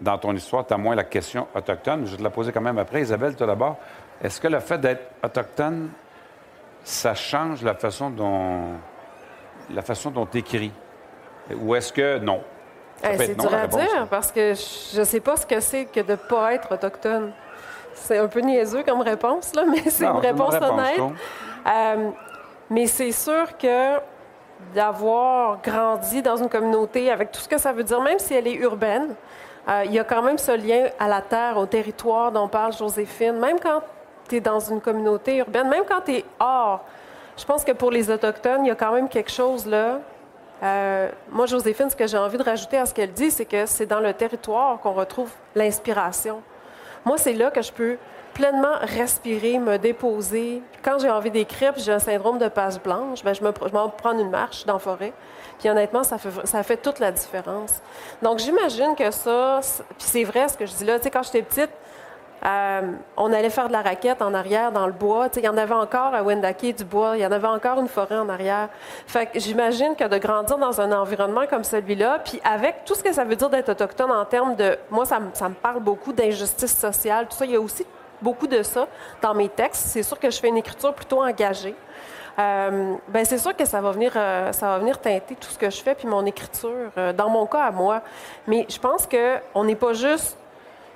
Dans 0.00 0.18
ton 0.18 0.34
histoire, 0.34 0.66
tu 0.66 0.74
as 0.74 0.76
moins 0.76 0.94
la 0.94 1.04
question 1.04 1.46
autochtone? 1.54 2.04
Je 2.06 2.12
vais 2.12 2.16
te 2.18 2.22
la 2.22 2.30
poser 2.30 2.52
quand 2.52 2.60
même 2.60 2.78
après. 2.78 3.00
Isabelle, 3.00 3.34
toi 3.36 3.46
d'abord. 3.46 3.78
Est-ce 4.22 4.40
que 4.40 4.48
le 4.48 4.60
fait 4.60 4.78
d'être 4.78 5.10
autochtone, 5.24 5.88
ça 6.84 7.14
change 7.14 7.62
la 7.62 7.74
façon 7.74 8.10
dont. 8.10 8.72
la 9.70 9.82
façon 9.82 10.10
dont 10.10 10.26
tu 10.26 10.38
écris? 10.38 10.72
Ou 11.56 11.74
est-ce 11.74 11.92
que 11.92 12.18
non? 12.18 12.42
C'est 13.02 13.38
dur 13.38 13.54
à 13.54 13.66
dire 13.66 14.06
parce 14.10 14.32
que 14.32 14.54
je 14.54 15.00
ne 15.00 15.04
sais 15.04 15.20
pas 15.20 15.36
ce 15.36 15.46
que 15.46 15.60
c'est 15.60 15.84
que 15.86 16.00
de 16.00 16.12
ne 16.12 16.16
pas 16.16 16.54
être 16.54 16.72
autochtone. 16.72 17.32
C'est 17.94 18.18
un 18.18 18.26
peu 18.26 18.40
niaiseux 18.40 18.82
comme 18.82 19.00
réponse, 19.00 19.54
là, 19.54 19.64
mais 19.70 19.88
c'est 19.88 20.04
une 20.04 20.16
réponse 20.16 20.54
honnête. 20.54 21.00
Euh, 21.66 22.10
mais 22.70 22.86
c'est 22.86 23.12
sûr 23.12 23.56
que 23.56 23.98
d'avoir 24.74 25.60
grandi 25.62 26.22
dans 26.22 26.36
une 26.36 26.48
communauté 26.48 27.10
avec 27.10 27.30
tout 27.32 27.40
ce 27.40 27.48
que 27.48 27.58
ça 27.58 27.72
veut 27.72 27.84
dire, 27.84 28.00
même 28.00 28.18
si 28.18 28.34
elle 28.34 28.46
est 28.46 28.54
urbaine, 28.54 29.14
euh, 29.68 29.82
il 29.86 29.92
y 29.92 29.98
a 29.98 30.04
quand 30.04 30.22
même 30.22 30.38
ce 30.38 30.52
lien 30.52 30.88
à 30.98 31.08
la 31.08 31.20
terre, 31.20 31.56
au 31.56 31.66
territoire 31.66 32.32
dont 32.32 32.48
parle 32.48 32.72
Joséphine. 32.72 33.38
Même 33.38 33.58
quand 33.60 33.82
tu 34.28 34.36
es 34.36 34.40
dans 34.40 34.60
une 34.60 34.80
communauté 34.80 35.36
urbaine, 35.36 35.68
même 35.68 35.84
quand 35.88 36.02
tu 36.04 36.16
es 36.16 36.24
hors, 36.38 36.84
je 37.36 37.44
pense 37.44 37.64
que 37.64 37.72
pour 37.72 37.90
les 37.90 38.10
Autochtones, 38.10 38.64
il 38.64 38.68
y 38.68 38.70
a 38.70 38.74
quand 38.74 38.92
même 38.92 39.08
quelque 39.08 39.30
chose 39.30 39.66
là 39.66 40.00
euh, 40.64 41.10
moi, 41.30 41.46
Joséphine, 41.46 41.90
ce 41.90 41.96
que 41.96 42.06
j'ai 42.06 42.16
envie 42.16 42.38
de 42.38 42.42
rajouter 42.42 42.78
à 42.78 42.86
ce 42.86 42.94
qu'elle 42.94 43.12
dit, 43.12 43.30
c'est 43.30 43.44
que 43.44 43.66
c'est 43.66 43.86
dans 43.86 44.00
le 44.00 44.14
territoire 44.14 44.80
qu'on 44.80 44.92
retrouve 44.92 45.30
l'inspiration. 45.54 46.42
Moi, 47.04 47.18
c'est 47.18 47.34
là 47.34 47.50
que 47.50 47.60
je 47.60 47.70
peux 47.70 47.98
pleinement 48.32 48.78
respirer, 48.80 49.58
me 49.58 49.76
déposer. 49.76 50.62
Quand 50.82 50.98
j'ai 50.98 51.10
envie 51.10 51.30
d'écrire, 51.30 51.72
puis 51.74 51.82
j'ai 51.82 51.92
un 51.92 51.98
syndrome 51.98 52.38
de 52.38 52.48
page 52.48 52.80
blanche, 52.82 53.22
bien, 53.22 53.34
je, 53.34 53.44
me, 53.44 53.50
prends 53.52 54.18
une 54.18 54.30
marche 54.30 54.64
dans 54.64 54.74
la 54.74 54.78
forêt. 54.78 55.12
Puis 55.58 55.68
honnêtement, 55.68 56.02
ça 56.02 56.18
fait, 56.18 56.30
ça 56.44 56.62
fait 56.62 56.78
toute 56.78 56.98
la 56.98 57.12
différence. 57.12 57.80
Donc, 58.22 58.38
j'imagine 58.38 58.94
que 58.96 59.10
ça, 59.10 59.60
puis 59.90 59.98
c'est 59.98 60.24
vrai 60.24 60.48
ce 60.48 60.56
que 60.56 60.66
je 60.66 60.74
dis 60.74 60.84
là. 60.84 60.98
Tu 60.98 61.04
sais, 61.04 61.10
quand 61.10 61.22
j'étais 61.22 61.42
petite, 61.42 61.70
euh, 62.46 62.92
on 63.16 63.32
allait 63.32 63.48
faire 63.48 63.68
de 63.68 63.72
la 63.72 63.80
raquette 63.80 64.20
en 64.20 64.34
arrière 64.34 64.70
dans 64.70 64.86
le 64.86 64.92
bois. 64.92 65.28
Il 65.36 65.44
y 65.44 65.48
en 65.48 65.56
avait 65.56 65.74
encore 65.74 66.14
à 66.14 66.22
Wendake 66.22 66.76
du 66.76 66.84
bois. 66.84 67.16
Il 67.16 67.22
y 67.22 67.26
en 67.26 67.32
avait 67.32 67.48
encore 67.48 67.80
une 67.80 67.88
forêt 67.88 68.18
en 68.18 68.28
arrière. 68.28 68.68
J'imagine 69.34 69.96
que 69.96 70.06
de 70.06 70.18
grandir 70.18 70.58
dans 70.58 70.78
un 70.80 70.92
environnement 70.92 71.46
comme 71.48 71.64
celui-là, 71.64 72.20
puis 72.22 72.40
avec 72.44 72.84
tout 72.84 72.94
ce 72.94 73.02
que 73.02 73.12
ça 73.12 73.24
veut 73.24 73.36
dire 73.36 73.48
d'être 73.48 73.70
autochtone 73.70 74.10
en 74.10 74.24
termes 74.26 74.56
de... 74.56 74.76
Moi, 74.90 75.06
ça, 75.06 75.18
me 75.20 75.54
parle 75.54 75.80
beaucoup 75.80 76.12
d'injustice 76.12 76.76
sociale. 76.76 77.26
Tout 77.28 77.36
ça, 77.36 77.46
il 77.46 77.52
y 77.52 77.56
a 77.56 77.60
aussi 77.60 77.86
beaucoup 78.20 78.46
de 78.46 78.62
ça 78.62 78.88
dans 79.22 79.34
mes 79.34 79.48
textes. 79.48 79.86
C'est 79.86 80.02
sûr 80.02 80.18
que 80.18 80.30
je 80.30 80.38
fais 80.38 80.48
une 80.48 80.58
écriture 80.58 80.92
plutôt 80.92 81.22
engagée. 81.22 81.74
Euh, 82.36 82.94
ben 83.08 83.24
c'est 83.24 83.38
sûr 83.38 83.54
que 83.54 83.64
ça 83.64 83.80
va 83.80 83.92
venir, 83.92 84.12
euh, 84.16 84.50
ça 84.50 84.66
va 84.66 84.78
venir 84.80 84.98
teinter 85.00 85.36
tout 85.36 85.48
ce 85.48 85.56
que 85.56 85.70
je 85.70 85.80
fais 85.80 85.94
puis 85.94 86.08
mon 86.08 86.26
écriture. 86.26 86.90
dans 87.16 87.28
mon 87.30 87.46
cas 87.46 87.62
à 87.62 87.70
moi, 87.70 88.02
mais 88.48 88.66
je 88.68 88.78
pense 88.78 89.06
que 89.06 89.36
on 89.54 89.62
n'est 89.62 89.76
pas 89.76 89.92
juste 89.92 90.36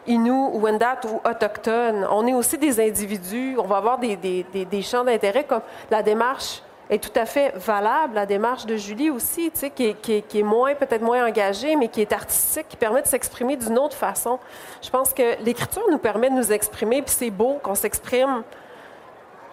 Inou, 0.09 0.59
Wendat 0.59 1.01
ou 1.05 1.21
autochtones. 1.29 2.07
On 2.11 2.27
est 2.27 2.35
aussi 2.35 2.59
des 2.59 2.81
individus. 2.81 3.57
On 3.59 3.67
va 3.67 3.77
avoir 3.77 3.99
des, 3.99 4.17
des, 4.17 4.83
champs 4.83 5.05
d'intérêt 5.05 5.45
comme 5.45 5.61
la 5.91 6.03
démarche 6.03 6.63
est 6.91 7.03
tout 7.03 7.17
à 7.21 7.27
fait 7.27 7.53
valable, 7.57 8.15
la 8.15 8.25
démarche 8.25 8.65
de 8.65 8.77
Julie 8.77 9.11
aussi, 9.11 9.51
tu 9.51 9.61
sais, 9.61 9.71
qui, 9.71 9.85
est, 9.85 10.43
moins, 10.43 10.75
peut-être 10.75 11.03
moins 11.03 11.27
engagée, 11.27 11.77
mais 11.77 11.89
qui 11.89 12.01
est 12.01 12.13
artistique, 12.13 12.67
qui 12.69 12.77
permet 12.79 13.03
de 13.03 13.07
s'exprimer 13.07 13.57
d'une 13.57 13.79
autre 13.79 13.95
façon. 13.95 14.39
Je 14.81 14.89
pense 14.89 15.13
que 15.13 15.43
l'écriture 15.45 15.83
nous 15.91 15.99
permet 15.99 16.31
de 16.31 16.35
nous 16.35 16.51
exprimer, 16.51 17.03
puis 17.03 17.15
c'est 17.15 17.31
beau 17.31 17.59
qu'on 17.63 17.75
s'exprime, 17.75 18.43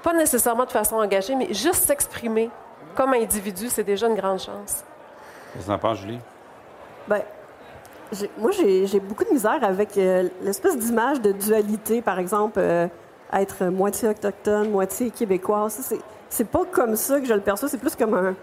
pas 0.02 0.14
nécessairement 0.14 0.64
de 0.64 0.72
façon 0.72 0.96
engagée, 0.96 1.36
mais 1.36 1.54
juste 1.54 1.84
s'exprimer 1.84 2.50
comme 2.96 3.14
individu, 3.14 3.68
c'est 3.68 3.84
déjà 3.84 4.08
une 4.08 4.16
grande 4.16 4.40
chance. 4.40 4.86
Qu'est-ce 5.54 5.66
que 5.66 5.70
tu 5.70 5.72
en 5.72 5.80
penses, 5.80 6.00
Julie? 6.00 6.20
Bien, 7.08 7.22
moi, 8.38 8.52
j'ai 8.52 9.00
beaucoup 9.00 9.24
de 9.24 9.32
misère 9.32 9.60
avec 9.64 9.98
euh, 9.98 10.30
l'espèce 10.42 10.78
d'image 10.78 11.22
de 11.22 11.32
dualité, 11.32 12.02
par 12.02 12.20
exemple, 12.20 12.60
euh, 12.60 12.88
être 13.34 13.66
moitié 13.66 14.10
autochtone, 14.10 14.70
moitié 14.70 15.12
québécois. 15.12 15.68
C'est 16.30 16.48
pas 16.48 16.64
comme 16.72 16.96
ça 16.96 17.20
que 17.20 17.26
je 17.26 17.34
le 17.34 17.42
perçois, 17.42 17.68
c'est 17.68 17.78
plus 17.78 17.96
comme 17.96 18.14
un, 18.14 18.36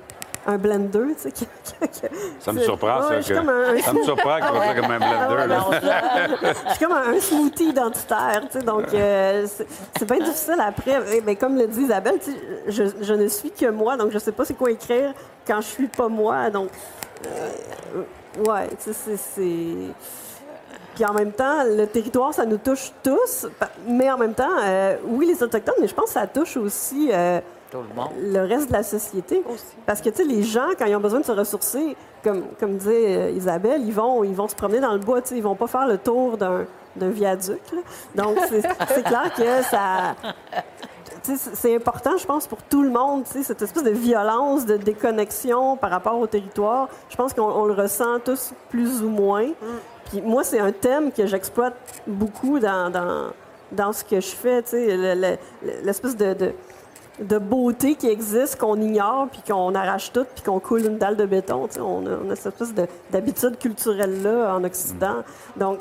un 0.46 0.58
blender, 0.58 1.14
tu 1.20 1.30
sais. 1.30 1.46
ça 2.40 2.52
me 2.52 2.60
surprend, 2.60 3.02
ça. 3.02 3.20
Que... 3.20 3.32
Un... 3.34 3.80
Ça 3.80 3.92
me 3.92 4.02
surprend 4.02 4.38
que 4.38 4.74
tu 4.74 4.80
comme 4.80 4.90
un 4.90 4.98
blender. 4.98 5.56
je 6.66 6.70
suis 6.70 6.84
comme 6.84 6.96
un, 6.96 7.20
smoothie 7.20 7.68
identitaire, 7.68 8.42
tu 8.50 8.58
sais. 8.58 8.64
Donc, 8.64 8.92
euh, 8.92 9.46
c'est 9.96 10.04
bien 10.04 10.18
difficile 10.18 10.60
après. 10.60 11.00
Mais 11.24 11.36
comme 11.36 11.56
le 11.56 11.66
dit 11.66 11.82
Isabelle, 11.82 12.18
je, 12.66 12.84
je, 13.00 13.14
ne 13.14 13.28
suis 13.28 13.50
que 13.50 13.70
moi, 13.70 13.96
donc 13.96 14.10
je 14.10 14.14
ne 14.14 14.20
sais 14.20 14.32
pas 14.32 14.44
c'est 14.44 14.54
quoi 14.54 14.70
écrire 14.70 15.12
quand 15.46 15.60
je 15.60 15.66
suis 15.66 15.88
pas 15.88 16.08
moi. 16.08 16.50
Donc, 16.50 16.70
euh, 17.26 18.02
ouais, 18.46 18.68
tu 18.82 18.92
sais, 18.92 19.16
c'est. 19.16 19.94
Puis 20.94 21.04
en 21.06 21.14
même 21.14 21.32
temps, 21.32 21.64
le 21.64 21.86
territoire, 21.86 22.34
ça 22.34 22.44
nous 22.44 22.58
touche 22.58 22.92
tous. 23.02 23.46
Mais 23.86 24.10
en 24.10 24.18
même 24.18 24.34
temps, 24.34 24.58
euh, 24.62 24.96
oui, 25.06 25.26
les 25.26 25.42
Autochtones, 25.42 25.74
mais 25.80 25.88
je 25.88 25.94
pense 25.94 26.06
que 26.06 26.12
ça 26.12 26.26
touche 26.26 26.56
aussi 26.56 27.10
le, 28.20 28.40
reste 28.46 28.68
de 28.68 28.72
la 28.72 28.82
société. 28.82 29.42
Parce 29.86 30.00
que, 30.00 30.10
tu 30.10 30.16
sais, 30.16 30.24
les 30.24 30.42
gens, 30.42 30.68
quand 30.78 30.86
ils 30.86 30.96
ont 30.96 31.00
besoin 31.00 31.20
de 31.20 31.24
se 31.24 31.32
ressourcer, 31.32 31.96
comme, 32.22 32.44
comme 32.58 32.76
disait 32.76 33.16
euh, 33.16 33.30
Isabelle, 33.30 33.82
ils 33.84 33.92
vont, 33.92 34.24
ils 34.24 34.34
vont 34.34 34.48
se 34.48 34.54
promener 34.54 34.80
dans 34.80 34.92
le 34.92 34.98
bois, 34.98 35.22
tu 35.22 35.30
sais, 35.30 35.36
ils 35.36 35.42
vont 35.42 35.56
pas 35.56 35.66
faire 35.66 35.86
le 35.86 35.98
tour 35.98 36.36
d'un, 36.36 36.66
viaduc. 36.96 37.60
Donc, 38.14 38.38
c'est, 38.48 39.02
clair 39.02 39.32
que 39.34 39.62
ça... 39.62 40.14
C'est 41.22 41.74
important, 41.74 42.16
je 42.16 42.26
pense, 42.26 42.46
pour 42.46 42.62
tout 42.62 42.82
le 42.82 42.90
monde, 42.90 43.24
cette 43.26 43.62
espèce 43.62 43.84
de 43.84 43.90
violence, 43.90 44.66
de 44.66 44.76
déconnexion 44.76 45.76
par 45.76 45.90
rapport 45.90 46.18
au 46.18 46.26
territoire. 46.26 46.88
Je 47.10 47.16
pense 47.16 47.32
qu'on 47.32 47.64
le 47.64 47.74
ressent 47.74 48.18
tous 48.24 48.52
plus 48.70 49.02
ou 49.02 49.08
moins. 49.08 49.46
Mm. 49.46 49.54
Puis 50.06 50.20
moi, 50.20 50.44
c'est 50.44 50.58
un 50.58 50.72
thème 50.72 51.12
que 51.12 51.26
j'exploite 51.26 51.74
beaucoup 52.06 52.58
dans, 52.58 52.90
dans, 52.90 53.30
dans, 53.70 53.92
ce 53.92 54.04
que 54.04 54.20
je 54.20 54.30
fais, 54.30 54.64
l'espèce 55.84 56.16
de 56.16 56.52
de 57.20 57.38
beauté 57.38 57.94
qui 57.94 58.08
existe, 58.08 58.58
qu'on 58.58 58.80
ignore, 58.80 59.28
puis 59.28 59.42
qu'on 59.46 59.74
arrache 59.74 60.12
tout, 60.12 60.26
puis 60.34 60.42
qu'on 60.42 60.60
coule 60.60 60.86
une 60.86 60.98
dalle 60.98 61.16
de 61.16 61.26
béton. 61.26 61.68
On 61.78 62.06
a, 62.06 62.10
on 62.26 62.30
a, 62.30 62.36
cette 62.36 62.60
espèce 62.60 62.74
d'habitude 63.10 63.58
culturelle-là 63.58 64.54
en 64.54 64.64
Occident. 64.64 65.22
Donc, 65.56 65.78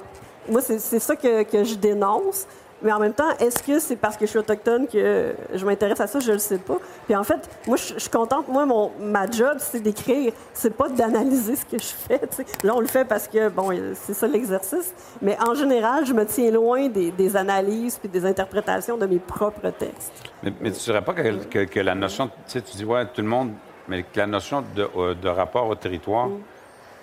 moi, 0.49 0.61
c'est 0.61 0.99
ça 0.99 1.15
que, 1.15 1.43
que 1.43 1.63
je 1.63 1.75
dénonce. 1.75 2.47
Mais 2.83 2.91
en 2.91 2.99
même 2.99 3.13
temps, 3.13 3.29
est-ce 3.39 3.61
que 3.61 3.79
c'est 3.79 3.95
parce 3.95 4.17
que 4.17 4.25
je 4.25 4.31
suis 4.31 4.39
autochtone 4.39 4.87
que 4.87 5.35
je 5.53 5.65
m'intéresse 5.65 5.99
à 5.99 6.07
ça? 6.07 6.19
Je 6.19 6.29
ne 6.29 6.33
le 6.33 6.39
sais 6.39 6.57
pas. 6.57 6.77
Puis 7.05 7.15
en 7.15 7.23
fait, 7.23 7.49
moi, 7.67 7.77
je, 7.77 7.99
suis 7.99 8.09
contente. 8.09 8.47
Moi, 8.47 8.65
mon, 8.65 8.91
ma 8.99 9.29
job, 9.29 9.57
c'est 9.59 9.81
d'écrire. 9.81 10.33
C'est 10.53 10.75
pas 10.75 10.89
d'analyser 10.89 11.55
ce 11.55 11.65
que 11.65 11.77
je 11.77 11.85
fais. 11.85 12.21
Là, 12.63 12.73
on 12.75 12.79
le 12.79 12.87
fait 12.87 13.05
parce 13.05 13.27
que, 13.27 13.49
bon, 13.49 13.69
c'est 13.95 14.13
ça 14.13 14.27
l'exercice. 14.27 14.93
Mais 15.21 15.37
en 15.45 15.53
général, 15.53 16.05
je 16.05 16.13
me 16.13 16.25
tiens 16.25 16.51
loin 16.51 16.87
des, 16.87 17.35
analyses 17.35 17.97
puis 17.97 18.09
des 18.09 18.25
interprétations 18.25 18.97
de 18.97 19.05
mes 19.05 19.19
propres 19.19 19.69
textes. 19.69 20.11
Mais, 20.43 20.51
tu 20.51 20.63
ne 20.63 20.69
dirais 20.69 21.01
pas 21.01 21.13
que, 21.13 21.79
la 21.79 21.95
notion, 21.95 22.27
tu 22.27 22.33
sais, 22.47 22.61
tu 22.61 22.77
dis, 22.77 22.85
ouais, 22.85 23.05
tout 23.05 23.21
le 23.21 23.27
monde, 23.27 23.51
mais 23.87 24.03
que 24.03 24.17
la 24.19 24.27
notion 24.27 24.63
de, 24.75 24.89
euh, 24.97 25.15
rapport 25.33 25.67
au 25.67 25.75
territoire, 25.75 26.27
mm. 26.27 26.39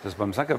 c'est 0.03 0.17
pas 0.17 0.27
me 0.27 0.33
semble 0.33 0.49
que 0.49 0.55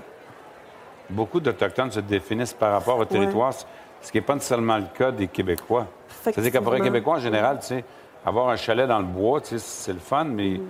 beaucoup 1.09 1.39
d'Autochtones 1.39 1.91
se 1.91 1.99
définissent 1.99 2.53
par 2.53 2.71
rapport 2.71 2.97
au 2.97 3.05
territoire. 3.05 3.53
Ce 4.01 4.11
qui 4.11 4.17
n'est 4.17 4.23
pas 4.23 4.35
nécessairement 4.35 4.77
le 4.77 4.85
cas 4.97 5.11
des 5.11 5.27
Québécois. 5.27 5.87
C'est-à-dire 6.21 6.51
qu'après 6.51 6.77
les 6.77 6.83
Québécois, 6.83 7.15
en 7.15 7.19
général, 7.19 7.59
tu 7.59 7.67
sais, 7.67 7.83
avoir 8.25 8.49
un 8.49 8.55
chalet 8.55 8.87
dans 8.87 8.99
le 8.99 9.05
bois, 9.05 9.41
tu 9.41 9.49
sais, 9.49 9.59
c'est 9.59 9.93
le 9.93 9.99
fun, 9.99 10.25
mais 10.25 10.51
mm. 10.51 10.61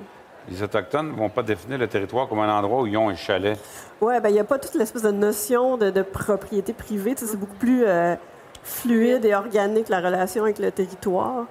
les 0.50 0.64
Autochtones 0.64 1.12
ne 1.12 1.16
vont 1.16 1.30
pas 1.30 1.44
définir 1.44 1.78
le 1.78 1.88
territoire 1.88 2.28
comme 2.28 2.40
un 2.40 2.52
endroit 2.52 2.82
où 2.82 2.88
ils 2.88 2.98
ont 2.98 3.10
un 3.10 3.16
chalet. 3.16 3.58
Oui, 4.02 4.20
bien, 4.20 4.30
il 4.30 4.34
n'y 4.34 4.40
a 4.40 4.44
pas 4.44 4.60
toute 4.60 4.76
l'espèce 4.76 5.04
de 5.04 5.12
notion 5.12 5.78
de, 5.78 6.02
propriété 6.02 6.74
privée. 6.74 7.16
Tu 7.16 7.26
sais, 7.26 7.32
c'est 7.32 7.38
beaucoup 7.38 7.56
plus 7.56 7.84
euh, 7.86 8.16
fluide 8.64 9.26
et 9.26 9.36
organique, 9.36 9.90
la 9.90 10.00
relation 10.00 10.44
avec 10.44 10.60
le 10.60 10.72
territoire. 10.72 11.46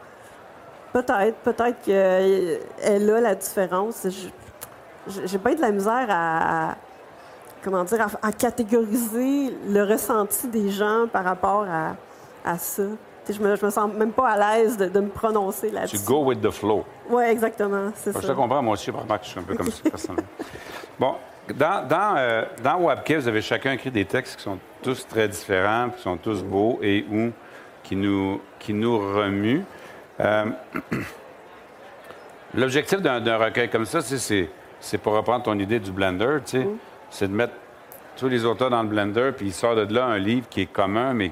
Peut-être, 0.93 1.37
peut-être 1.39 1.83
qu'elle 1.83 3.11
a 3.11 3.21
la 3.21 3.35
différence. 3.35 4.07
J'ai 5.07 5.39
pas 5.39 5.53
eu 5.53 5.57
de 5.57 5.61
la 5.61 5.71
misère 5.71 6.07
à 6.09 6.77
comment 7.63 7.85
dire, 7.85 8.07
à, 8.23 8.33
catégoriser 8.33 9.55
le 9.69 9.83
ressenti 9.83 10.49
des 10.49 10.71
gens 10.71 11.07
par 11.13 11.25
rapport 11.25 11.67
à, 11.69 11.97
à 12.45 12.59
ça. 12.59 12.85
Je 13.29 13.41
me, 13.43 13.57
je 13.57 13.67
me 13.67 13.71
sens 13.71 13.93
même 13.93 14.13
pas 14.13 14.31
à 14.31 14.57
l'aise 14.57 14.79
de, 14.79 15.01
me 15.01 15.09
prononcer 15.09 15.71
là-dessus. 15.71 15.99
Tu 15.99 16.05
go 16.05 16.25
with 16.25 16.41
the 16.41 16.51
flow. 16.51 16.85
Oui, 17.11 17.25
exactement. 17.25 17.91
C'est 17.95 18.13
ça. 18.13 18.21
Je 18.23 18.27
te 18.27 18.33
comprends, 18.33 18.63
moi 18.63 18.73
aussi, 18.73 18.87
je 18.87 18.93
que 18.93 18.99
je 19.23 19.29
suis 19.29 19.39
un 19.39 19.43
peu 19.43 19.55
comme 19.55 19.71
ça, 19.71 19.83
personnellement. 19.91 20.29
Bon, 20.99 21.15
dans, 21.55 21.87
dans, 21.87 22.15
euh, 22.17 22.45
dans 22.63 22.81
Webkit, 22.81 23.17
vous 23.17 23.29
avez 23.29 23.43
chacun 23.43 23.73
écrit 23.73 23.91
des 23.91 24.07
textes 24.07 24.37
qui 24.37 24.43
sont 24.43 24.59
tous 24.83 25.07
très 25.07 25.29
différents, 25.29 25.91
qui 25.91 26.03
sont 26.03 26.17
tous 26.17 26.43
beaux 26.43 26.79
et 26.83 27.05
ou 27.11 27.31
qui 27.83 27.97
nous, 27.97 28.41
qui 28.59 28.73
nous 28.73 28.99
remuent. 28.99 29.65
Euh, 30.21 30.47
l'objectif 32.55 33.01
d'un 33.03 33.37
recueil 33.37 33.69
comme 33.69 33.85
ça, 33.85 34.01
c'est 34.01 34.99
pour 34.99 35.13
reprendre 35.13 35.45
ton 35.45 35.59
idée 35.59 35.81
du 35.81 35.93
blender, 35.93 36.39
tu 36.47 36.51
sais. 36.53 36.65
Mm 36.65 36.79
c'est 37.11 37.29
de 37.29 37.35
mettre 37.35 37.55
tous 38.17 38.29
les 38.29 38.45
auteurs 38.45 38.71
dans 38.71 38.83
le 38.83 38.89
blender, 38.89 39.31
puis 39.37 39.47
il 39.47 39.53
sort 39.53 39.77
de 39.77 39.95
là 39.95 40.07
un 40.07 40.19
livre 40.19 40.49
qui 40.49 40.63
est 40.63 40.73
commun, 40.73 41.15
mais 41.15 41.31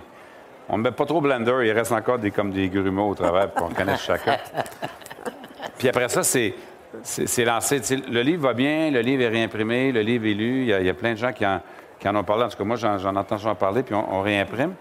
on 0.68 0.78
ne 0.78 0.82
met 0.82 0.92
pas 0.92 1.04
trop 1.04 1.20
blender, 1.20 1.62
il 1.64 1.72
reste 1.72 1.92
encore 1.92 2.18
des, 2.18 2.30
comme 2.30 2.50
des 2.50 2.68
grumeaux 2.68 3.10
au 3.10 3.14
travers 3.14 3.50
pour 3.50 3.68
qu'on 3.68 3.74
connaisse 3.74 4.02
chacun. 4.02 4.36
Puis 5.78 5.88
après 5.88 6.08
ça, 6.08 6.22
c'est, 6.22 6.54
c'est, 7.02 7.44
lancé. 7.44 7.80
le 7.90 8.22
livre 8.22 8.42
va 8.42 8.54
bien, 8.54 8.90
le 8.90 9.00
livre 9.00 9.22
est 9.22 9.28
réimprimé, 9.28 9.92
le 9.92 10.00
livre 10.00 10.26
est 10.26 10.34
lu. 10.34 10.62
Il 10.62 10.86
y 10.86 10.88
a, 10.88 10.94
plein 10.94 11.12
de 11.12 11.18
gens 11.18 11.32
qui 11.32 11.46
en, 11.46 11.60
qui 12.00 12.08
en, 12.08 12.16
ont 12.16 12.24
parlé. 12.24 12.44
En 12.44 12.48
tout 12.48 12.56
cas, 12.56 12.64
moi, 12.64 12.76
j'en, 12.76 13.14
entends 13.14 13.38
souvent 13.38 13.54
parler, 13.54 13.82
puis 13.82 13.94
on, 13.94 14.22
réimprime. 14.22 14.74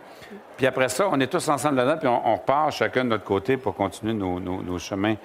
Puis 0.57 0.65
après 0.65 0.89
ça, 0.89 1.09
on 1.11 1.19
est 1.19 1.27
tous 1.27 1.47
ensemble 1.49 1.75
là-dedans, 1.75 1.97
puis 1.97 2.07
on, 2.07 2.35
repart 2.35 2.71
chacun 2.71 3.03
de 3.03 3.09
notre 3.09 3.25
côté 3.25 3.57
pour 3.57 3.75
continuer 3.75 4.13
nos, 4.13 4.79
chemins 4.79 5.15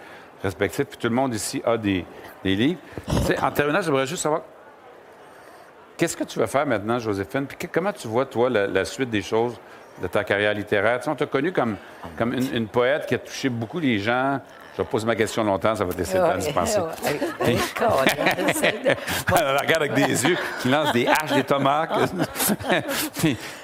respectifs. 0.43 0.87
Puis 0.87 0.99
tout 0.99 1.09
le 1.09 1.15
monde 1.15 1.35
ici 1.35 1.63
a 1.65 1.77
des, 1.77 2.05
des 2.43 2.57
livres. 2.57 2.81
en 3.41 3.51
terminant, 3.51 3.81
j'aimerais 3.81 4.07
juste 4.07 4.23
savoir 4.23 4.43
Qu'est-ce 6.01 6.17
que 6.17 6.25
tu 6.25 6.39
vas 6.39 6.47
faire 6.47 6.65
maintenant, 6.65 6.99
Joséphine? 6.99 7.45
Puis 7.45 7.69
comment 7.71 7.93
tu 7.93 8.09
vois, 8.09 8.25
toi, 8.25 8.49
la, 8.49 8.85
suite 8.87 9.11
des 9.11 9.21
choses 9.21 9.61
de 10.01 10.07
ta 10.07 10.25
carrière 10.25 10.55
littéraire? 10.55 10.99
Tu 10.99 11.05
sais, 11.05 11.11
on 11.11 11.15
t'a 11.15 11.27
connu 11.27 11.53
comme, 11.53 11.77
comme 12.17 12.33
une, 12.33 12.69
poète 12.69 13.05
qui 13.05 13.15
a 13.15 13.19
touché 13.19 13.51
beaucoup 13.51 13.79
les 13.79 13.99
gens. 13.99 14.41
Je 14.79 14.83
poser 14.83 15.07
ma 15.07 15.15
question 15.15 15.45
longtemps, 15.45 15.77
ça 15.77 15.85
va 15.85 15.93
t'essayer 15.93 16.19
de 16.19 16.39
d'y 16.39 16.53
penser. 16.55 16.81
Elle 17.45 17.59
regarde 19.61 19.83
avec 19.83 19.93
des 19.93 20.25
yeux 20.25 20.39
qui 20.63 20.71
lancent 20.71 20.93
des 20.93 21.07
haches, 21.07 21.35
des 21.35 21.45
tomates. 21.45 21.91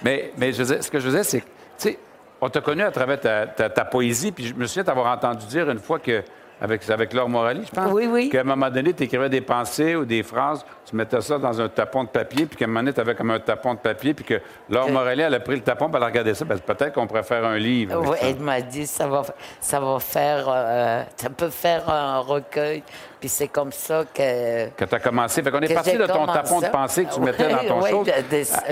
mais 0.05 0.30
mais 0.37 0.53
je 0.53 0.62
ce 0.62 0.91
que 0.91 0.99
je 0.99 1.09
veux 1.09 1.14
dire, 1.14 1.24
c'est 1.24 1.41
que, 1.41 1.47
tu 1.47 1.53
sais, 1.78 1.99
on 2.39 2.51
t'a 2.51 2.61
connu 2.61 2.82
à 2.82 2.91
travers 2.91 3.18
ta, 3.18 3.47
ta 3.47 3.84
poésie, 3.87 4.30
puis 4.30 4.49
je 4.49 4.55
me 4.55 4.66
souviens 4.66 4.84
t'avoir 4.84 5.07
entendu 5.07 5.47
dire 5.47 5.70
une 5.70 5.78
fois 5.78 6.01
que 6.01 6.22
avec, 6.61 6.89
avec 6.89 7.12
Laure 7.12 7.28
Morali, 7.28 7.62
je 7.66 7.70
pense. 7.70 7.93
Oui, 7.93 8.09
oui. 8.11 8.28
Qu'à 8.28 8.41
un 8.41 8.45
moment 8.45 8.70
donné, 8.70 8.95
tu 8.95 9.05
écrivais 9.05 9.28
des 9.28 9.41
pensées 9.41 9.95
ou 9.95 10.05
des 10.05 10.22
phrases, 10.22 10.64
tu 10.87 10.95
mettais 10.95 11.20
ça 11.20 11.39
dans 11.39 11.61
un 11.61 11.68
tapon 11.68 12.05
de 12.05 12.09
papier, 12.09 12.47
puis 12.47 12.57
qu'à 12.57 12.64
un 12.64 12.68
moment 12.68 12.80
donné, 12.80 12.93
tu 12.93 13.01
avais 13.01 13.16
comme 13.16 13.32
un 13.32 13.41
tapon 13.41 13.74
de 13.74 13.80
papier, 13.80 14.14
puis 14.14 14.24
que 14.24 14.41
Laure 14.70 14.89
Morali, 14.89 15.22
elle 15.22 15.34
a 15.34 15.41
pris 15.41 15.57
le 15.57 15.62
tapon, 15.62 15.89
puis 15.89 15.97
elle 15.97 16.03
a 16.05 16.07
regardé 16.07 16.32
ça, 16.32 16.45
ben, 16.45 16.59
peut-être 16.59 16.93
qu'on 16.93 17.09
pourrait 17.09 17.24
faire 17.24 17.45
un 17.45 17.59
livre. 17.59 18.01
Oui, 18.07 18.16
elle 18.22 18.39
m'a 18.39 18.61
dit, 18.61 18.87
ça 18.87 19.09
va, 19.09 19.22
ça 19.61 19.80
va 19.80 19.99
faire, 19.99 20.47
euh, 20.49 21.03
ça 21.16 21.28
peut 21.28 21.51
faire 21.51 21.91
un 21.91 22.20
recueil. 22.20 22.84
Puis 23.18 23.30
c'est 23.30 23.49
comme 23.49 23.72
ça 23.72 24.05
que. 24.14 24.68
Que 24.68 24.84
tu 24.84 24.95
as 24.95 25.01
commencé. 25.01 25.43
Fait 25.43 25.51
qu'on 25.51 25.61
est 25.61 25.72
parti 25.72 25.97
de 25.97 26.07
ton 26.07 26.26
tapon 26.26 26.61
de 26.61 26.66
pensée 26.66 27.07
que 27.07 27.14
tu 27.14 27.20
mettais 27.20 27.49
dans 27.49 27.64
ton 27.64 27.82
oui, 27.82 28.11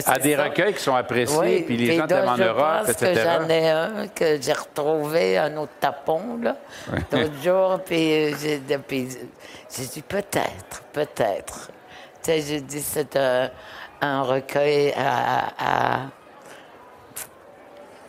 à, 0.07 0.19
des 0.19 0.37
recueils 0.37 0.75
qui 0.75 0.83
sont 0.83 0.95
appréciés, 0.95 1.63
puis 1.63 1.77
les 1.77 1.97
gens 1.97 2.07
t'aiment 2.07 2.29
en 2.29 2.37
Europe, 2.37 2.89
etc. 2.89 3.23
J'en 3.25 3.49
ai 3.49 3.71
un 3.71 4.09
que 4.15 4.41
j'ai 4.41 4.53
retrouvé, 4.53 5.39
un 5.39 5.57
autre 5.57 5.73
tapon, 5.81 6.39
là, 6.43 6.57
l'autre 7.11 7.43
jour, 7.43 7.81
puis 7.85 8.35
j'ai 8.39 8.59
dit 8.59 10.03
peut-être, 10.03 10.83
peut-être. 10.93 11.71
Sais, 12.25 12.41
j'ai 12.41 12.61
dit 12.63 12.81
c'est 12.81 13.19
un, 14.01 14.23
recueil 14.23 14.95
à, 14.97 16.07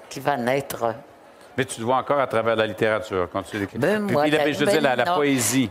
qui 0.10 0.20
va 0.22 0.38
naître 0.38 0.96
mais 1.58 1.64
tu 1.64 1.78
te 1.78 1.82
vois 1.84 1.96
encore 1.96 2.20
à 2.20 2.28
travers 2.28 2.58
la 2.58 2.68
littérature 2.68 3.30
quand 3.32 3.42
tu 3.44 3.58
l'écris. 3.58 3.78
Ben, 3.78 4.02
moi, 4.02 4.26
je 4.28 4.60
veux 4.60 4.66
dire, 4.66 4.82
la, 4.82 5.06
poésie. 5.06 5.70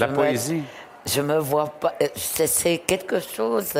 la 0.00 0.08
poésie. 0.08 0.64
Je 1.06 1.20
me 1.20 1.38
vois 1.38 1.68
pas. 1.68 1.94
Euh, 2.02 2.08
c'est 2.16 2.78
quelque 2.78 3.20
chose 3.20 3.72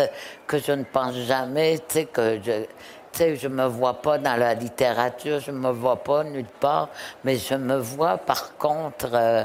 que 0.47 0.59
je 0.59 0.71
ne 0.71 0.85
pense 0.85 1.17
jamais, 1.17 1.79
tu 1.79 1.85
sais, 1.89 2.05
que 2.05 2.39
je. 2.45 2.63
Tu 3.11 3.19
sais, 3.19 3.37
je 3.37 3.49
me 3.49 3.67
vois 3.67 3.95
pas 3.95 4.19
dans 4.19 4.37
la 4.37 4.55
littérature, 4.55 5.41
je 5.41 5.51
me 5.51 5.71
vois 5.71 5.97
pas 5.97 6.23
nulle 6.23 6.47
part, 6.61 6.89
mais 7.25 7.37
je 7.37 7.55
me 7.55 7.77
vois 7.77 8.19
par 8.19 8.57
contre, 8.57 9.11
euh, 9.13 9.45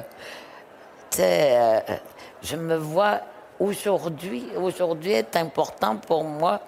tu 1.09 1.17
sais, 1.17 1.57
euh, 1.57 1.79
je 2.43 2.55
me 2.55 2.75
vois 2.75 3.21
aujourd'hui. 3.59 4.47
Aujourd'hui 4.55 5.11
est 5.13 5.35
important 5.35 5.97
pour 5.97 6.23
moi 6.23 6.61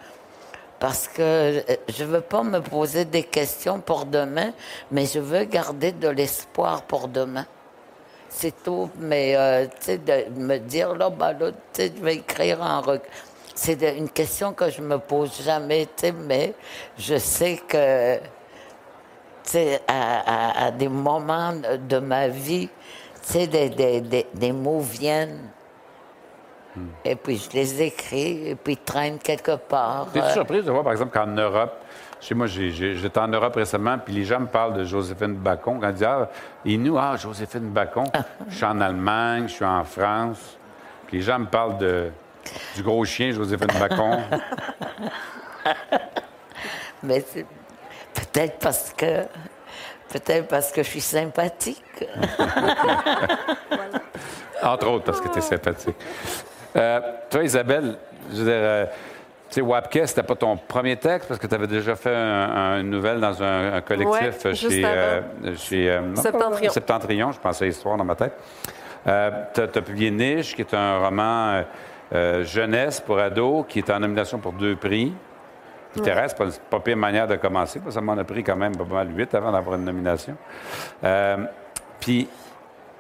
parce 0.80 1.08
que 1.08 1.22
euh, 1.22 1.62
je 1.90 2.04
ne 2.04 2.10
veux 2.10 2.22
pas 2.22 2.44
me 2.44 2.60
poser 2.60 3.06
des 3.06 3.24
questions 3.24 3.80
pour 3.80 4.06
demain, 4.06 4.54
mais 4.92 5.06
je 5.06 5.20
veux 5.20 5.44
garder 5.44 5.92
de 5.92 6.08
l'espoir 6.08 6.84
pour 6.84 7.08
demain. 7.08 7.46
C'est 8.30 8.64
tout, 8.64 8.90
mais 8.98 9.36
euh, 9.36 9.66
tu 9.66 9.72
sais, 9.80 9.98
de 9.98 10.40
me 10.40 10.58
dire, 10.58 10.96
là, 10.96 11.10
là 11.10 11.52
tu 11.52 11.56
sais, 11.74 11.92
je 11.96 12.02
vais 12.02 12.16
écrire 12.16 12.62
un 12.64 12.80
recueil. 12.80 13.10
C'est 13.56 13.98
une 13.98 14.10
question 14.10 14.54
que 14.54 14.70
je 14.70 14.82
me 14.82 14.98
pose 15.00 15.42
jamais, 15.44 15.86
tu 15.98 16.08
sais, 16.08 16.12
mais 16.14 16.54
je 16.98 17.18
sais 17.18 17.60
que, 17.68 18.18
tu 19.44 19.58
à, 19.88 20.68
à, 20.68 20.72
des 20.72 20.88
moments 20.88 21.54
de 21.54 22.00
ma 22.00 22.30
vie, 22.30 22.70
des, 23.34 23.48
des, 23.48 24.02
des, 24.02 24.28
des, 24.34 24.52
mots 24.52 24.80
viennent. 24.80 25.50
Et 27.06 27.16
puis 27.16 27.38
je 27.38 27.56
les 27.56 27.82
écris, 27.82 28.50
et 28.50 28.56
puis 28.56 28.74
ils 28.74 28.78
traînent 28.78 29.20
quelque 29.20 29.56
part. 29.56 30.08
Es-tu 30.14 30.26
euh. 30.26 30.34
surprise 30.34 30.66
de 30.66 30.72
voir, 30.72 30.84
par 30.84 30.94
exemple, 30.94 31.12
qu'en 31.18 31.28
Europe, 31.28 31.74
chez 32.22 32.36
moi, 32.36 32.48
j'étais 32.48 33.20
en 33.20 33.30
Europe 33.30 33.56
récemment, 33.56 33.98
puis 33.98 34.14
les 34.14 34.26
gens 34.26 34.42
me 34.42 34.48
parlent 34.48 34.74
de 34.74 34.84
Joséphine 34.84 35.36
Bacon. 35.36 35.80
Quand 35.80 35.88
ils 35.90 35.94
disent 35.94 36.04
Ah, 36.04 36.30
et 36.66 36.78
nous, 36.78 36.98
ah, 36.98 37.16
Joséphine 37.16 37.70
Bacon. 37.70 38.06
je 38.50 38.56
suis 38.56 38.66
en 38.66 38.82
Allemagne, 38.82 39.48
je 39.48 39.54
suis 39.54 39.66
en 39.66 39.84
France. 39.86 40.58
Puis 41.08 41.18
les 41.18 41.24
gens 41.24 41.40
me 41.40 41.46
parlent 41.46 41.78
de, 41.78 42.12
du 42.76 42.84
gros 42.84 43.06
chien, 43.06 43.32
Joséphine 43.32 43.68
Bacon. 43.80 44.20
Mais 47.04 47.24
c'est 47.26 47.46
peut-être 48.14 48.60
parce 48.60 48.94
que. 48.96 49.24
Peut-être 50.10 50.48
parce 50.48 50.72
que 50.72 50.82
je 50.82 50.90
suis 50.90 51.02
sympathique. 51.02 51.84
Entre 54.64 54.88
autres, 54.88 55.06
parce 55.06 55.22
que 55.22 55.28
tu 55.30 55.38
es 55.38 55.42
sympathique. 55.42 55.96
Euh, 56.76 57.00
toi, 57.30 57.44
Isabelle, 57.44 57.96
je 58.32 58.38
veux 58.38 58.44
dire, 58.44 58.54
euh, 58.54 58.86
tu 59.50 59.56
sais, 59.56 59.62
Wapke, 59.62 60.02
c'était 60.06 60.24
pas 60.24 60.36
ton 60.36 60.58
premier 60.58 60.96
texte 60.98 61.28
parce 61.28 61.40
que 61.40 61.48
tu 61.48 61.56
avais 61.56 61.68
déjà 61.68 61.96
fait 61.96 62.14
une 62.14 62.90
nouvelle 62.90 63.20
dans 63.20 63.42
un, 63.42 63.82
collectif 63.82 64.54
chez, 64.54 64.86
euh, 64.86 65.22
chez 65.56 66.00
Septentrion. 66.16 66.72
Septentrion. 66.72 67.32
Je 67.32 67.40
pensais 67.40 67.66
à 67.66 67.68
Histoire 67.68 67.98
dans 67.98 68.06
ma 68.06 68.16
tête. 68.16 68.34
tu 69.06 69.10
as, 69.62 69.82
publié 69.82 70.12
Niche, 70.12 70.56
qui 70.56 70.62
est 70.62 70.74
un 70.74 71.00
roman 71.00 71.64
jeunesse 72.44 73.00
pour 73.02 73.20
ados, 73.20 73.66
qui 73.68 73.80
est 73.80 73.90
en 73.90 74.00
nomination 74.00 74.38
pour 74.38 74.54
deux 74.54 74.76
prix. 74.76 75.14
Thérèse, 75.94 76.34
pas, 76.34 76.46
pas 76.70 76.80
pire 76.80 76.98
manière 76.98 77.28
de 77.28 77.36
commencer, 77.36 77.80
parce 77.80 77.90
que 77.90 77.94
ça 77.96 78.02
m'en 78.02 78.18
a 78.18 78.24
pris 78.24 78.44
quand 78.44 78.56
même 78.56 78.76
pas 78.76 78.84
mal 78.84 79.16
huit 79.16 79.34
avant 79.34 79.52
d'avoir 79.52 79.76
une 79.76 79.86
nomination. 79.86 80.36
Euh, 81.04 81.38
puis, 82.00 82.28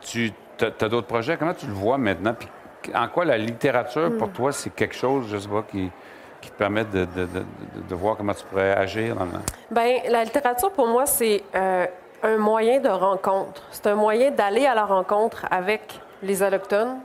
tu 0.01 0.33
as, 0.61 0.89
d'autres 0.89 1.07
projets? 1.07 1.37
Comment 1.37 1.53
tu 1.53 1.67
le 1.67 1.73
vois 1.73 1.97
maintenant? 1.97 2.33
Puis, 2.33 2.47
en 2.93 3.07
quoi 3.07 3.25
la 3.25 3.37
littérature, 3.37 4.17
pour 4.17 4.27
hmm. 4.27 4.33
toi, 4.33 4.51
c'est 4.51 4.69
quelque 4.71 4.95
chose, 4.95 5.27
je 5.29 5.37
sais 5.37 5.49
pas, 5.49 5.63
qui, 5.69 5.89
qui 6.41 6.49
te 6.49 6.55
permet 6.55 6.85
de, 6.85 7.05
de, 7.05 7.27
de, 7.89 7.95
voir 7.95 8.17
comment 8.17 8.33
tu 8.33 8.43
pourrais 8.45 8.73
agir 8.73 9.15
dans 9.15 9.25
le... 9.25 9.31
Bien, 9.71 9.99
la 10.09 10.23
littérature, 10.23 10.71
pour 10.71 10.87
moi, 10.87 11.05
c'est 11.05 11.43
euh, 11.55 11.85
un 12.23 12.37
moyen 12.37 12.79
de 12.79 12.89
rencontre. 12.89 13.63
C'est 13.71 13.87
un 13.87 13.95
moyen 13.95 14.31
d'aller 14.31 14.65
à 14.65 14.75
la 14.75 14.85
rencontre 14.85 15.45
avec 15.51 15.99
les 16.21 16.43
Allochtones, 16.43 16.99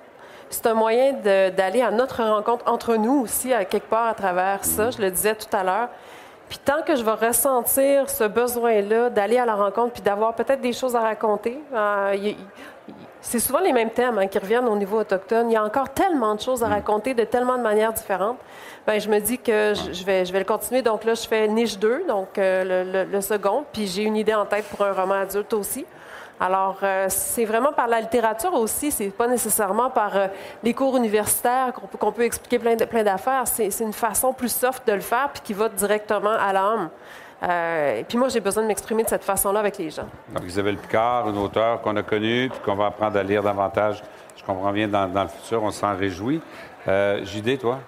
c'est 0.51 0.67
un 0.67 0.75
moyen 0.75 1.13
d'aller 1.13 1.83
à 1.83 1.91
notre 1.91 2.23
rencontre 2.23 2.71
entre 2.71 2.97
nous 2.97 3.23
aussi, 3.23 3.53
à 3.53 3.65
quelque 3.65 3.89
part 3.89 4.07
à 4.07 4.15
travers 4.15 4.65
ça. 4.65 4.91
Je 4.91 5.01
le 5.01 5.11
disais 5.11 5.35
tout 5.35 5.55
à 5.55 5.65
l'heure. 5.65 5.89
Puis 6.49 6.59
tant 6.59 6.83
que 6.83 6.95
je 6.95 7.03
vais 7.03 7.27
ressentir 7.27 8.09
ce 8.09 8.25
besoin-là 8.25 9.11
d'aller 9.11 9.39
à 9.39 9.47
la 9.47 9.55
rencontre 9.55 9.95
puis 9.95 10.03
d'avoir 10.03 10.35
peut-être 10.35 10.61
des 10.61 10.73
choses 10.73 10.95
à 10.95 11.01
raconter, 11.01 11.59
euh, 11.73 12.33
c'est 13.25 13.41
souvent 13.41 13.61
les 13.61 13.73
mêmes 13.73 13.91
thèmes 13.91 14.19
hein, 14.19 14.27
qui 14.27 14.39
reviennent 14.39 14.69
au 14.69 14.77
niveau 14.77 15.01
autochtone. 15.01 15.51
Il 15.51 15.55
y 15.55 15.57
a 15.57 15.65
encore 15.65 15.89
tellement 15.89 16.35
de 16.35 16.41
choses 16.41 16.63
à 16.63 16.69
mm. 16.69 16.73
raconter 16.73 17.15
de 17.15 17.25
tellement 17.25 17.57
de 17.57 17.63
manières 17.63 17.93
différentes. 17.93 18.37
Bien, 18.87 18.99
je 18.99 19.09
me 19.09 19.19
dis 19.19 19.39
que 19.39 19.73
je, 19.75 20.05
vais, 20.05 20.27
je 20.27 20.33
vais 20.33 20.41
le 20.41 20.45
continuer. 20.45 20.83
Donc 20.83 21.05
là, 21.05 21.15
je 21.15 21.27
fais 21.27 21.49
Niche 21.49 21.79
2, 21.79 22.05
donc 22.07 22.37
euh, 22.37 23.07
le, 23.11 23.21
second. 23.23 23.65
Puis 23.73 23.87
j'ai 23.87 24.03
une 24.03 24.17
idée 24.17 24.35
en 24.35 24.45
tête 24.45 24.67
pour 24.67 24.85
un 24.85 24.93
roman 24.93 25.15
adulte 25.15 25.55
aussi. 25.55 25.87
Alors, 26.39 26.79
euh, 26.83 27.07
c'est 27.09 27.47
vraiment 27.47 27.73
par 27.73 27.89
la 27.89 28.01
littérature 28.01 28.53
aussi, 28.53 28.91
c'est 28.91 29.09
pas 29.09 29.29
nécessairement 29.29 29.89
par 29.89 30.17
euh, 30.17 30.27
les 30.63 30.75
cours 30.75 30.97
universitaires 30.97 31.73
qu'on 31.99 32.13
peut, 32.13 32.25
expliquer 32.25 32.59
plein, 32.59 32.77
plein 32.77 33.05
d'affaires. 33.05 33.45
C'est 33.47 33.71
une 33.81 33.93
façon 33.93 34.35
plus 34.35 34.53
soft 34.53 34.87
de 34.87 34.93
le 34.93 35.01
faire, 35.01 35.31
puis 35.33 35.43
qui 35.43 35.53
va 35.55 35.69
directement 35.71 36.33
à 36.39 36.53
l'âme. 36.53 36.91
Euh, 37.43 37.99
et 37.99 38.05
puis 38.05 38.17
moi, 38.17 38.29
j'ai 38.29 38.41
besoin 38.41 38.63
de 38.63 38.69
m'exprimer 38.69 39.05
de 39.05 39.09
cette 39.09 39.25
façon-là 39.25 39.61
avec 39.61 39.77
les 39.79 39.91
gens. 39.91 40.07
Donc, 40.33 40.45
Isabelle 40.47 40.77
Picard, 40.77 41.29
une 41.29 41.39
auteure 41.39 41.81
qu'on 41.83 41.97
a 41.97 42.03
connue, 42.03 42.49
puis 42.49 42.61
qu'on 42.65 42.75
va 42.77 42.87
apprendre 42.87 43.19
à 43.19 43.23
lire 43.23 43.43
davantage, 43.43 44.03
je 44.37 44.45
comprends 44.45 44.73
bien, 44.73 44.89
dans, 44.89 45.23
le 45.23 45.29
futur, 45.29 45.63
on 45.63 45.71
s'en 45.71 45.97
réjouit. 45.97 46.41
JD, 46.87 47.59
toi? 47.59 47.81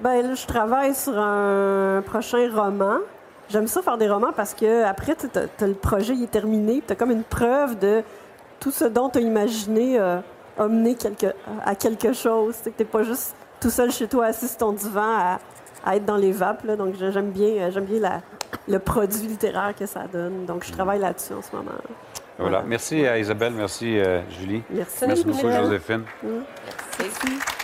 Bien, 0.00 0.22
là, 0.22 0.34
je 0.34 0.46
travaille 0.46 0.94
sur 0.94 1.16
un 1.16 2.02
prochain 2.04 2.48
roman. 2.52 2.98
J'aime 3.48 3.66
ça 3.66 3.82
faire 3.82 3.98
des 3.98 4.08
romans 4.08 4.32
parce 4.34 4.54
que 4.54 4.84
après, 4.84 5.14
le 5.60 5.74
projet 5.74 6.14
est 6.14 6.30
terminé, 6.30 6.82
tu 6.84 6.92
as 6.92 6.96
comme 6.96 7.10
une 7.10 7.24
preuve 7.24 7.78
de 7.78 8.02
tout 8.58 8.70
ce 8.70 8.86
dont 8.86 9.10
tu 9.10 9.18
as 9.18 9.20
imaginé 9.20 9.98
euh, 9.98 10.18
amener 10.58 10.96
à 11.64 11.74
quelque 11.74 12.12
chose. 12.12 12.56
Tu 12.64 12.72
n'es 12.78 12.84
pas 12.84 13.02
juste 13.02 13.36
tout 13.60 13.70
seul 13.70 13.92
chez 13.92 14.08
toi 14.08 14.26
assis 14.26 14.48
sur 14.48 14.56
ton 14.58 14.72
divan 14.72 15.38
à, 15.84 15.96
être 15.96 16.06
dans 16.06 16.16
les 16.16 16.32
vapes. 16.32 16.66
Donc 16.66 16.94
j'aime 16.98 17.30
bien, 17.30 17.48
euh, 17.48 17.70
j'aime 17.70 17.84
bien 17.84 18.22
le 18.68 18.78
produit 18.78 19.26
littéraire 19.26 19.74
que 19.78 19.86
ça 19.86 20.06
donne. 20.12 20.46
Donc 20.46 20.64
je 20.64 20.72
travaille 20.72 21.00
là-dessus 21.00 21.32
en 21.34 21.42
ce 21.42 21.54
moment. 21.54 21.72
Voilà. 22.38 22.62
Merci 22.66 23.06
à 23.06 23.18
Isabelle, 23.18 23.52
merci 23.54 23.98
euh, 23.98 24.20
Julie. 24.30 24.62
Merci, 24.70 25.04
merci 25.06 25.24
beaucoup 25.24 25.50
Joséphine. 25.50 26.02
Merci. 26.98 27.63